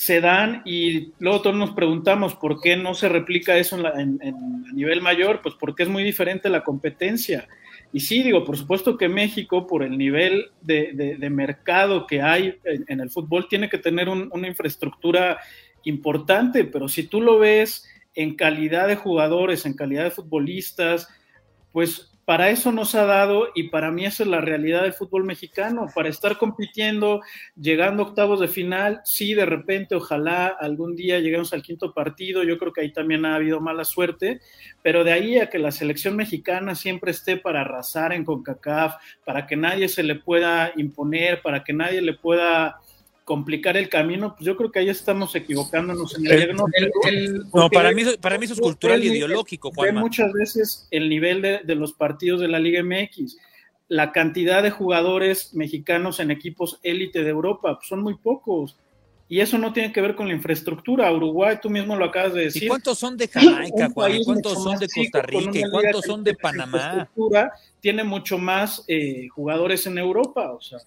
se 0.00 0.22
dan 0.22 0.62
y 0.64 1.12
luego 1.18 1.42
todos 1.42 1.56
nos 1.56 1.72
preguntamos 1.72 2.34
por 2.34 2.62
qué 2.62 2.74
no 2.74 2.94
se 2.94 3.10
replica 3.10 3.58
eso 3.58 3.76
en, 3.76 4.18
a 4.22 4.72
nivel 4.72 5.02
mayor, 5.02 5.42
pues 5.42 5.56
porque 5.60 5.82
es 5.82 5.90
muy 5.90 6.02
diferente 6.02 6.48
la 6.48 6.64
competencia. 6.64 7.46
Y 7.92 8.00
sí, 8.00 8.22
digo, 8.22 8.42
por 8.42 8.56
supuesto 8.56 8.96
que 8.96 9.10
México, 9.10 9.66
por 9.66 9.82
el 9.82 9.98
nivel 9.98 10.52
de, 10.62 11.18
mercado 11.30 12.06
que 12.06 12.22
hay 12.22 12.54
en, 12.64 13.00
el 13.00 13.10
fútbol, 13.10 13.46
tiene 13.46 13.68
que 13.68 13.76
tener 13.76 14.08
una 14.08 14.48
infraestructura 14.48 15.38
importante, 15.84 16.64
pero 16.64 16.88
si 16.88 17.02
tú 17.02 17.20
lo 17.20 17.38
ves 17.38 17.86
en 18.14 18.36
calidad 18.36 18.88
de 18.88 18.96
jugadores, 18.96 19.66
en 19.66 19.74
calidad 19.74 20.04
de 20.04 20.12
futbolistas, 20.12 21.08
pues 21.72 22.09
para 22.30 22.50
eso 22.50 22.70
nos 22.70 22.94
ha 22.94 23.06
dado 23.06 23.48
y 23.56 23.70
para 23.70 23.90
mí 23.90 24.06
esa 24.06 24.22
es 24.22 24.28
la 24.28 24.40
realidad 24.40 24.82
del 24.82 24.92
fútbol 24.92 25.24
mexicano, 25.24 25.88
para 25.92 26.08
estar 26.08 26.38
compitiendo, 26.38 27.22
llegando 27.60 28.04
octavos 28.04 28.38
de 28.38 28.46
final, 28.46 29.00
sí, 29.02 29.34
de 29.34 29.46
repente, 29.46 29.96
ojalá 29.96 30.46
algún 30.46 30.94
día 30.94 31.18
lleguemos 31.18 31.52
al 31.52 31.62
quinto 31.62 31.92
partido, 31.92 32.44
yo 32.44 32.56
creo 32.56 32.72
que 32.72 32.82
ahí 32.82 32.92
también 32.92 33.24
ha 33.24 33.34
habido 33.34 33.58
mala 33.58 33.84
suerte, 33.84 34.40
pero 34.80 35.02
de 35.02 35.10
ahí 35.10 35.38
a 35.40 35.50
que 35.50 35.58
la 35.58 35.72
selección 35.72 36.14
mexicana 36.14 36.76
siempre 36.76 37.10
esté 37.10 37.36
para 37.36 37.62
arrasar 37.62 38.12
en 38.12 38.24
CONCACAF, 38.24 38.94
para 39.24 39.48
que 39.48 39.56
nadie 39.56 39.88
se 39.88 40.04
le 40.04 40.14
pueda 40.14 40.70
imponer, 40.76 41.42
para 41.42 41.64
que 41.64 41.72
nadie 41.72 42.00
le 42.00 42.14
pueda 42.14 42.78
complicar 43.30 43.76
el 43.76 43.88
camino, 43.88 44.34
pues 44.34 44.44
yo 44.44 44.56
creo 44.56 44.72
que 44.72 44.80
ahí 44.80 44.88
estamos 44.88 45.36
equivocándonos 45.36 46.18
en 46.18 46.26
el, 46.26 47.46
No, 47.54 47.70
para 47.70 47.92
mí, 47.92 48.02
para 48.20 48.36
mí 48.38 48.46
eso 48.46 48.54
es 48.54 48.60
cultural 48.60 49.04
y 49.04 49.06
ideológico, 49.06 49.70
muchas 49.92 50.32
veces 50.32 50.88
el 50.90 51.08
nivel 51.08 51.40
de, 51.40 51.60
de, 51.62 51.76
los 51.76 51.92
partidos 51.92 52.40
de 52.40 52.48
la 52.48 52.58
Liga 52.58 52.82
MX, 52.82 53.36
la 53.86 54.10
cantidad 54.10 54.64
de 54.64 54.72
jugadores 54.72 55.54
mexicanos 55.54 56.18
en 56.18 56.32
equipos 56.32 56.80
élite 56.82 57.22
de 57.22 57.30
Europa, 57.30 57.76
pues 57.76 57.86
son 57.86 58.02
muy 58.02 58.16
pocos. 58.16 58.76
Y 59.28 59.38
eso 59.38 59.58
no 59.58 59.72
tiene 59.72 59.92
que 59.92 60.00
ver 60.00 60.16
con 60.16 60.26
la 60.26 60.34
infraestructura. 60.34 61.12
Uruguay, 61.12 61.56
tú 61.62 61.70
mismo 61.70 61.94
lo 61.94 62.06
acabas 62.06 62.34
de 62.34 62.40
decir. 62.46 62.64
¿Y 62.64 62.66
cuántos 62.66 62.98
son 62.98 63.16
de 63.16 63.28
Jamaica, 63.28 63.90
Juan? 63.94 64.16
¿Y 64.16 64.24
cuántos 64.24 64.60
son 64.60 64.76
de 64.76 64.88
Costa 64.88 65.22
Rica? 65.22 65.50
¿Y 65.54 65.70
cuántos 65.70 66.04
son 66.04 66.24
de 66.24 66.34
Panamá? 66.34 67.08
Tiene 67.78 68.02
mucho 68.02 68.38
más 68.38 68.84
eh, 68.88 69.28
jugadores 69.28 69.86
en 69.86 69.98
Europa, 69.98 70.50
o 70.50 70.60
sea. 70.60 70.80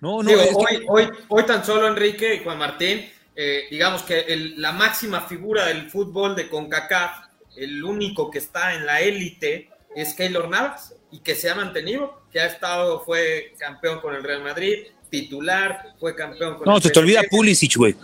No, 0.00 0.22
no, 0.22 0.30
hoy, 0.30 0.84
hoy, 0.88 1.08
hoy 1.28 1.42
tan 1.44 1.64
solo 1.64 1.88
Enrique 1.88 2.34
y 2.34 2.44
Juan 2.44 2.58
Martín, 2.58 3.06
eh, 3.36 3.64
digamos 3.70 4.02
que 4.02 4.24
la 4.56 4.72
máxima 4.72 5.22
figura 5.22 5.66
del 5.66 5.90
fútbol 5.90 6.34
de 6.34 6.48
CONCACAF, 6.48 7.26
el 7.56 7.84
único 7.84 8.30
que 8.30 8.38
está 8.38 8.74
en 8.74 8.86
la 8.86 9.00
élite 9.00 9.70
es 9.94 10.14
Keylor 10.14 10.48
Navas 10.48 10.94
y 11.10 11.18
que 11.18 11.34
se 11.34 11.50
ha 11.50 11.54
mantenido, 11.54 12.22
que 12.32 12.40
ha 12.40 12.46
estado, 12.46 13.00
fue 13.04 13.54
campeón 13.58 14.00
con 14.00 14.14
el 14.14 14.22
Real 14.22 14.42
Madrid, 14.42 14.86
titular, 15.10 15.94
fue 15.98 16.14
campeón 16.14 16.56
con 16.56 16.66
No, 16.66 16.80
se 16.80 16.90
te 16.90 16.98
olvida 16.98 17.22
Pulisic, 17.28 17.76
güey. 17.76 17.96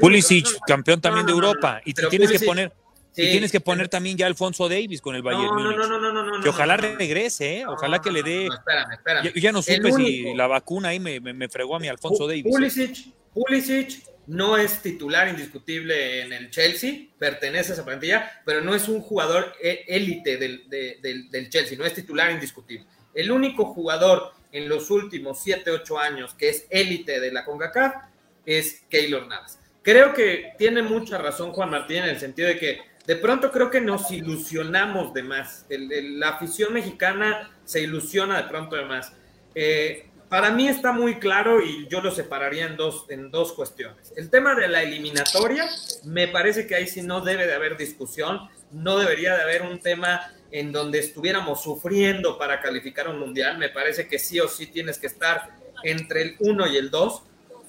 Pulisic, 0.00 0.46
campeón 0.66 1.00
también 1.00 1.26
de 1.26 1.32
Europa. 1.32 1.80
Y 1.84 1.94
te 1.94 2.06
tienes 2.06 2.32
que 2.32 2.40
poner 2.40 2.72
y 3.16 3.30
tienes 3.30 3.52
que 3.52 3.60
poner 3.60 3.88
también 3.88 4.16
ya 4.16 4.26
Alfonso 4.26 4.68
Davis 4.68 5.00
con 5.00 5.14
el 5.14 5.22
Bayern 5.22 5.44
no, 5.44 5.76
no, 5.76 5.86
no, 5.86 6.12
no, 6.12 6.24
no, 6.24 6.42
Que 6.42 6.48
ojalá 6.48 6.76
regrese, 6.76 7.58
¿eh? 7.58 7.66
Ojalá 7.66 8.00
que 8.00 8.10
le 8.10 8.22
dé. 8.22 8.46
espérame, 8.46 8.92
espérame. 8.92 9.24
Yo, 9.24 9.30
ya 9.34 9.52
no 9.52 9.62
supe 9.62 9.92
si 9.92 10.34
la 10.34 10.46
vacuna 10.46 10.88
ahí 10.88 11.00
me, 11.00 11.20
me, 11.20 11.48
fregó 11.48 11.76
a 11.76 11.78
mi 11.78 11.88
Alfonso 11.88 12.26
Davis. 12.26 12.46
¿eh? 12.46 12.92
Pulisic, 13.34 14.02
no 14.26 14.56
es 14.56 14.80
titular 14.80 15.28
indiscutible 15.28 16.22
en 16.22 16.32
el 16.32 16.50
Chelsea, 16.50 17.06
pertenece 17.18 17.72
a 17.72 17.74
esa 17.74 17.84
plantilla, 17.84 18.42
pero 18.44 18.60
no 18.60 18.74
es 18.74 18.88
un 18.88 19.00
jugador 19.00 19.54
e, 19.62 19.84
élite 19.88 20.36
del, 20.36 20.68
del, 20.68 21.30
del 21.30 21.50
Chelsea, 21.50 21.76
no 21.76 21.84
es 21.84 21.94
titular 21.94 22.30
indiscutible. 22.30 22.86
El 23.14 23.30
único 23.30 23.66
jugador 23.66 24.32
en 24.52 24.68
los 24.68 24.90
últimos 24.90 25.42
7, 25.42 25.70
8 25.70 25.98
años 25.98 26.34
que 26.34 26.50
es 26.50 26.66
élite 26.70 27.20
de 27.20 27.32
la 27.32 27.44
CONCACAF 27.44 27.94
es 28.46 28.84
Keylor 28.88 29.26
Navas. 29.26 29.58
Creo 29.82 30.14
que 30.14 30.52
tiene 30.58 30.82
mucha 30.82 31.18
razón 31.18 31.52
Juan 31.52 31.70
Martín 31.70 31.98
en 31.98 32.10
el 32.10 32.20
sentido 32.20 32.48
de 32.48 32.58
que 32.58 32.80
de 33.06 33.16
pronto 33.16 33.50
creo 33.50 33.70
que 33.70 33.80
nos 33.80 34.10
ilusionamos 34.10 35.12
de 35.12 35.22
más. 35.22 35.66
la 35.68 36.30
afición 36.30 36.72
mexicana 36.72 37.50
se 37.64 37.80
ilusiona 37.80 38.42
de 38.42 38.48
pronto 38.48 38.76
de 38.76 38.84
más. 38.84 39.12
Eh, 39.54 40.08
para 40.28 40.50
mí 40.50 40.66
está 40.66 40.92
muy 40.92 41.18
claro 41.18 41.60
y 41.60 41.86
yo 41.88 42.00
lo 42.00 42.10
separaría 42.10 42.66
en 42.66 42.76
dos, 42.76 43.04
en 43.10 43.30
dos 43.30 43.52
cuestiones. 43.52 44.14
El 44.16 44.30
tema 44.30 44.54
de 44.54 44.66
la 44.66 44.82
eliminatoria, 44.82 45.68
me 46.04 46.26
parece 46.28 46.66
que 46.66 46.74
ahí 46.74 46.86
sí 46.86 47.02
no 47.02 47.20
debe 47.20 47.46
de 47.46 47.52
haber 47.52 47.76
discusión, 47.76 48.48
no 48.70 48.98
debería 48.98 49.36
de 49.36 49.42
haber 49.42 49.62
un 49.62 49.78
tema 49.78 50.32
en 50.50 50.72
donde 50.72 51.00
estuviéramos 51.00 51.62
sufriendo 51.62 52.38
para 52.38 52.60
calificar 52.60 53.08
un 53.08 53.18
mundial. 53.18 53.58
Me 53.58 53.68
parece 53.68 54.08
que 54.08 54.18
sí 54.18 54.40
o 54.40 54.48
sí 54.48 54.68
tienes 54.68 54.96
que 54.96 55.06
estar 55.06 55.50
entre 55.82 56.22
el 56.22 56.36
1 56.38 56.66
y 56.68 56.76
el 56.76 56.90
2, 56.90 57.22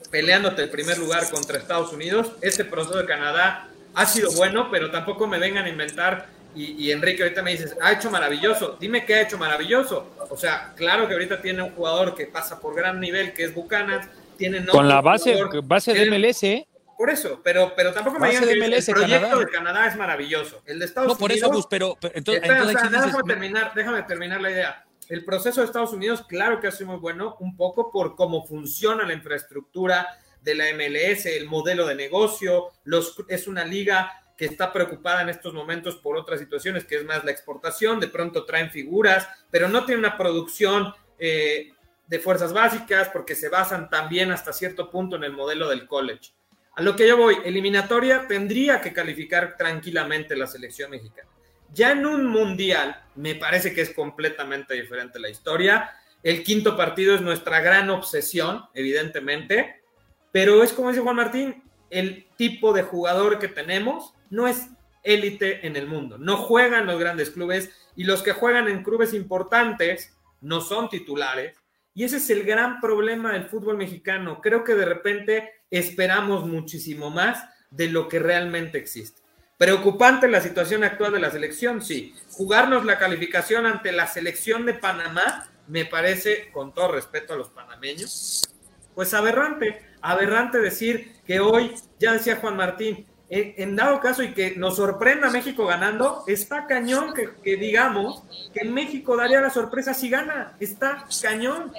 peleándote 0.10 0.64
el 0.64 0.70
primer 0.70 1.00
lugar 1.00 1.30
contra 1.30 1.58
Estados 1.58 1.92
Unidos. 1.92 2.32
Este 2.40 2.64
proceso 2.64 2.98
de 2.98 3.06
Canadá 3.06 3.73
ha 3.96 4.06
sido 4.06 4.32
bueno, 4.34 4.70
pero 4.72 4.92
tampoco 4.92 5.28
me 5.28 5.40
vengan 5.40 5.66
a 5.66 5.70
inventar 5.70 6.28
y, 6.56 6.92
Enrique 6.92 7.24
ahorita 7.24 7.42
me 7.42 7.52
dices, 7.52 7.76
ha 7.82 7.94
hecho 7.94 8.12
maravilloso. 8.12 8.78
Dime 8.80 9.06
qué 9.06 9.16
ha 9.16 9.22
hecho 9.24 9.40
maravilloso. 9.40 10.12
O 10.30 10.38
sea, 10.38 10.74
claro 10.76 11.08
que 11.08 11.14
ahorita 11.14 11.42
tiene 11.42 11.64
un 11.64 11.72
jugador 11.72 12.14
que 12.14 12.28
pasa 12.28 12.60
por 12.60 12.76
gran 12.76 13.00
nivel, 13.00 13.34
que 13.34 13.46
es 13.46 13.56
Bucanas. 13.56 14.08
Tiene 14.38 14.64
Con 14.68 14.88
la 14.88 15.02
base, 15.02 15.36
base 15.64 15.94
de 15.94 16.10
MLS, 16.12 16.44
¿eh? 16.44 16.68
Por 16.96 17.10
eso, 17.10 17.42
pero, 17.44 17.74
pero 17.76 17.92
tampoco 17.92 18.20
me 18.20 18.30
digan 18.30 18.44
que 18.46 18.52
el 18.52 18.86
proyecto 18.86 19.40
de 19.40 19.48
Canadá 19.48 19.88
es 19.88 19.96
maravilloso. 19.96 20.62
El 20.66 20.80
de 20.80 20.86
Estados 20.86 21.10
no, 21.12 21.18
por 21.18 21.32
Unidos. 21.32 21.52
eso, 21.52 21.68
pero, 21.70 21.98
entonces, 22.14 22.44
déjame, 22.44 22.74
terminar, 23.26 23.72
déjame 23.74 24.04
terminar 24.04 24.40
la 24.40 24.52
idea. 24.52 24.86
El 25.10 25.26
proceso 25.26 25.62
de 25.62 25.68
Estados 25.68 25.92
Unidos, 25.92 26.24
claro 26.28 26.60
que 26.62 26.68
ha 26.68 26.72
sido 26.72 26.92
muy 26.92 27.00
bueno, 27.00 27.36
un 27.40 27.58
poco 27.58 27.92
por 27.92 28.16
cómo 28.16 28.46
funciona 28.46 29.06
la 29.06 29.14
infraestructura 29.14 30.08
de 30.44 30.56
la 30.56 30.66
MLS, 30.74 31.26
el 31.26 31.48
modelo 31.48 31.88
de 31.88 31.96
negocio, 31.96 32.70
los, 32.84 33.16
es 33.28 33.48
una 33.48 33.66
liga 33.66 34.12
que 34.38 34.46
está 34.46 34.74
preocupada 34.74 35.22
en 35.22 35.30
estos 35.30 35.54
momentos 35.54 35.96
por 35.96 36.18
otras 36.18 36.40
situaciones, 36.40 36.86
que 36.86 36.96
es 36.96 37.06
más 37.06 37.24
la 37.24 37.32
exportación, 37.32 38.00
de 38.00 38.08
pronto 38.08 38.46
traen 38.46 38.72
figuras, 38.72 39.28
pero 39.50 39.70
no 39.70 39.86
tiene 39.86 40.00
una 40.00 40.18
producción 40.18 40.94
eh, 41.20 41.72
de 42.08 42.20
fuerzas 42.20 42.52
básicas 42.52 43.10
porque 43.10 43.36
se 43.36 43.50
basan 43.50 43.90
también 43.90 44.32
hasta 44.32 44.52
cierto 44.52 44.90
punto 44.90 45.16
en 45.16 45.24
el 45.24 45.34
modelo 45.34 45.70
del 45.70 45.88
college. 45.88 46.32
A 46.76 46.82
lo 46.82 46.96
que 46.96 47.08
yo 47.08 47.18
voy, 47.18 47.38
eliminatoria 47.46 48.28
tendría 48.28 48.82
que 48.82 48.94
calificar 48.94 49.56
tranquilamente 49.58 50.36
la 50.36 50.48
selección 50.48 50.90
mexicana. 50.90 51.30
Ya 51.72 51.92
en 51.92 52.06
un 52.06 52.26
mundial, 52.26 53.04
me 53.16 53.36
parece 53.36 53.74
que 53.74 53.82
es 53.82 53.92
completamente 53.92 54.74
diferente 54.74 55.20
la 55.20 55.30
historia. 55.30 55.92
El 56.24 56.44
quinto 56.44 56.76
partido 56.76 57.16
es 57.16 57.22
nuestra 57.22 57.62
gran 57.62 57.90
obsesión, 57.92 58.66
evidentemente, 58.74 59.83
pero 60.34 60.64
es 60.64 60.74
como 60.74 60.90
dice 60.90 61.02
Juan 61.02 61.16
Martín, 61.16 61.64
el 61.92 62.28
tipo 62.36 62.74
de 62.74 62.82
jugador 62.82 63.38
que 63.38 63.48
tenemos 63.48 64.16
no 64.32 64.48
es 64.48 64.68
élite 65.04 65.68
en 65.68 65.76
el 65.76 65.88
mundo. 65.88 66.18
No 66.18 66.38
juegan 66.38 66.88
los 66.88 67.00
grandes 67.00 67.30
clubes 67.30 67.70
y 67.96 68.06
los 68.06 68.24
que 68.24 68.32
juegan 68.32 68.68
en 68.68 68.84
clubes 68.84 69.14
importantes 69.14 70.18
no 70.42 70.60
son 70.60 70.90
titulares. 70.90 71.56
Y 71.94 72.04
ese 72.04 72.18
es 72.18 72.30
el 72.32 72.44
gran 72.44 72.82
problema 72.82 73.34
del 73.34 73.46
fútbol 73.46 73.78
mexicano. 73.78 74.42
Creo 74.42 74.64
que 74.64 74.74
de 74.74 74.86
repente 74.86 75.52
esperamos 75.70 76.48
muchísimo 76.48 77.12
más 77.12 77.48
de 77.70 77.90
lo 77.90 78.08
que 78.08 78.18
realmente 78.18 78.80
existe. 78.80 79.22
Preocupante 79.60 80.28
la 80.28 80.42
situación 80.42 80.84
actual 80.84 81.14
de 81.14 81.20
la 81.20 81.30
selección, 81.30 81.84
sí. 81.84 82.16
Jugarnos 82.32 82.86
la 82.86 82.98
calificación 82.98 83.68
ante 83.68 83.92
la 83.92 84.08
selección 84.08 84.66
de 84.66 84.74
Panamá 84.74 85.48
me 85.68 85.86
parece, 85.86 86.50
con 86.52 86.74
todo 86.74 86.92
respeto 86.92 87.34
a 87.34 87.38
los 87.38 87.50
panameños, 87.50 88.42
pues 88.96 89.14
aberrante. 89.14 89.93
Aberrante 90.04 90.60
decir 90.60 91.14
que 91.26 91.40
hoy, 91.40 91.74
ya 92.00 92.14
decía 92.14 92.36
Juan 92.36 92.58
Martín, 92.58 93.06
en 93.30 93.76
dado 93.76 94.00
caso 94.00 94.22
y 94.22 94.34
que 94.34 94.56
nos 94.58 94.76
sorprenda 94.76 95.32
México 95.32 95.66
ganando, 95.66 96.24
está 96.28 96.68
cañón 96.68 97.16
que, 97.16 97.30
que 97.44 97.56
digamos 97.56 98.24
que 98.54 98.64
México 98.64 99.18
daría 99.18 99.42
la 99.42 99.50
sorpresa 99.50 99.96
si 99.96 100.10
gana. 100.10 100.56
Está 100.60 101.06
cañón. 101.22 101.72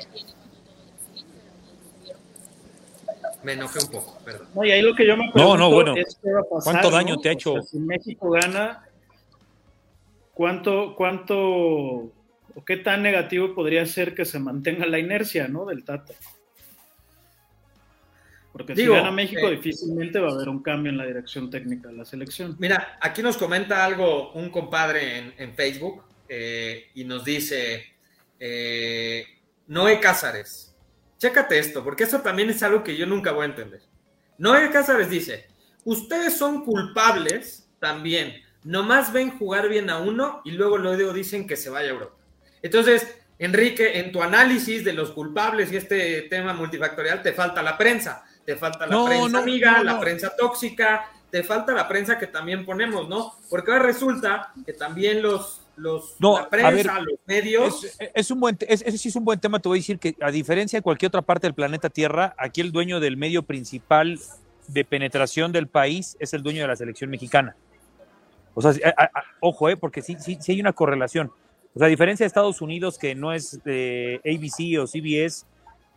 me 3.44 3.52
enojé 3.52 3.78
un 3.84 3.90
poco, 3.90 4.18
perdón. 4.24 4.48
No, 4.54 4.64
y 4.64 4.72
ahí 4.72 4.82
lo 4.82 4.94
que 4.94 5.06
yo 5.06 5.16
me 5.16 5.30
pregunto 5.30 5.56
no, 5.56 5.68
no, 5.68 5.70
bueno. 5.70 5.94
es 5.96 6.18
qué 6.20 6.32
va 6.32 6.40
a 6.40 6.44
pasar, 6.44 6.72
¿Cuánto 6.72 6.90
daño 6.90 7.18
te 7.18 7.28
ha 7.28 7.32
hecho? 7.32 7.62
si 7.62 7.78
México 7.78 8.30
gana, 8.30 8.88
¿cuánto, 10.32 10.94
cuánto 10.96 11.36
o 11.36 12.64
qué 12.66 12.78
tan 12.78 13.02
negativo 13.02 13.54
podría 13.54 13.84
ser 13.86 14.14
que 14.14 14.24
se 14.24 14.38
mantenga 14.38 14.86
la 14.86 14.98
inercia, 14.98 15.46
¿no? 15.46 15.66
Del 15.66 15.84
Tata. 15.84 16.14
Porque 18.54 18.76
si 18.76 18.86
gana 18.86 19.10
México, 19.10 19.48
eh, 19.48 19.56
difícilmente 19.56 20.20
va 20.20 20.28
a 20.28 20.32
haber 20.32 20.48
un 20.48 20.62
cambio 20.62 20.92
en 20.92 20.96
la 20.96 21.04
dirección 21.04 21.50
técnica 21.50 21.88
de 21.88 21.94
la 21.94 22.04
selección. 22.04 22.54
Mira, 22.60 22.98
aquí 23.00 23.20
nos 23.20 23.36
comenta 23.36 23.84
algo 23.84 24.30
un 24.34 24.48
compadre 24.48 25.34
en, 25.36 25.54
Facebook 25.56 26.04
eh, 26.28 26.88
y 26.94 27.02
nos 27.02 27.24
dice 27.24 27.84
eh, 28.38 29.26
Noé 29.66 29.98
Cázares. 29.98 30.72
Chécate 31.18 31.58
esto, 31.58 31.82
porque 31.82 32.04
eso 32.04 32.20
también 32.20 32.48
es 32.48 32.62
algo 32.62 32.84
que 32.84 32.96
yo 32.96 33.06
nunca 33.06 33.32
voy 33.32 33.42
a 33.42 33.46
entender. 33.46 33.82
Noé 34.38 34.70
Cázares 34.70 35.10
dice, 35.10 35.48
ustedes 35.82 36.38
son 36.38 36.64
culpables 36.64 37.68
también, 37.80 38.40
nomás 38.62 39.12
ven 39.12 39.36
jugar 39.36 39.68
bien 39.68 39.90
a 39.90 39.98
uno 39.98 40.42
y 40.44 40.52
luego 40.52 40.78
luego 40.78 41.12
dicen 41.12 41.48
que 41.48 41.56
se 41.56 41.70
vaya 41.70 41.88
a 41.88 41.92
Europa. 41.94 42.14
Entonces, 42.62 43.18
Enrique, 43.36 43.98
en 43.98 44.12
tu 44.12 44.22
análisis 44.22 44.84
de 44.84 44.92
los 44.92 45.10
culpables 45.10 45.72
y 45.72 45.76
este 45.76 46.22
tema 46.22 46.52
multifactorial, 46.52 47.20
te 47.20 47.32
falta 47.32 47.60
la 47.64 47.76
prensa, 47.76 48.23
te 48.44 48.56
falta 48.56 48.86
la 48.86 49.04
prensa 49.04 49.38
amiga, 49.38 49.82
la 49.82 50.00
prensa 50.00 50.34
tóxica, 50.36 51.10
te 51.30 51.42
falta 51.42 51.72
la 51.72 51.88
prensa 51.88 52.18
que 52.18 52.26
también 52.26 52.64
ponemos, 52.64 53.08
¿no? 53.08 53.34
Porque 53.50 53.72
ahora 53.72 53.84
resulta 53.84 54.52
que 54.64 54.72
también 54.72 55.22
los 55.22 55.60
los, 55.76 56.14
no, 56.20 56.38
la 56.38 56.48
prensa, 56.48 57.00
los 57.00 57.18
medios. 57.26 57.98
Es, 58.14 58.30
un 58.30 58.40
buen, 58.40 58.56
ese 58.60 58.96
sí 58.96 59.08
es 59.08 59.16
un 59.16 59.24
buen 59.24 59.40
tema. 59.40 59.58
Te 59.58 59.68
voy 59.68 59.78
a 59.78 59.80
decir 59.80 59.98
que, 59.98 60.14
a 60.20 60.30
diferencia 60.30 60.78
de 60.78 60.82
cualquier 60.82 61.08
otra 61.08 61.22
parte 61.22 61.46
del 61.46 61.54
planeta 61.54 61.90
Tierra, 61.90 62.34
aquí 62.38 62.60
el 62.60 62.70
dueño 62.70 63.00
del 63.00 63.16
medio 63.16 63.42
principal 63.42 64.20
de 64.68 64.84
penetración 64.84 65.52
del 65.52 65.66
país 65.66 66.16
es 66.20 66.32
el 66.32 66.42
dueño 66.42 66.62
de 66.62 66.68
la 66.68 66.76
selección 66.76 67.10
mexicana. 67.10 67.56
O 68.54 68.62
sea, 68.62 68.72
ojo, 69.40 69.68
eh, 69.68 69.76
porque 69.76 70.00
sí, 70.00 70.16
sí, 70.20 70.38
sí 70.40 70.52
hay 70.52 70.60
una 70.60 70.72
correlación. 70.72 71.32
O 71.74 71.78
sea, 71.78 71.86
a 71.86 71.90
diferencia 71.90 72.24
de 72.24 72.28
Estados 72.28 72.60
Unidos, 72.60 72.98
que 72.98 73.14
no 73.14 73.32
es 73.32 73.62
de 73.64 74.20
ABC 74.24 74.80
o 74.80 74.86
CBS, 74.86 75.44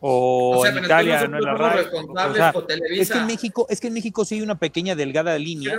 o, 0.00 0.64
en 0.64 0.84
Italia 0.84 1.26
no, 1.26 1.38
es 1.38 1.44
la 1.44 1.54
radio. 1.54 1.80
es 2.90 3.10
que 3.10 3.18
en 3.18 3.26
México, 3.26 3.66
es 3.68 3.80
que 3.80 3.88
en 3.88 3.94
México 3.94 4.24
sí 4.24 4.36
hay 4.36 4.42
una 4.42 4.56
pequeña 4.56 4.94
delgada 4.94 5.36
línea 5.38 5.76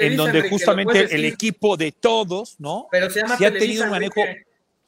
en 0.00 0.16
donde 0.16 0.48
justamente 0.50 1.14
el 1.14 1.24
equipo 1.24 1.76
de 1.76 1.92
todos, 1.92 2.56
¿no? 2.58 2.88
Pero 2.90 3.08
se 3.08 3.20
llama 3.20 3.36
sí 3.36 3.44
ha 3.44 3.52
tenido 3.52 3.84
un 3.84 3.90
manejo. 3.90 4.20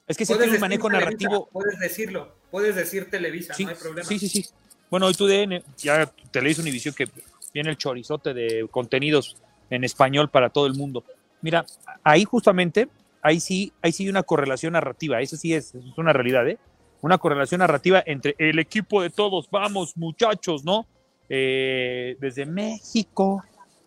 Es 0.07 0.17
que 0.17 0.27
se 0.27 0.37
tiene 0.37 0.55
un 0.55 0.61
manejo 0.61 0.91
narrativo. 0.91 1.49
Puedes 1.53 1.79
decirlo, 1.79 2.35
puedes 2.51 2.77
decir 2.77 3.11
Televisa, 3.11 3.55
no 3.59 3.69
hay 3.69 3.75
problema. 3.75 4.09
Sí, 4.09 4.19
sí, 4.19 4.29
sí. 4.29 4.47
Bueno, 4.91 5.07
hoy 5.07 5.15
tu 5.15 5.27
DN, 5.27 5.63
ya 5.79 6.07
Televisa 6.31 6.63
Univisión 6.63 6.95
que 6.95 7.09
viene 7.53 7.71
el 7.71 7.77
chorizote 7.77 8.35
de 8.35 8.69
contenidos 8.71 9.37
en 9.71 9.85
español 9.85 10.31
para 10.31 10.51
todo 10.51 10.67
el 10.67 10.75
mundo. 10.75 11.03
Mira, 11.41 11.65
ahí 12.05 12.25
justamente, 12.25 12.89
ahí 13.23 13.41
sí, 13.41 13.73
ahí 13.83 13.93
sí 13.93 14.05
hay 14.05 14.11
una 14.11 14.23
correlación 14.23 14.75
narrativa, 14.75 15.21
eso 15.21 15.37
sí 15.37 15.55
es, 15.55 15.75
es 15.75 15.99
una 15.99 16.13
realidad, 16.13 16.49
¿eh? 16.49 16.59
Una 17.07 17.19
correlación 17.19 17.61
narrativa 17.61 18.03
entre 18.05 18.35
el 18.39 18.59
equipo 18.59 19.01
de 19.01 19.11
todos, 19.11 19.49
vamos 19.51 19.97
muchachos, 19.97 20.65
¿no? 20.65 20.87
Eh, 21.29 22.17
desde 22.21 22.45
México, 22.45 23.43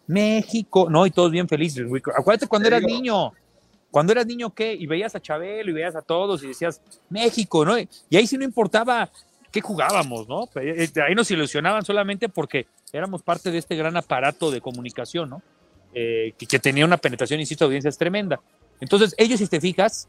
México, 0.07 0.89
¿no? 0.89 1.05
Y 1.05 1.11
todos 1.11 1.29
bien 1.29 1.47
felices. 1.47 1.85
Acuérdate 2.17 2.47
cuando 2.47 2.69
eras 2.69 2.81
niño, 2.81 3.33
cuando 3.91 4.13
eras 4.13 4.25
niño, 4.25 4.53
¿qué? 4.53 4.73
Y 4.73 4.87
veías 4.87 5.15
a 5.15 5.21
Chabelo 5.21 5.69
y 5.69 5.73
veías 5.73 5.95
a 5.95 6.01
todos 6.01 6.43
y 6.43 6.47
decías, 6.47 6.81
México, 7.09 7.65
¿no? 7.65 7.77
Y 7.77 8.15
ahí 8.15 8.25
sí 8.25 8.37
no 8.37 8.45
importaba 8.45 9.09
qué 9.51 9.59
jugábamos, 9.59 10.27
¿no? 10.29 10.49
Eh, 10.55 10.89
ahí 11.05 11.13
nos 11.13 11.29
ilusionaban 11.29 11.83
solamente 11.83 12.29
porque 12.29 12.67
éramos 12.93 13.21
parte 13.21 13.51
de 13.51 13.57
este 13.57 13.75
gran 13.75 13.97
aparato 13.97 14.49
de 14.49 14.61
comunicación, 14.61 15.29
¿no? 15.29 15.41
Eh, 15.93 16.33
que, 16.37 16.45
que, 16.45 16.59
tenía 16.59 16.85
una 16.85 16.97
penetración, 16.97 17.39
insisto, 17.39 17.65
de 17.65 17.69
audiencias 17.69 17.97
tremenda. 17.97 18.39
Entonces, 18.79 19.13
ellos, 19.17 19.39
si 19.39 19.47
te 19.47 19.59
fijas, 19.59 20.07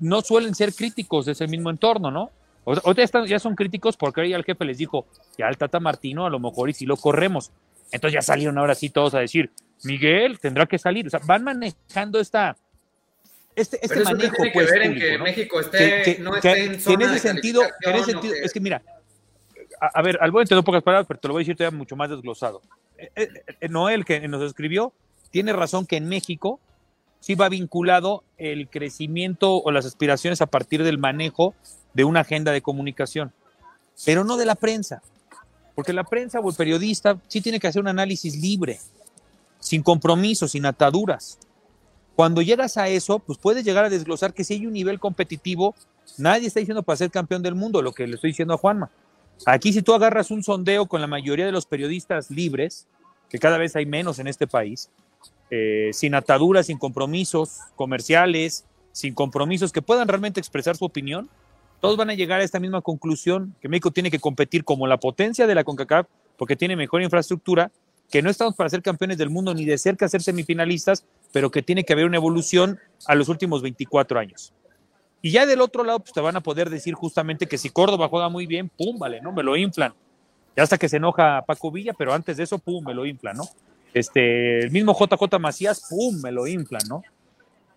no 0.00 0.22
suelen 0.22 0.54
ser 0.54 0.74
críticos 0.74 1.26
de 1.26 1.32
ese 1.32 1.46
mismo 1.46 1.70
entorno, 1.70 2.10
¿no? 2.10 2.30
O, 2.64 2.92
ya 2.92 3.38
son 3.38 3.54
críticos 3.54 3.96
porque 3.96 4.28
ya 4.28 4.36
el 4.36 4.44
jefe 4.44 4.64
les 4.64 4.78
dijo, 4.78 5.06
ya 5.36 5.48
el 5.48 5.58
Tata 5.58 5.80
Martino 5.80 6.24
a 6.24 6.30
lo 6.30 6.38
mejor 6.38 6.70
y 6.70 6.72
si 6.72 6.86
lo 6.86 6.96
corremos. 6.96 7.50
Entonces 7.92 8.14
ya 8.14 8.22
salieron 8.22 8.56
ahora 8.58 8.74
sí 8.74 8.88
todos 8.88 9.14
a 9.14 9.20
decir, 9.20 9.50
Miguel 9.82 10.40
tendrá 10.40 10.66
que 10.66 10.78
salir. 10.78 11.06
O 11.06 11.10
sea, 11.10 11.20
van 11.24 11.44
manejando 11.44 12.18
esta, 12.18 12.56
este, 13.54 13.78
este 13.82 14.02
manejo. 14.02 14.36
Tiene 14.36 14.50
pues, 14.52 14.66
que 14.66 14.72
ver 14.72 14.82
en 14.82 14.94
que 14.94 15.18
México 15.18 15.60
esté, 15.60 16.18
no 16.20 16.34
esté 16.34 16.64
en, 16.64 16.80
zona 16.80 17.14
ese 17.14 17.18
sentido, 17.28 17.62
en 17.82 17.96
ese 17.96 18.12
sentido, 18.12 18.34
es 18.34 18.52
que 18.52 18.60
mira, 18.60 18.82
a, 19.80 20.02
ver, 20.02 20.18
al 20.20 20.30
buen 20.30 20.46
tener 20.46 20.64
pocas 20.64 20.82
palabras, 20.82 21.06
pero 21.06 21.20
te 21.20 21.28
lo 21.28 21.34
voy 21.34 21.40
a 21.40 21.44
decir 21.44 21.56
todavía 21.56 21.76
mucho 21.76 21.96
más 21.96 22.10
desglosado. 22.10 22.62
Eh, 22.96 23.10
eh, 23.16 23.28
eh, 23.60 23.68
Noel, 23.68 24.04
que 24.04 24.26
nos 24.28 24.42
escribió, 24.42 24.92
tiene 25.30 25.52
razón 25.52 25.86
que 25.86 25.96
en 25.96 26.08
México 26.08 26.60
sí 27.24 27.36
va 27.36 27.48
vinculado 27.48 28.22
el 28.36 28.68
crecimiento 28.68 29.54
o 29.54 29.70
las 29.70 29.86
aspiraciones 29.86 30.42
a 30.42 30.46
partir 30.46 30.84
del 30.84 30.98
manejo 30.98 31.54
de 31.94 32.04
una 32.04 32.20
agenda 32.20 32.52
de 32.52 32.60
comunicación, 32.60 33.32
pero 34.04 34.24
no 34.24 34.36
de 34.36 34.44
la 34.44 34.56
prensa, 34.56 35.00
porque 35.74 35.94
la 35.94 36.04
prensa 36.04 36.40
o 36.40 36.50
el 36.50 36.54
periodista 36.54 37.18
sí 37.26 37.40
tiene 37.40 37.60
que 37.60 37.66
hacer 37.66 37.80
un 37.80 37.88
análisis 37.88 38.36
libre, 38.36 38.78
sin 39.58 39.82
compromisos, 39.82 40.50
sin 40.50 40.66
ataduras. 40.66 41.38
Cuando 42.14 42.42
llegas 42.42 42.76
a 42.76 42.88
eso, 42.88 43.20
pues 43.20 43.38
puedes 43.38 43.64
llegar 43.64 43.86
a 43.86 43.88
desglosar 43.88 44.34
que 44.34 44.44
si 44.44 44.52
hay 44.52 44.66
un 44.66 44.74
nivel 44.74 45.00
competitivo, 45.00 45.74
nadie 46.18 46.48
está 46.48 46.60
diciendo 46.60 46.82
para 46.82 46.98
ser 46.98 47.10
campeón 47.10 47.42
del 47.42 47.54
mundo, 47.54 47.80
lo 47.80 47.92
que 47.92 48.06
le 48.06 48.16
estoy 48.16 48.32
diciendo 48.32 48.52
a 48.52 48.58
Juanma. 48.58 48.90
Aquí 49.46 49.72
si 49.72 49.80
tú 49.80 49.94
agarras 49.94 50.30
un 50.30 50.42
sondeo 50.42 50.84
con 50.84 51.00
la 51.00 51.06
mayoría 51.06 51.46
de 51.46 51.52
los 51.52 51.64
periodistas 51.64 52.30
libres, 52.30 52.86
que 53.30 53.38
cada 53.38 53.56
vez 53.56 53.76
hay 53.76 53.86
menos 53.86 54.18
en 54.18 54.26
este 54.26 54.46
país, 54.46 54.90
eh, 55.50 55.90
sin 55.92 56.14
ataduras, 56.14 56.66
sin 56.66 56.78
compromisos 56.78 57.60
comerciales, 57.76 58.64
sin 58.92 59.14
compromisos 59.14 59.72
que 59.72 59.82
puedan 59.82 60.08
realmente 60.08 60.40
expresar 60.40 60.76
su 60.76 60.84
opinión, 60.84 61.28
todos 61.80 61.96
van 61.96 62.10
a 62.10 62.14
llegar 62.14 62.40
a 62.40 62.44
esta 62.44 62.60
misma 62.60 62.80
conclusión, 62.80 63.54
que 63.60 63.68
México 63.68 63.90
tiene 63.90 64.10
que 64.10 64.18
competir 64.18 64.64
como 64.64 64.86
la 64.86 64.98
potencia 64.98 65.46
de 65.46 65.54
la 65.54 65.64
CONCACAF, 65.64 66.06
porque 66.38 66.56
tiene 66.56 66.76
mejor 66.76 67.02
infraestructura, 67.02 67.70
que 68.10 68.22
no 68.22 68.30
estamos 68.30 68.54
para 68.54 68.70
ser 68.70 68.82
campeones 68.82 69.18
del 69.18 69.30
mundo 69.30 69.54
ni 69.54 69.64
de 69.64 69.76
cerca 69.76 70.08
ser 70.08 70.22
semifinalistas, 70.22 71.04
pero 71.32 71.50
que 71.50 71.62
tiene 71.62 71.84
que 71.84 71.92
haber 71.92 72.06
una 72.06 72.16
evolución 72.16 72.78
a 73.06 73.14
los 73.14 73.28
últimos 73.28 73.60
24 73.62 74.18
años. 74.18 74.52
Y 75.20 75.30
ya 75.30 75.46
del 75.46 75.60
otro 75.60 75.84
lado, 75.84 76.00
pues 76.00 76.12
te 76.12 76.20
van 76.20 76.36
a 76.36 76.42
poder 76.42 76.70
decir 76.70 76.94
justamente 76.94 77.46
que 77.46 77.58
si 77.58 77.70
Córdoba 77.70 78.08
juega 78.08 78.28
muy 78.28 78.46
bien, 78.46 78.68
pum, 78.68 78.98
vale, 78.98 79.20
¿no? 79.20 79.32
Me 79.32 79.42
lo 79.42 79.56
inflan. 79.56 79.94
Ya 80.56 80.62
hasta 80.62 80.78
que 80.78 80.88
se 80.88 80.98
enoja 80.98 81.42
Paco 81.46 81.70
Villa, 81.70 81.92
pero 81.96 82.12
antes 82.12 82.36
de 82.36 82.44
eso, 82.44 82.58
pum, 82.58 82.84
me 82.84 82.94
lo 82.94 83.06
inflan, 83.06 83.36
¿no? 83.36 83.44
Este, 83.94 84.58
el 84.58 84.70
mismo 84.72 84.92
JJ 84.92 85.38
Macías, 85.38 85.86
pum, 85.88 86.20
me 86.20 86.32
lo 86.32 86.46
inflan, 86.46 86.82
¿no? 86.88 87.02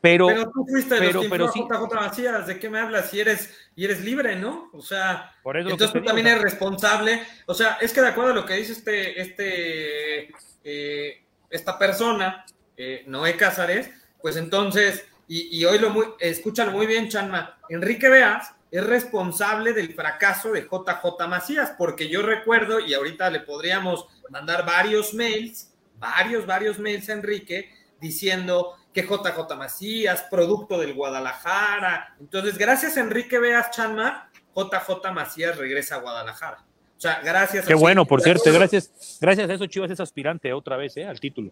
Pero, 0.01 0.27
pero 0.27 0.51
tú 0.51 0.65
fuiste 0.67 0.95
de 0.95 0.99
pero, 1.01 1.13
los 1.13 1.23
que 1.23 1.29
pero 1.29 1.53
JJ 1.53 1.95
Macías, 1.95 2.47
¿de 2.47 2.59
qué 2.59 2.69
me 2.69 2.79
hablas? 2.79 3.09
Si 3.09 3.19
eres, 3.19 3.55
y 3.75 3.85
eres 3.85 4.03
libre, 4.03 4.35
¿no? 4.35 4.69
O 4.73 4.81
sea, 4.81 5.35
Por 5.43 5.57
eso 5.57 5.69
lo 5.69 5.73
entonces 5.73 5.99
tú 5.99 6.05
también 6.05 6.27
eres 6.27 6.41
responsable. 6.41 7.21
O 7.45 7.53
sea, 7.53 7.77
es 7.81 7.93
que 7.93 8.01
de 8.01 8.07
acuerdo 8.07 8.31
a 8.31 8.35
lo 8.35 8.45
que 8.45 8.55
dice 8.55 8.73
este, 8.73 9.21
este, 9.21 10.31
eh, 10.63 11.23
esta 11.49 11.77
persona, 11.77 12.45
eh, 12.75 13.03
Noé 13.07 13.37
Cázares, 13.37 13.89
pues 14.21 14.37
entonces, 14.37 15.05
y, 15.27 15.57
y 15.57 15.65
hoy 15.65 15.79
lo 15.79 15.89
muy, 15.89 16.05
escúchalo 16.19 16.71
muy 16.71 16.85
bien, 16.87 17.09
Chanma, 17.09 17.59
Enrique 17.69 18.09
Veas 18.09 18.53
es 18.71 18.85
responsable 18.85 19.73
del 19.73 19.93
fracaso 19.93 20.51
de 20.51 20.63
JJ 20.63 21.27
Macías, 21.27 21.73
porque 21.77 22.09
yo 22.09 22.21
recuerdo, 22.21 22.79
y 22.79 22.93
ahorita 22.93 23.29
le 23.29 23.39
podríamos 23.39 24.07
mandar 24.29 24.65
varios 24.65 25.13
mails, 25.13 25.73
varios, 25.99 26.45
varios 26.45 26.79
mails 26.79 27.09
a 27.09 27.13
Enrique, 27.13 27.71
diciendo 27.99 28.75
que 28.93 29.03
JJ 29.03 29.55
Macías, 29.57 30.25
producto 30.29 30.79
del 30.79 30.93
Guadalajara. 30.93 32.15
Entonces, 32.19 32.57
gracias 32.57 32.97
a 32.97 33.01
Enrique 33.01 33.39
Veas 33.39 33.71
Chanma, 33.71 34.31
JJ 34.55 35.11
Macías 35.13 35.57
regresa 35.57 35.95
a 35.95 35.99
Guadalajara. 35.99 36.65
O 36.97 36.99
sea, 36.99 37.21
gracias 37.23 37.65
Qué 37.65 37.73
a 37.73 37.75
bueno, 37.75 38.05
por 38.05 38.21
cierto, 38.21 38.51
gracias, 38.51 39.19
gracias 39.21 39.49
a 39.49 39.53
eso 39.53 39.67
Chivas 39.67 39.91
es 39.91 39.99
aspirante 39.99 40.51
otra 40.51 40.77
vez, 40.77 40.97
¿eh? 40.97 41.05
Al 41.05 41.19
título. 41.19 41.51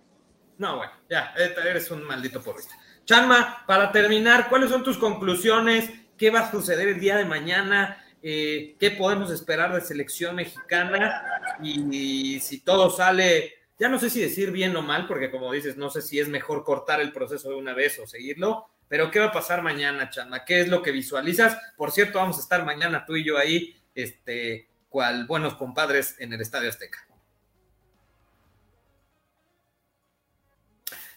No, 0.57 0.77
bueno, 0.77 0.91
ya, 1.09 1.33
eres 1.37 1.91
un 1.91 2.03
maldito 2.03 2.41
porrista. 2.41 2.73
Chanma, 3.05 3.63
para 3.67 3.91
terminar, 3.91 4.49
¿cuáles 4.49 4.71
son 4.71 4.83
tus 4.83 4.97
conclusiones? 4.97 5.89
¿Qué 6.17 6.31
va 6.31 6.39
a 6.39 6.51
suceder 6.51 6.87
el 6.87 6.99
día 6.99 7.17
de 7.17 7.25
mañana? 7.25 8.03
Eh, 8.23 8.75
¿Qué 8.79 8.91
podemos 8.91 9.29
esperar 9.29 9.73
de 9.73 9.81
selección 9.81 10.35
mexicana? 10.35 11.21
Y, 11.61 12.39
si 12.39 12.61
todo 12.61 12.89
sale, 12.89 13.54
ya 13.77 13.89
no 13.89 13.99
sé 13.99 14.09
si 14.09 14.21
decir 14.21 14.51
bien 14.51 14.75
o 14.75 14.81
mal, 14.81 15.07
porque 15.07 15.29
como 15.29 15.51
dices, 15.51 15.77
no 15.77 15.89
sé 15.89 16.01
si 16.01 16.19
es 16.19 16.27
mejor 16.27 16.63
cortar 16.63 17.01
el 17.01 17.11
proceso 17.11 17.49
de 17.49 17.55
una 17.55 17.73
vez 17.73 17.99
o 17.99 18.07
seguirlo, 18.07 18.67
pero 18.87 19.11
¿qué 19.11 19.19
va 19.19 19.25
a 19.25 19.31
pasar 19.31 19.61
mañana, 19.61 20.09
Chanma? 20.09 20.45
¿Qué 20.45 20.61
es 20.61 20.67
lo 20.69 20.81
que 20.81 20.91
visualizas? 20.91 21.57
Por 21.75 21.91
cierto, 21.91 22.19
vamos 22.19 22.37
a 22.37 22.41
estar 22.41 22.63
mañana 22.65 23.05
tú 23.05 23.15
y 23.15 23.25
yo 23.25 23.37
ahí, 23.37 23.75
este, 23.93 24.69
cual 24.89 25.25
buenos 25.25 25.55
compadres 25.55 26.15
en 26.19 26.31
el 26.33 26.41
Estadio 26.41 26.69
Azteca. 26.69 27.05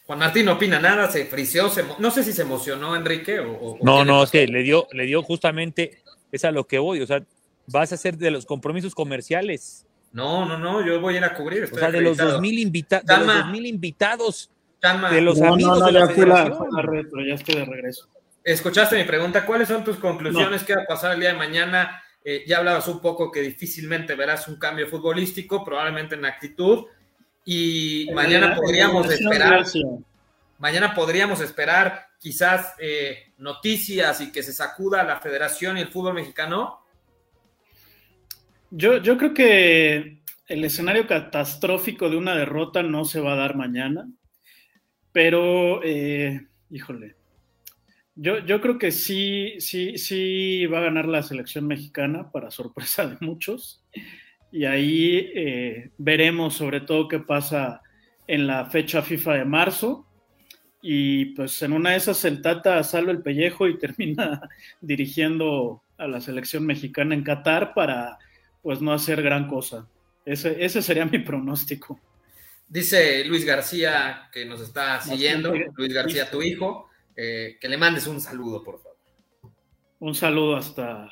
Juan 0.07 0.21
Martín 0.21 0.47
no 0.47 0.55
opina 0.55 0.81
nada, 0.81 1.11
se 1.11 1.27
friseó, 1.27 1.69
se, 1.69 1.85
no 1.99 2.11
sé 2.11 2.25
si 2.25 2.33
se 2.33 2.41
emocionó 2.41 2.97
Enrique 2.97 3.41
o... 3.41 3.53
o 3.53 3.79
No, 3.83 4.07
no, 4.07 4.23
es 4.23 4.31
que 4.31 4.47
le 4.47 4.63
dio, 4.63 4.89
le 4.93 5.05
dio 5.05 5.23
justamente, 5.23 6.03
es 6.33 6.47
a 6.47 6.51
lo 6.51 6.67
que 6.67 6.79
voy, 6.79 7.03
o 7.03 7.07
sea, 7.07 7.23
vas 7.67 7.93
a 7.93 7.97
hacer 7.97 8.17
de 8.17 8.31
los 8.31 8.47
compromisos 8.47 8.95
comerciales, 8.95 9.87
No, 10.13 10.45
no, 10.47 10.59
no, 10.59 10.85
yo 10.85 11.01
voy 11.01 11.15
a 11.15 11.19
ir 11.19 11.25
a 11.25 11.35
cubrir. 11.35 11.65
o 11.65 11.67
sea, 11.69 11.91
de 11.91 12.01
los 12.01 12.13
acreditado. 12.13 12.33
2000 12.33 12.59
invita 12.59 12.97
de 13.01 13.03
los 13.07 13.17
Calma. 13.19 13.43
2000 13.43 13.67
invitados, 13.67 14.51
Chanma, 14.81 15.11
de 15.11 15.21
los 15.21 15.39
No, 15.39 15.55
amigos 15.55 15.79
no, 15.79 15.81
no, 15.81 15.87
de 15.87 15.93
la 15.93 16.01
ya 16.07 16.15
fui 16.15 16.23
a 16.23 16.27
la, 16.27 16.35
federación. 16.37 16.59
fui 16.59 16.67
a 16.67 16.83
la 16.83 16.83
red, 16.91 17.07
pero 17.11 17.27
ya 17.27 17.35
estoy 17.35 17.55
de 17.57 17.65
regreso. 17.65 18.09
escuchaste 18.45 18.97
mi 18.97 19.05
pregunta. 19.05 19.45
¿Cuáles 19.45 19.69
son 19.69 19.85
tus 19.85 19.97
conclusiones? 19.99 20.63
¿Qué 20.65 20.75
va 20.75 20.83
a 20.83 20.87
pasar 20.87 21.13
el 21.15 21.21
día 21.21 21.31
de 21.33 21.39
mañana? 21.39 22.03
Eh, 22.25 22.45
ya 22.47 22.59
hablabas 22.59 22.89
un 22.89 23.01
poco 23.01 23.31
que 23.31 23.41
difícilmente 23.41 24.15
verás 24.15 24.49
un 24.49 24.57
cambio 24.57 24.87
futbolístico, 24.89 25.65
probablemente 25.65 26.15
en 26.15 26.25
actitud. 26.25 26.87
Y 27.45 28.09
mañana 28.15 28.53
Eh, 28.53 28.57
podríamos 28.57 29.11
eh, 29.11 29.15
esperar, 29.15 29.65
mañana 30.59 30.95
podríamos 30.95 31.41
esperar 31.41 32.09
quizás 32.19 32.75
eh, 32.79 33.33
noticias 33.39 34.21
y 34.21 34.33
que 34.33 34.43
se 34.43 34.53
sacuda 34.53 35.03
la 35.05 35.21
federación 35.21 35.79
y 35.79 35.83
el 35.83 35.89
fútbol 35.89 36.15
mexicano. 36.15 36.81
Yo, 38.71 39.01
creo 39.17 39.33
que 39.33 40.21
el 40.47 40.65
escenario 40.65 41.07
catastrófico 41.07 42.11
de 42.11 42.17
una 42.17 42.35
derrota 42.35 42.83
no 42.83 43.05
se 43.07 43.21
va 43.21 43.33
a 43.33 43.37
dar 43.37 43.57
mañana, 43.57 44.11
pero, 45.11 45.83
eh, 45.83 46.47
híjole, 46.71 47.17
yo, 48.15 48.61
creo 48.61 48.79
que 48.79 48.91
sí, 48.91 49.55
sí, 49.59 49.97
sí 49.97 50.67
va 50.67 50.79
a 50.79 50.83
ganar 50.83 51.07
la 51.07 51.23
selección 51.23 51.67
mexicana, 51.67 52.31
para 52.31 52.51
sorpresa 52.51 53.07
de 53.07 53.17
muchos, 53.21 53.83
y 54.53 54.65
ahí 54.65 55.31
eh, 55.35 55.91
veremos 55.97 56.55
sobre 56.55 56.81
todo 56.81 57.09
qué 57.09 57.21
pasa 57.21 57.81
en 58.27 58.47
la 58.47 58.67
fecha 58.67 59.03
FIFA 59.03 59.35
de 59.35 59.45
marzo, 59.47 60.07
y 60.83 61.27
pues 61.37 61.63
en 61.63 61.73
una 61.73 61.91
de 61.91 61.97
esas 61.97 62.25
el 62.25 62.43
Tata 62.43 62.83
sale 62.85 63.13
el 63.13 63.23
pellejo 63.23 63.67
y 63.67 63.79
termina 63.79 64.43
dirigiendo 64.83 65.83
a 65.97 66.07
la 66.07 66.21
selección 66.21 66.67
mexicana 66.67 67.15
en 67.15 67.25
Qatar 67.25 67.73
para 67.73 68.19
pues 68.63 68.81
no 68.81 68.93
hacer 68.93 69.23
gran 69.23 69.49
cosa. 69.49 69.87
Ese, 70.25 70.63
ese 70.65 70.83
sería 70.83 71.07
mi 71.07 71.19
pronóstico. 71.21 72.01
Dice 72.69 73.25
Luis 73.25 73.45
García, 73.45 74.29
que 74.31 74.45
nos 74.45 74.61
está 74.61 75.01
siguiendo, 75.01 75.55
Luis 75.77 75.95
García, 75.95 76.31
tu 76.31 76.43
hijo, 76.43 76.91
eh, 77.17 77.57
que 77.61 77.69
le 77.69 77.79
mandes 77.79 78.07
un 78.07 78.21
saludo, 78.21 78.63
por 78.63 78.79
favor. 78.83 78.99
Un 80.01 80.15
saludo 80.15 80.57
hasta 80.57 81.09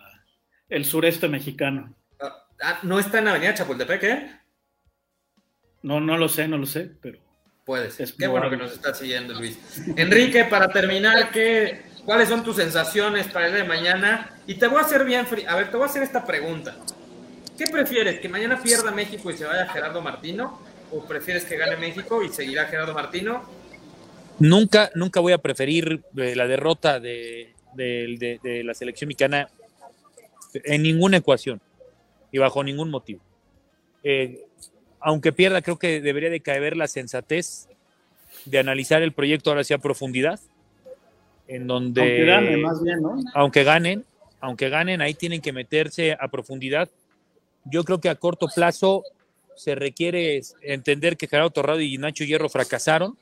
el 0.69 0.85
sureste 0.85 1.29
mexicano. 1.29 1.97
Ah, 2.21 2.47
ah, 2.63 2.79
¿No 2.83 2.99
está 2.99 3.21
en 3.21 3.29
Avenida 3.29 3.55
Chapultepec, 3.55 4.03
eh? 4.05 4.41
No, 5.83 6.01
no 6.01 6.19
lo 6.19 6.29
sé, 6.29 6.47
no 6.47 6.59
lo 6.59 6.67
sé, 6.67 6.93
pero 7.01 7.27
Puede 7.67 7.91
ser. 7.91 8.05
Es 8.05 8.13
Qué 8.13 8.29
bueno 8.29 8.49
que 8.49 8.57
nos 8.57 8.73
está 8.73 8.95
siguiendo, 8.95 9.35
Luis. 9.35 9.59
Enrique, 9.97 10.45
para 10.45 10.69
terminar, 10.69 11.33
¿qué, 11.33 11.83
¿cuáles 12.05 12.29
son 12.29 12.45
tus 12.45 12.55
sensaciones 12.57 13.27
para 13.27 13.47
el 13.47 13.55
día 13.55 13.63
de 13.65 13.69
mañana? 13.69 14.31
Y 14.47 14.55
te 14.55 14.69
voy 14.69 14.79
a 14.79 14.83
hacer 14.83 15.05
bien. 15.05 15.27
A 15.49 15.57
ver, 15.57 15.69
te 15.69 15.77
voy 15.77 15.83
a 15.83 15.91
hacer 15.91 16.05
esta 16.05 16.25
pregunta. 16.25 16.77
¿Qué 17.57 17.67
prefieres? 17.67 18.21
¿Que 18.21 18.29
mañana 18.29 18.61
pierda 18.63 18.91
México 18.91 19.31
y 19.31 19.37
se 19.37 19.45
vaya 19.45 19.67
Gerardo 19.69 20.03
Martino? 20.03 20.61
¿O 20.93 21.05
prefieres 21.05 21.45
que 21.45 21.57
gane 21.57 21.77
México 21.77 22.23
y 22.23 22.29
seguirá 22.29 22.67
Gerardo 22.67 22.95
Martino? 22.95 23.43
Nunca, 24.39 24.91
nunca 24.95 25.21
voy 25.21 25.33
a 25.33 25.39
preferir 25.39 26.03
eh, 26.17 26.35
la 26.37 26.47
derrota 26.47 27.01
de, 27.01 27.53
de- 27.75 28.17
de- 28.19 28.41
de 28.43 28.65
la 28.65 28.75
selección 28.75 29.09
mexicana 29.09 29.49
en 30.53 30.83
ninguna 30.83 31.17
ecuación 31.19 31.61
y 32.31 32.39
bajo 32.39 32.63
ningún 32.63 32.91
motivo. 32.91 33.21
Eh, 34.05 34.43
aunque 35.01 35.33
pierda, 35.33 35.63
creo 35.63 35.79
que 35.79 36.01
debería 36.01 36.31
de 36.31 36.41
caer 36.41 36.77
la 36.77 36.87
sensatez 36.89 37.69
de 38.45 38.59
analizar 38.59 39.03
el 39.03 39.13
proyecto 39.13 39.51
ahora 39.51 39.65
sí 39.65 39.73
a 39.75 39.79
profundidad, 39.79 40.39
en 41.49 41.67
donde 41.67 42.01
aunque 42.01 42.25
gane 42.25 42.57
más 42.59 42.83
bien, 42.83 43.01
¿no? 43.03 43.17
aunque 43.35 43.65
ganen, 43.65 44.05
aunque 44.41 44.69
ganen, 44.69 45.01
ahí 45.01 45.15
tienen 45.15 45.41
que 45.41 45.53
meterse 45.53 46.13
a 46.19 46.29
profundidad. 46.29 46.89
Yo 47.71 47.85
creo 47.85 48.01
que 48.01 48.09
a 48.09 48.15
corto 48.15 48.47
plazo 48.55 49.03
se 49.57 49.75
requiere 49.75 50.41
entender 50.63 51.17
que 51.17 51.27
Gerardo 51.27 51.51
Torrado 51.51 51.81
y 51.81 51.99
Nacho 51.99 52.25
Hierro 52.25 52.49
fracasaron. 52.49 53.17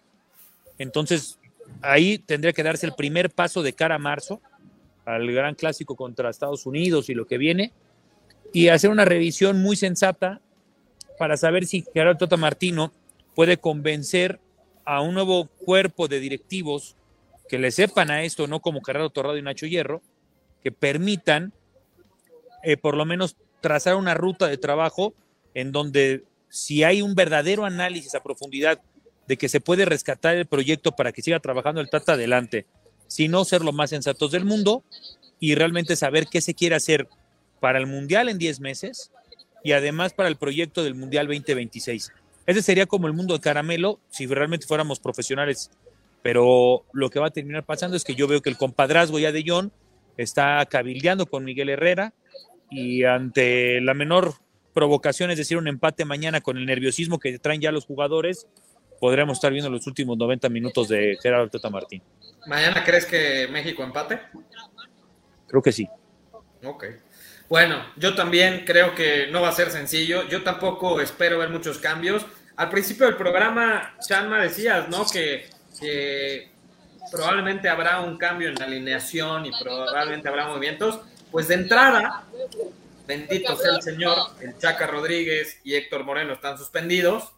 Entonces, 0.78 1.38
ahí 1.80 2.18
tendría 2.18 2.52
que 2.52 2.62
darse 2.62 2.86
el 2.86 2.94
primer 2.94 3.30
paso 3.30 3.62
de 3.62 3.72
cara 3.72 3.94
a 3.94 3.98
marzo, 3.98 4.40
al 5.04 5.30
gran 5.30 5.54
clásico 5.54 5.96
contra 5.96 6.30
Estados 6.30 6.66
Unidos 6.66 7.08
y 7.08 7.14
lo 7.14 7.26
que 7.26 7.38
viene, 7.38 7.72
y 8.52 8.68
hacer 8.68 8.90
una 8.90 9.04
revisión 9.04 9.60
muy 9.60 9.76
sensata 9.76 10.40
para 11.18 11.36
saber 11.36 11.66
si 11.66 11.84
Gerardo 11.92 12.18
Tota 12.18 12.36
Martino 12.36 12.92
puede 13.34 13.58
convencer 13.58 14.40
a 14.84 15.00
un 15.00 15.14
nuevo 15.14 15.46
cuerpo 15.46 16.08
de 16.08 16.20
directivos 16.20 16.96
que 17.48 17.58
le 17.58 17.70
sepan 17.70 18.10
a 18.10 18.22
esto, 18.22 18.46
no 18.46 18.60
como 18.60 18.82
Gerardo 18.82 19.10
Torrado 19.10 19.36
y 19.38 19.42
Nacho 19.42 19.66
Hierro, 19.66 20.02
que 20.62 20.72
permitan 20.72 21.52
eh, 22.62 22.76
por 22.76 22.96
lo 22.96 23.04
menos 23.04 23.36
trazar 23.64 23.96
una 23.96 24.12
ruta 24.12 24.46
de 24.46 24.58
trabajo 24.58 25.14
en 25.54 25.72
donde 25.72 26.24
si 26.50 26.84
hay 26.84 27.00
un 27.00 27.14
verdadero 27.14 27.64
análisis 27.64 28.14
a 28.14 28.22
profundidad 28.22 28.78
de 29.26 29.38
que 29.38 29.48
se 29.48 29.58
puede 29.58 29.86
rescatar 29.86 30.36
el 30.36 30.44
proyecto 30.44 30.92
para 30.92 31.12
que 31.12 31.22
siga 31.22 31.40
trabajando 31.40 31.80
el 31.80 31.88
Tata 31.88 32.12
adelante, 32.12 32.66
si 33.06 33.26
no 33.26 33.42
ser 33.46 33.62
lo 33.62 33.72
más 33.72 33.88
sensatos 33.88 34.32
del 34.32 34.44
mundo 34.44 34.84
y 35.40 35.54
realmente 35.54 35.96
saber 35.96 36.26
qué 36.26 36.42
se 36.42 36.52
quiere 36.52 36.74
hacer 36.74 37.08
para 37.58 37.78
el 37.78 37.86
Mundial 37.86 38.28
en 38.28 38.36
10 38.36 38.60
meses 38.60 39.10
y 39.62 39.72
además 39.72 40.12
para 40.12 40.28
el 40.28 40.36
proyecto 40.36 40.84
del 40.84 40.94
Mundial 40.94 41.26
2026. 41.26 42.12
Ese 42.44 42.60
sería 42.60 42.84
como 42.84 43.06
el 43.06 43.14
mundo 43.14 43.32
de 43.32 43.40
caramelo 43.40 43.98
si 44.10 44.26
realmente 44.26 44.66
fuéramos 44.66 45.00
profesionales. 45.00 45.70
Pero 46.20 46.84
lo 46.92 47.08
que 47.08 47.18
va 47.18 47.28
a 47.28 47.30
terminar 47.30 47.64
pasando 47.64 47.96
es 47.96 48.04
que 48.04 48.14
yo 48.14 48.28
veo 48.28 48.42
que 48.42 48.50
el 48.50 48.58
compadrazgo 48.58 49.18
ya 49.18 49.32
de 49.32 49.42
John 49.46 49.72
está 50.18 50.66
cabildeando 50.66 51.24
con 51.24 51.44
Miguel 51.44 51.70
Herrera 51.70 52.12
y 52.74 53.04
ante 53.04 53.80
la 53.80 53.94
menor 53.94 54.34
provocación, 54.72 55.30
es 55.30 55.38
decir, 55.38 55.56
un 55.56 55.68
empate 55.68 56.04
mañana 56.04 56.40
con 56.40 56.56
el 56.56 56.66
nerviosismo 56.66 57.18
que 57.18 57.38
traen 57.38 57.60
ya 57.60 57.72
los 57.72 57.86
jugadores, 57.86 58.46
podremos 59.00 59.38
estar 59.38 59.52
viendo 59.52 59.70
los 59.70 59.86
últimos 59.86 60.18
90 60.18 60.48
minutos 60.48 60.88
de 60.88 61.16
Gerardo 61.22 61.48
Teta 61.48 61.70
Martín. 61.70 62.02
¿Mañana 62.46 62.82
crees 62.84 63.06
que 63.06 63.48
México 63.50 63.82
empate? 63.82 64.20
Creo 65.46 65.62
que 65.62 65.72
sí. 65.72 65.88
Ok. 66.64 66.84
Bueno, 67.48 67.84
yo 67.96 68.14
también 68.14 68.64
creo 68.66 68.94
que 68.94 69.28
no 69.30 69.42
va 69.42 69.50
a 69.50 69.52
ser 69.52 69.70
sencillo. 69.70 70.28
Yo 70.28 70.42
tampoco 70.42 71.00
espero 71.00 71.38
ver 71.38 71.50
muchos 71.50 71.78
cambios. 71.78 72.26
Al 72.56 72.70
principio 72.70 73.06
del 73.06 73.16
programa, 73.16 73.94
Chanma, 74.00 74.40
decías, 74.40 74.88
¿no? 74.88 75.04
Que 75.06 75.48
que 75.78 76.48
probablemente 77.10 77.68
habrá 77.68 78.00
un 78.00 78.16
cambio 78.16 78.48
en 78.48 78.54
la 78.56 78.64
alineación 78.64 79.46
y 79.46 79.50
probablemente 79.60 80.28
habrá 80.28 80.48
movimientos, 80.48 81.00
pues 81.30 81.48
de 81.48 81.54
entrada, 81.54 82.24
bendito 83.06 83.56
sea 83.56 83.76
el 83.76 83.82
Señor, 83.82 84.16
el 84.40 84.56
Chaca 84.58 84.86
Rodríguez 84.86 85.60
y 85.64 85.74
Héctor 85.74 86.04
Moreno 86.04 86.32
están 86.32 86.58
suspendidos 86.58 87.32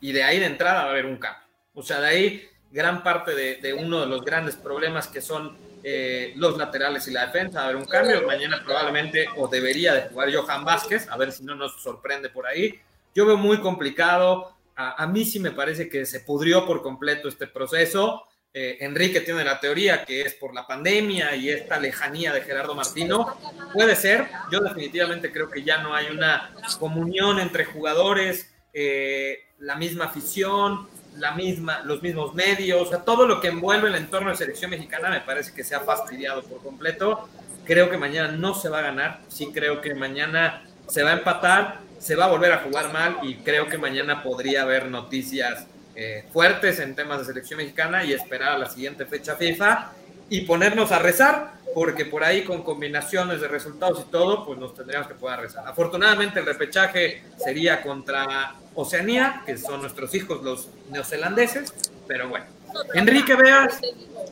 y 0.00 0.12
de 0.12 0.24
ahí 0.24 0.38
de 0.38 0.46
entrada 0.46 0.82
va 0.82 0.88
a 0.88 0.90
haber 0.90 1.06
un 1.06 1.16
cambio. 1.16 1.42
O 1.74 1.82
sea, 1.82 2.00
de 2.00 2.06
ahí 2.06 2.48
gran 2.70 3.02
parte 3.02 3.34
de, 3.34 3.74
uno 3.74 4.00
de 4.00 4.06
los 4.06 4.24
grandes 4.24 4.56
problemas 4.56 5.06
que 5.06 5.20
son 5.20 5.56
eh, 5.82 6.32
los 6.36 6.56
laterales 6.56 7.06
y 7.06 7.12
la 7.12 7.26
defensa, 7.26 7.58
va 7.58 7.64
a 7.64 7.68
haber 7.68 7.76
un 7.76 7.84
cambio. 7.84 8.26
Mañana 8.26 8.62
probablemente 8.64 9.28
o 9.36 9.46
debería 9.46 9.94
de 9.94 10.08
jugar 10.08 10.34
Johan 10.34 10.64
Vázquez, 10.64 11.08
a 11.08 11.16
ver 11.16 11.30
si 11.30 11.44
no 11.44 11.54
nos 11.54 11.80
sorprende 11.80 12.30
por 12.30 12.46
ahí. 12.46 12.80
Yo 13.14 13.26
veo 13.26 13.36
muy 13.36 13.60
complicado. 13.60 14.52
A, 14.76 15.04
a 15.04 15.06
mí 15.06 15.24
sí 15.24 15.38
me 15.38 15.52
parece 15.52 15.88
que 15.88 16.04
se 16.04 16.20
pudrió 16.20 16.66
por 16.66 16.82
completo 16.82 17.28
este 17.28 17.46
proceso. 17.46 18.24
Eh, 18.56 18.78
Enrique 18.84 19.20
tiene 19.20 19.42
la 19.42 19.58
teoría 19.58 20.04
que 20.04 20.22
es 20.22 20.34
por 20.34 20.54
la 20.54 20.64
pandemia 20.64 21.34
y 21.34 21.50
esta 21.50 21.76
lejanía 21.80 22.32
de 22.32 22.42
Gerardo 22.42 22.76
Martino. 22.76 23.36
Puede 23.72 23.96
ser, 23.96 24.28
yo 24.52 24.60
definitivamente 24.60 25.32
creo 25.32 25.50
que 25.50 25.64
ya 25.64 25.78
no 25.78 25.92
hay 25.92 26.06
una 26.06 26.54
comunión 26.78 27.40
entre 27.40 27.64
jugadores, 27.64 28.54
eh, 28.72 29.40
la 29.58 29.74
misma 29.74 30.04
afición, 30.04 30.88
la 31.16 31.32
misma, 31.32 31.80
los 31.80 32.00
mismos 32.00 32.32
medios, 32.34 32.80
o 32.80 32.88
sea, 32.88 33.00
todo 33.00 33.26
lo 33.26 33.40
que 33.40 33.48
envuelve 33.48 33.88
el 33.88 33.96
entorno 33.96 34.30
de 34.30 34.36
selección 34.36 34.70
mexicana 34.70 35.10
me 35.10 35.20
parece 35.22 35.52
que 35.52 35.64
se 35.64 35.74
ha 35.74 35.80
fastidiado 35.80 36.44
por 36.44 36.62
completo. 36.62 37.28
Creo 37.64 37.90
que 37.90 37.98
mañana 37.98 38.30
no 38.30 38.54
se 38.54 38.68
va 38.68 38.78
a 38.78 38.82
ganar, 38.82 39.20
sí 39.26 39.50
creo 39.52 39.80
que 39.80 39.96
mañana 39.96 40.62
se 40.86 41.02
va 41.02 41.10
a 41.10 41.14
empatar, 41.14 41.80
se 41.98 42.14
va 42.14 42.26
a 42.26 42.28
volver 42.28 42.52
a 42.52 42.58
jugar 42.58 42.92
mal 42.92 43.18
y 43.22 43.34
creo 43.36 43.66
que 43.68 43.78
mañana 43.78 44.22
podría 44.22 44.62
haber 44.62 44.86
noticias 44.86 45.66
eh, 45.96 46.24
fuertes 46.32 46.80
en 46.80 46.94
temas 46.94 47.20
de 47.20 47.24
selección 47.26 47.58
mexicana 47.58 48.04
y 48.04 48.12
esperar 48.12 48.52
a 48.52 48.58
la 48.58 48.68
siguiente 48.68 49.06
fecha 49.06 49.36
FIFA 49.36 49.92
y 50.28 50.42
ponernos 50.42 50.90
a 50.90 50.98
rezar, 50.98 51.52
porque 51.74 52.04
por 52.04 52.24
ahí 52.24 52.44
con 52.44 52.62
combinaciones 52.62 53.40
de 53.40 53.48
resultados 53.48 54.04
y 54.06 54.10
todo, 54.10 54.44
pues 54.44 54.58
nos 54.58 54.74
tendríamos 54.74 55.08
que 55.08 55.14
poder 55.14 55.40
rezar. 55.40 55.66
Afortunadamente 55.66 56.40
el 56.40 56.46
repechaje 56.46 57.22
sería 57.36 57.82
contra 57.82 58.54
Oceanía, 58.74 59.42
que 59.44 59.56
son 59.56 59.82
nuestros 59.82 60.14
hijos 60.14 60.42
los 60.42 60.68
neozelandeses, 60.90 61.72
pero 62.06 62.28
bueno. 62.28 62.46
Enrique 62.94 63.36
Veas, 63.36 63.80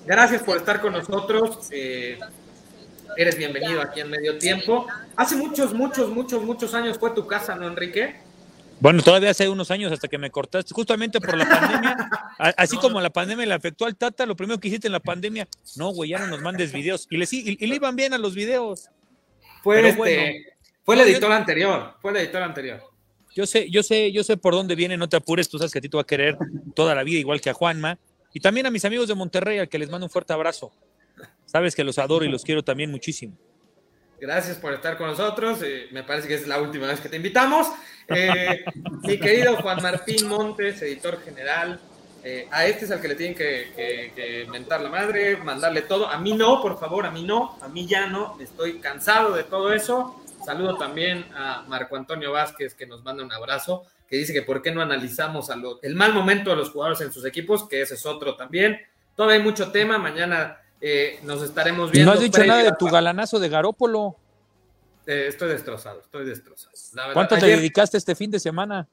gracias 0.05 0.43
por 0.43 0.57
estar 0.57 0.81
con 0.81 0.93
nosotros. 0.93 1.69
Eh, 1.71 2.19
eres 3.17 3.37
bienvenido 3.37 3.81
aquí 3.81 4.01
en 4.01 4.11
Medio 4.11 4.39
Tiempo. 4.39 4.87
Hace 5.17 5.37
muchos, 5.37 5.75
muchos, 5.75 6.09
muchos, 6.11 6.43
muchos 6.43 6.75
años 6.75 6.99
fue 6.99 7.11
tu 7.11 7.27
casa, 7.27 7.55
¿no, 7.55 7.69
Enrique? 7.69 8.17
Bueno, 8.81 9.03
todavía 9.03 9.31
hace 9.31 9.49
unos 9.49 9.71
años 9.71 9.93
hasta 9.93 10.09
que 10.09 10.19
me 10.19 10.31
cortaste, 10.31 10.75
justamente 10.75 11.21
por 11.21 11.37
la 11.37 11.49
pandemia, 11.49 12.11
así 12.57 12.77
como 12.79 13.01
la 13.01 13.11
pandemia 13.11 13.47
le 13.47 13.55
afectó 13.55 13.87
al 13.87 13.97
Tata, 13.97 14.27
lo 14.27 14.35
primero 14.35 14.59
que 14.59 14.69
hiciste 14.69 14.89
en 14.89 14.93
la 14.93 15.01
pandemia, 15.01 15.47
no, 15.77 15.91
güey, 15.91 16.11
ya 16.11 16.19
no 16.19 16.27
nos 16.27 16.41
mandes 16.41 16.73
videos. 16.73 17.07
Y 17.11 17.17
le, 17.17 17.27
y, 17.31 17.67
le 17.67 17.75
iban 17.77 17.95
bien 17.95 18.13
a 18.13 18.19
los 18.19 18.35
videos. 18.35 18.89
Fue, 19.63 19.89
este, 19.89 20.57
fue 20.85 20.97
el 20.97 21.03
editor 21.03 21.31
anterior, 21.31 21.95
fue 22.01 22.11
el 22.11 22.17
editor 22.19 22.43
anterior. 22.43 22.83
Yo 23.35 23.47
sé, 23.47 23.71
yo 23.71 23.83
sé, 23.83 24.13
yo 24.13 24.25
sé 24.25 24.37
por 24.37 24.53
dónde 24.53 24.75
viene, 24.75 24.97
no 24.97 25.09
te 25.09 25.17
apures, 25.17 25.49
tú 25.49 25.59
sabes 25.59 25.73
que 25.73 25.79
a 25.79 25.83
ti 25.83 25.89
te 25.89 25.97
va 25.97 26.03
a 26.03 26.07
querer 26.07 26.37
toda 26.75 26.95
la 26.95 27.03
vida, 27.03 27.19
igual 27.19 27.41
que 27.41 27.51
a 27.51 27.55
Juanma. 27.55 27.99
Y 28.35 28.41
también 28.41 28.67
a 28.67 28.71
mis 28.71 28.85
amigos 28.85 29.09
de 29.09 29.15
Monterrey, 29.15 29.59
al 29.59 29.69
que 29.69 29.79
les 29.79 29.91
mando 29.91 30.07
un 30.07 30.11
fuerte 30.11 30.33
abrazo. 30.33 30.73
Sabes 31.47 31.75
que 31.75 31.85
los 31.85 31.99
adoro 31.99 32.25
y 32.25 32.29
los 32.29 32.43
quiero 32.43 32.63
también 32.63 32.91
muchísimo. 32.91 33.37
Gracias 34.23 34.57
por 34.57 34.73
estar 34.73 34.97
con 34.97 35.09
nosotros. 35.09 35.59
Eh, 35.65 35.89
me 35.91 36.05
parece 36.05 36.29
que 36.29 36.35
es 36.35 36.47
la 36.47 36.61
última 36.61 36.87
vez 36.87 37.01
que 37.01 37.09
te 37.09 37.17
invitamos. 37.17 37.67
Eh, 38.07 38.65
mi 39.03 39.19
querido 39.19 39.57
Juan 39.57 39.83
Martín 39.83 40.29
Montes, 40.29 40.81
editor 40.81 41.21
general. 41.25 41.81
Eh, 42.23 42.47
a 42.53 42.65
este 42.67 42.85
es 42.85 42.93
al 42.93 43.01
que 43.01 43.09
le 43.09 43.17
tienen 43.17 43.35
que, 43.35 44.47
mentar 44.49 44.81
la 44.81 44.91
madre, 44.91 45.39
mandarle 45.39 45.83
todo. 45.83 46.07
A 46.07 46.19
mí 46.19 46.35
no, 46.35 46.63
por 46.63 46.79
favor, 46.79 47.05
a 47.05 47.11
mí 47.11 47.25
no. 47.25 47.59
A 47.63 47.67
mí 47.67 47.85
ya 47.89 48.07
no. 48.07 48.39
Estoy 48.41 48.79
cansado 48.79 49.35
de 49.35 49.43
todo 49.43 49.73
eso. 49.73 50.23
Saludo 50.47 50.77
también 50.77 51.27
a 51.35 51.65
Marco 51.67 51.97
Antonio 51.97 52.31
Vázquez, 52.31 52.75
que 52.75 52.87
nos 52.87 53.03
manda 53.03 53.25
un 53.25 53.33
abrazo, 53.33 53.87
que 54.09 54.19
dice 54.19 54.33
que 54.33 54.43
por 54.43 54.63
qué 54.63 54.71
no 54.71 54.83
analizamos 54.83 55.51
el 55.83 55.97
mal 55.97 56.15
momento 56.15 56.51
de 56.51 56.57
los 56.57 56.71
jugadores 56.71 57.01
en 57.01 57.13
sus 57.13 57.25
equipos, 57.25 57.67
que 57.69 57.83
ese 57.83 57.95
es 57.95 58.07
otro 58.07 58.37
también. 58.37 58.81
Todavía 59.17 59.39
hay 59.39 59.43
mucho 59.43 59.73
tema. 59.73 59.99
Mañana 59.99 60.61
eh, 60.85 61.21
nos 61.23 61.41
estaremos 61.45 61.93
viendo. 61.93 62.11
No 62.11 62.19
has 62.19 62.23
dicho 62.23 62.45
nada 62.45 62.65
de 62.65 62.73
tu 62.77 62.87
galanazo 62.87 63.39
de 63.39 63.49
Garópolo. 63.49 64.17
Eh, 65.07 65.27
estoy 65.29 65.51
destrozado, 65.51 66.01
estoy 66.01 66.25
destrozado. 66.27 66.73
¿Cuánto 67.13 67.39
te 67.39 67.47
dedicaste 67.47 67.99
este 67.99 68.17
fin 68.17 68.33
de 68.33 68.41
semana? 68.41 68.89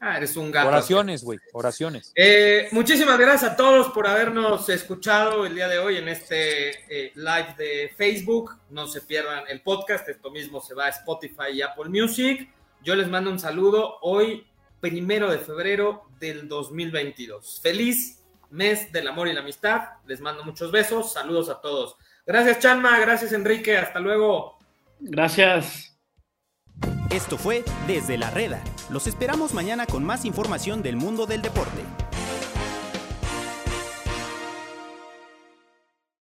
Ah, 0.00 0.16
eres 0.16 0.36
un 0.38 0.50
gato. 0.50 0.68
Oraciones, 0.68 1.22
güey, 1.22 1.38
oraciones. 1.52 2.12
Eh, 2.14 2.68
muchísimas 2.72 3.18
gracias 3.18 3.52
a 3.52 3.56
todos 3.56 3.88
por 3.88 4.06
habernos 4.06 4.68
escuchado 4.70 5.44
el 5.44 5.54
día 5.54 5.68
de 5.68 5.78
hoy 5.78 5.96
en 5.96 6.08
este 6.08 7.12
live 7.14 7.54
de 7.58 7.92
Facebook. 7.94 8.56
No 8.70 8.86
se 8.86 9.02
pierdan 9.02 9.44
el 9.48 9.60
podcast, 9.60 10.08
esto 10.08 10.30
mismo 10.30 10.62
se 10.62 10.74
va 10.74 10.86
a 10.86 10.90
Spotify 10.90 11.52
y 11.52 11.60
Apple 11.60 11.90
Music. 11.90 12.48
Yo 12.82 12.94
les 12.94 13.08
mando 13.08 13.30
un 13.30 13.38
saludo 13.38 13.98
hoy, 14.00 14.46
primero 14.80 15.30
de 15.30 15.38
febrero 15.38 16.04
del 16.18 16.48
2022. 16.48 17.60
Feliz 17.60 18.17
mes 18.50 18.90
del 18.92 19.08
amor 19.08 19.28
y 19.28 19.32
la 19.32 19.40
amistad. 19.40 19.82
Les 20.06 20.20
mando 20.20 20.44
muchos 20.44 20.70
besos, 20.72 21.12
saludos 21.12 21.48
a 21.48 21.60
todos. 21.60 21.96
Gracias 22.26 22.58
Chanma, 22.58 22.98
gracias 23.00 23.32
Enrique, 23.32 23.76
hasta 23.76 24.00
luego. 24.00 24.58
Gracias. 25.00 25.98
Esto 27.10 27.38
fue 27.38 27.64
Desde 27.86 28.18
la 28.18 28.30
Reda. 28.30 28.62
Los 28.90 29.06
esperamos 29.06 29.54
mañana 29.54 29.86
con 29.86 30.04
más 30.04 30.24
información 30.24 30.82
del 30.82 30.96
mundo 30.96 31.26
del 31.26 31.42
deporte. 31.42 31.82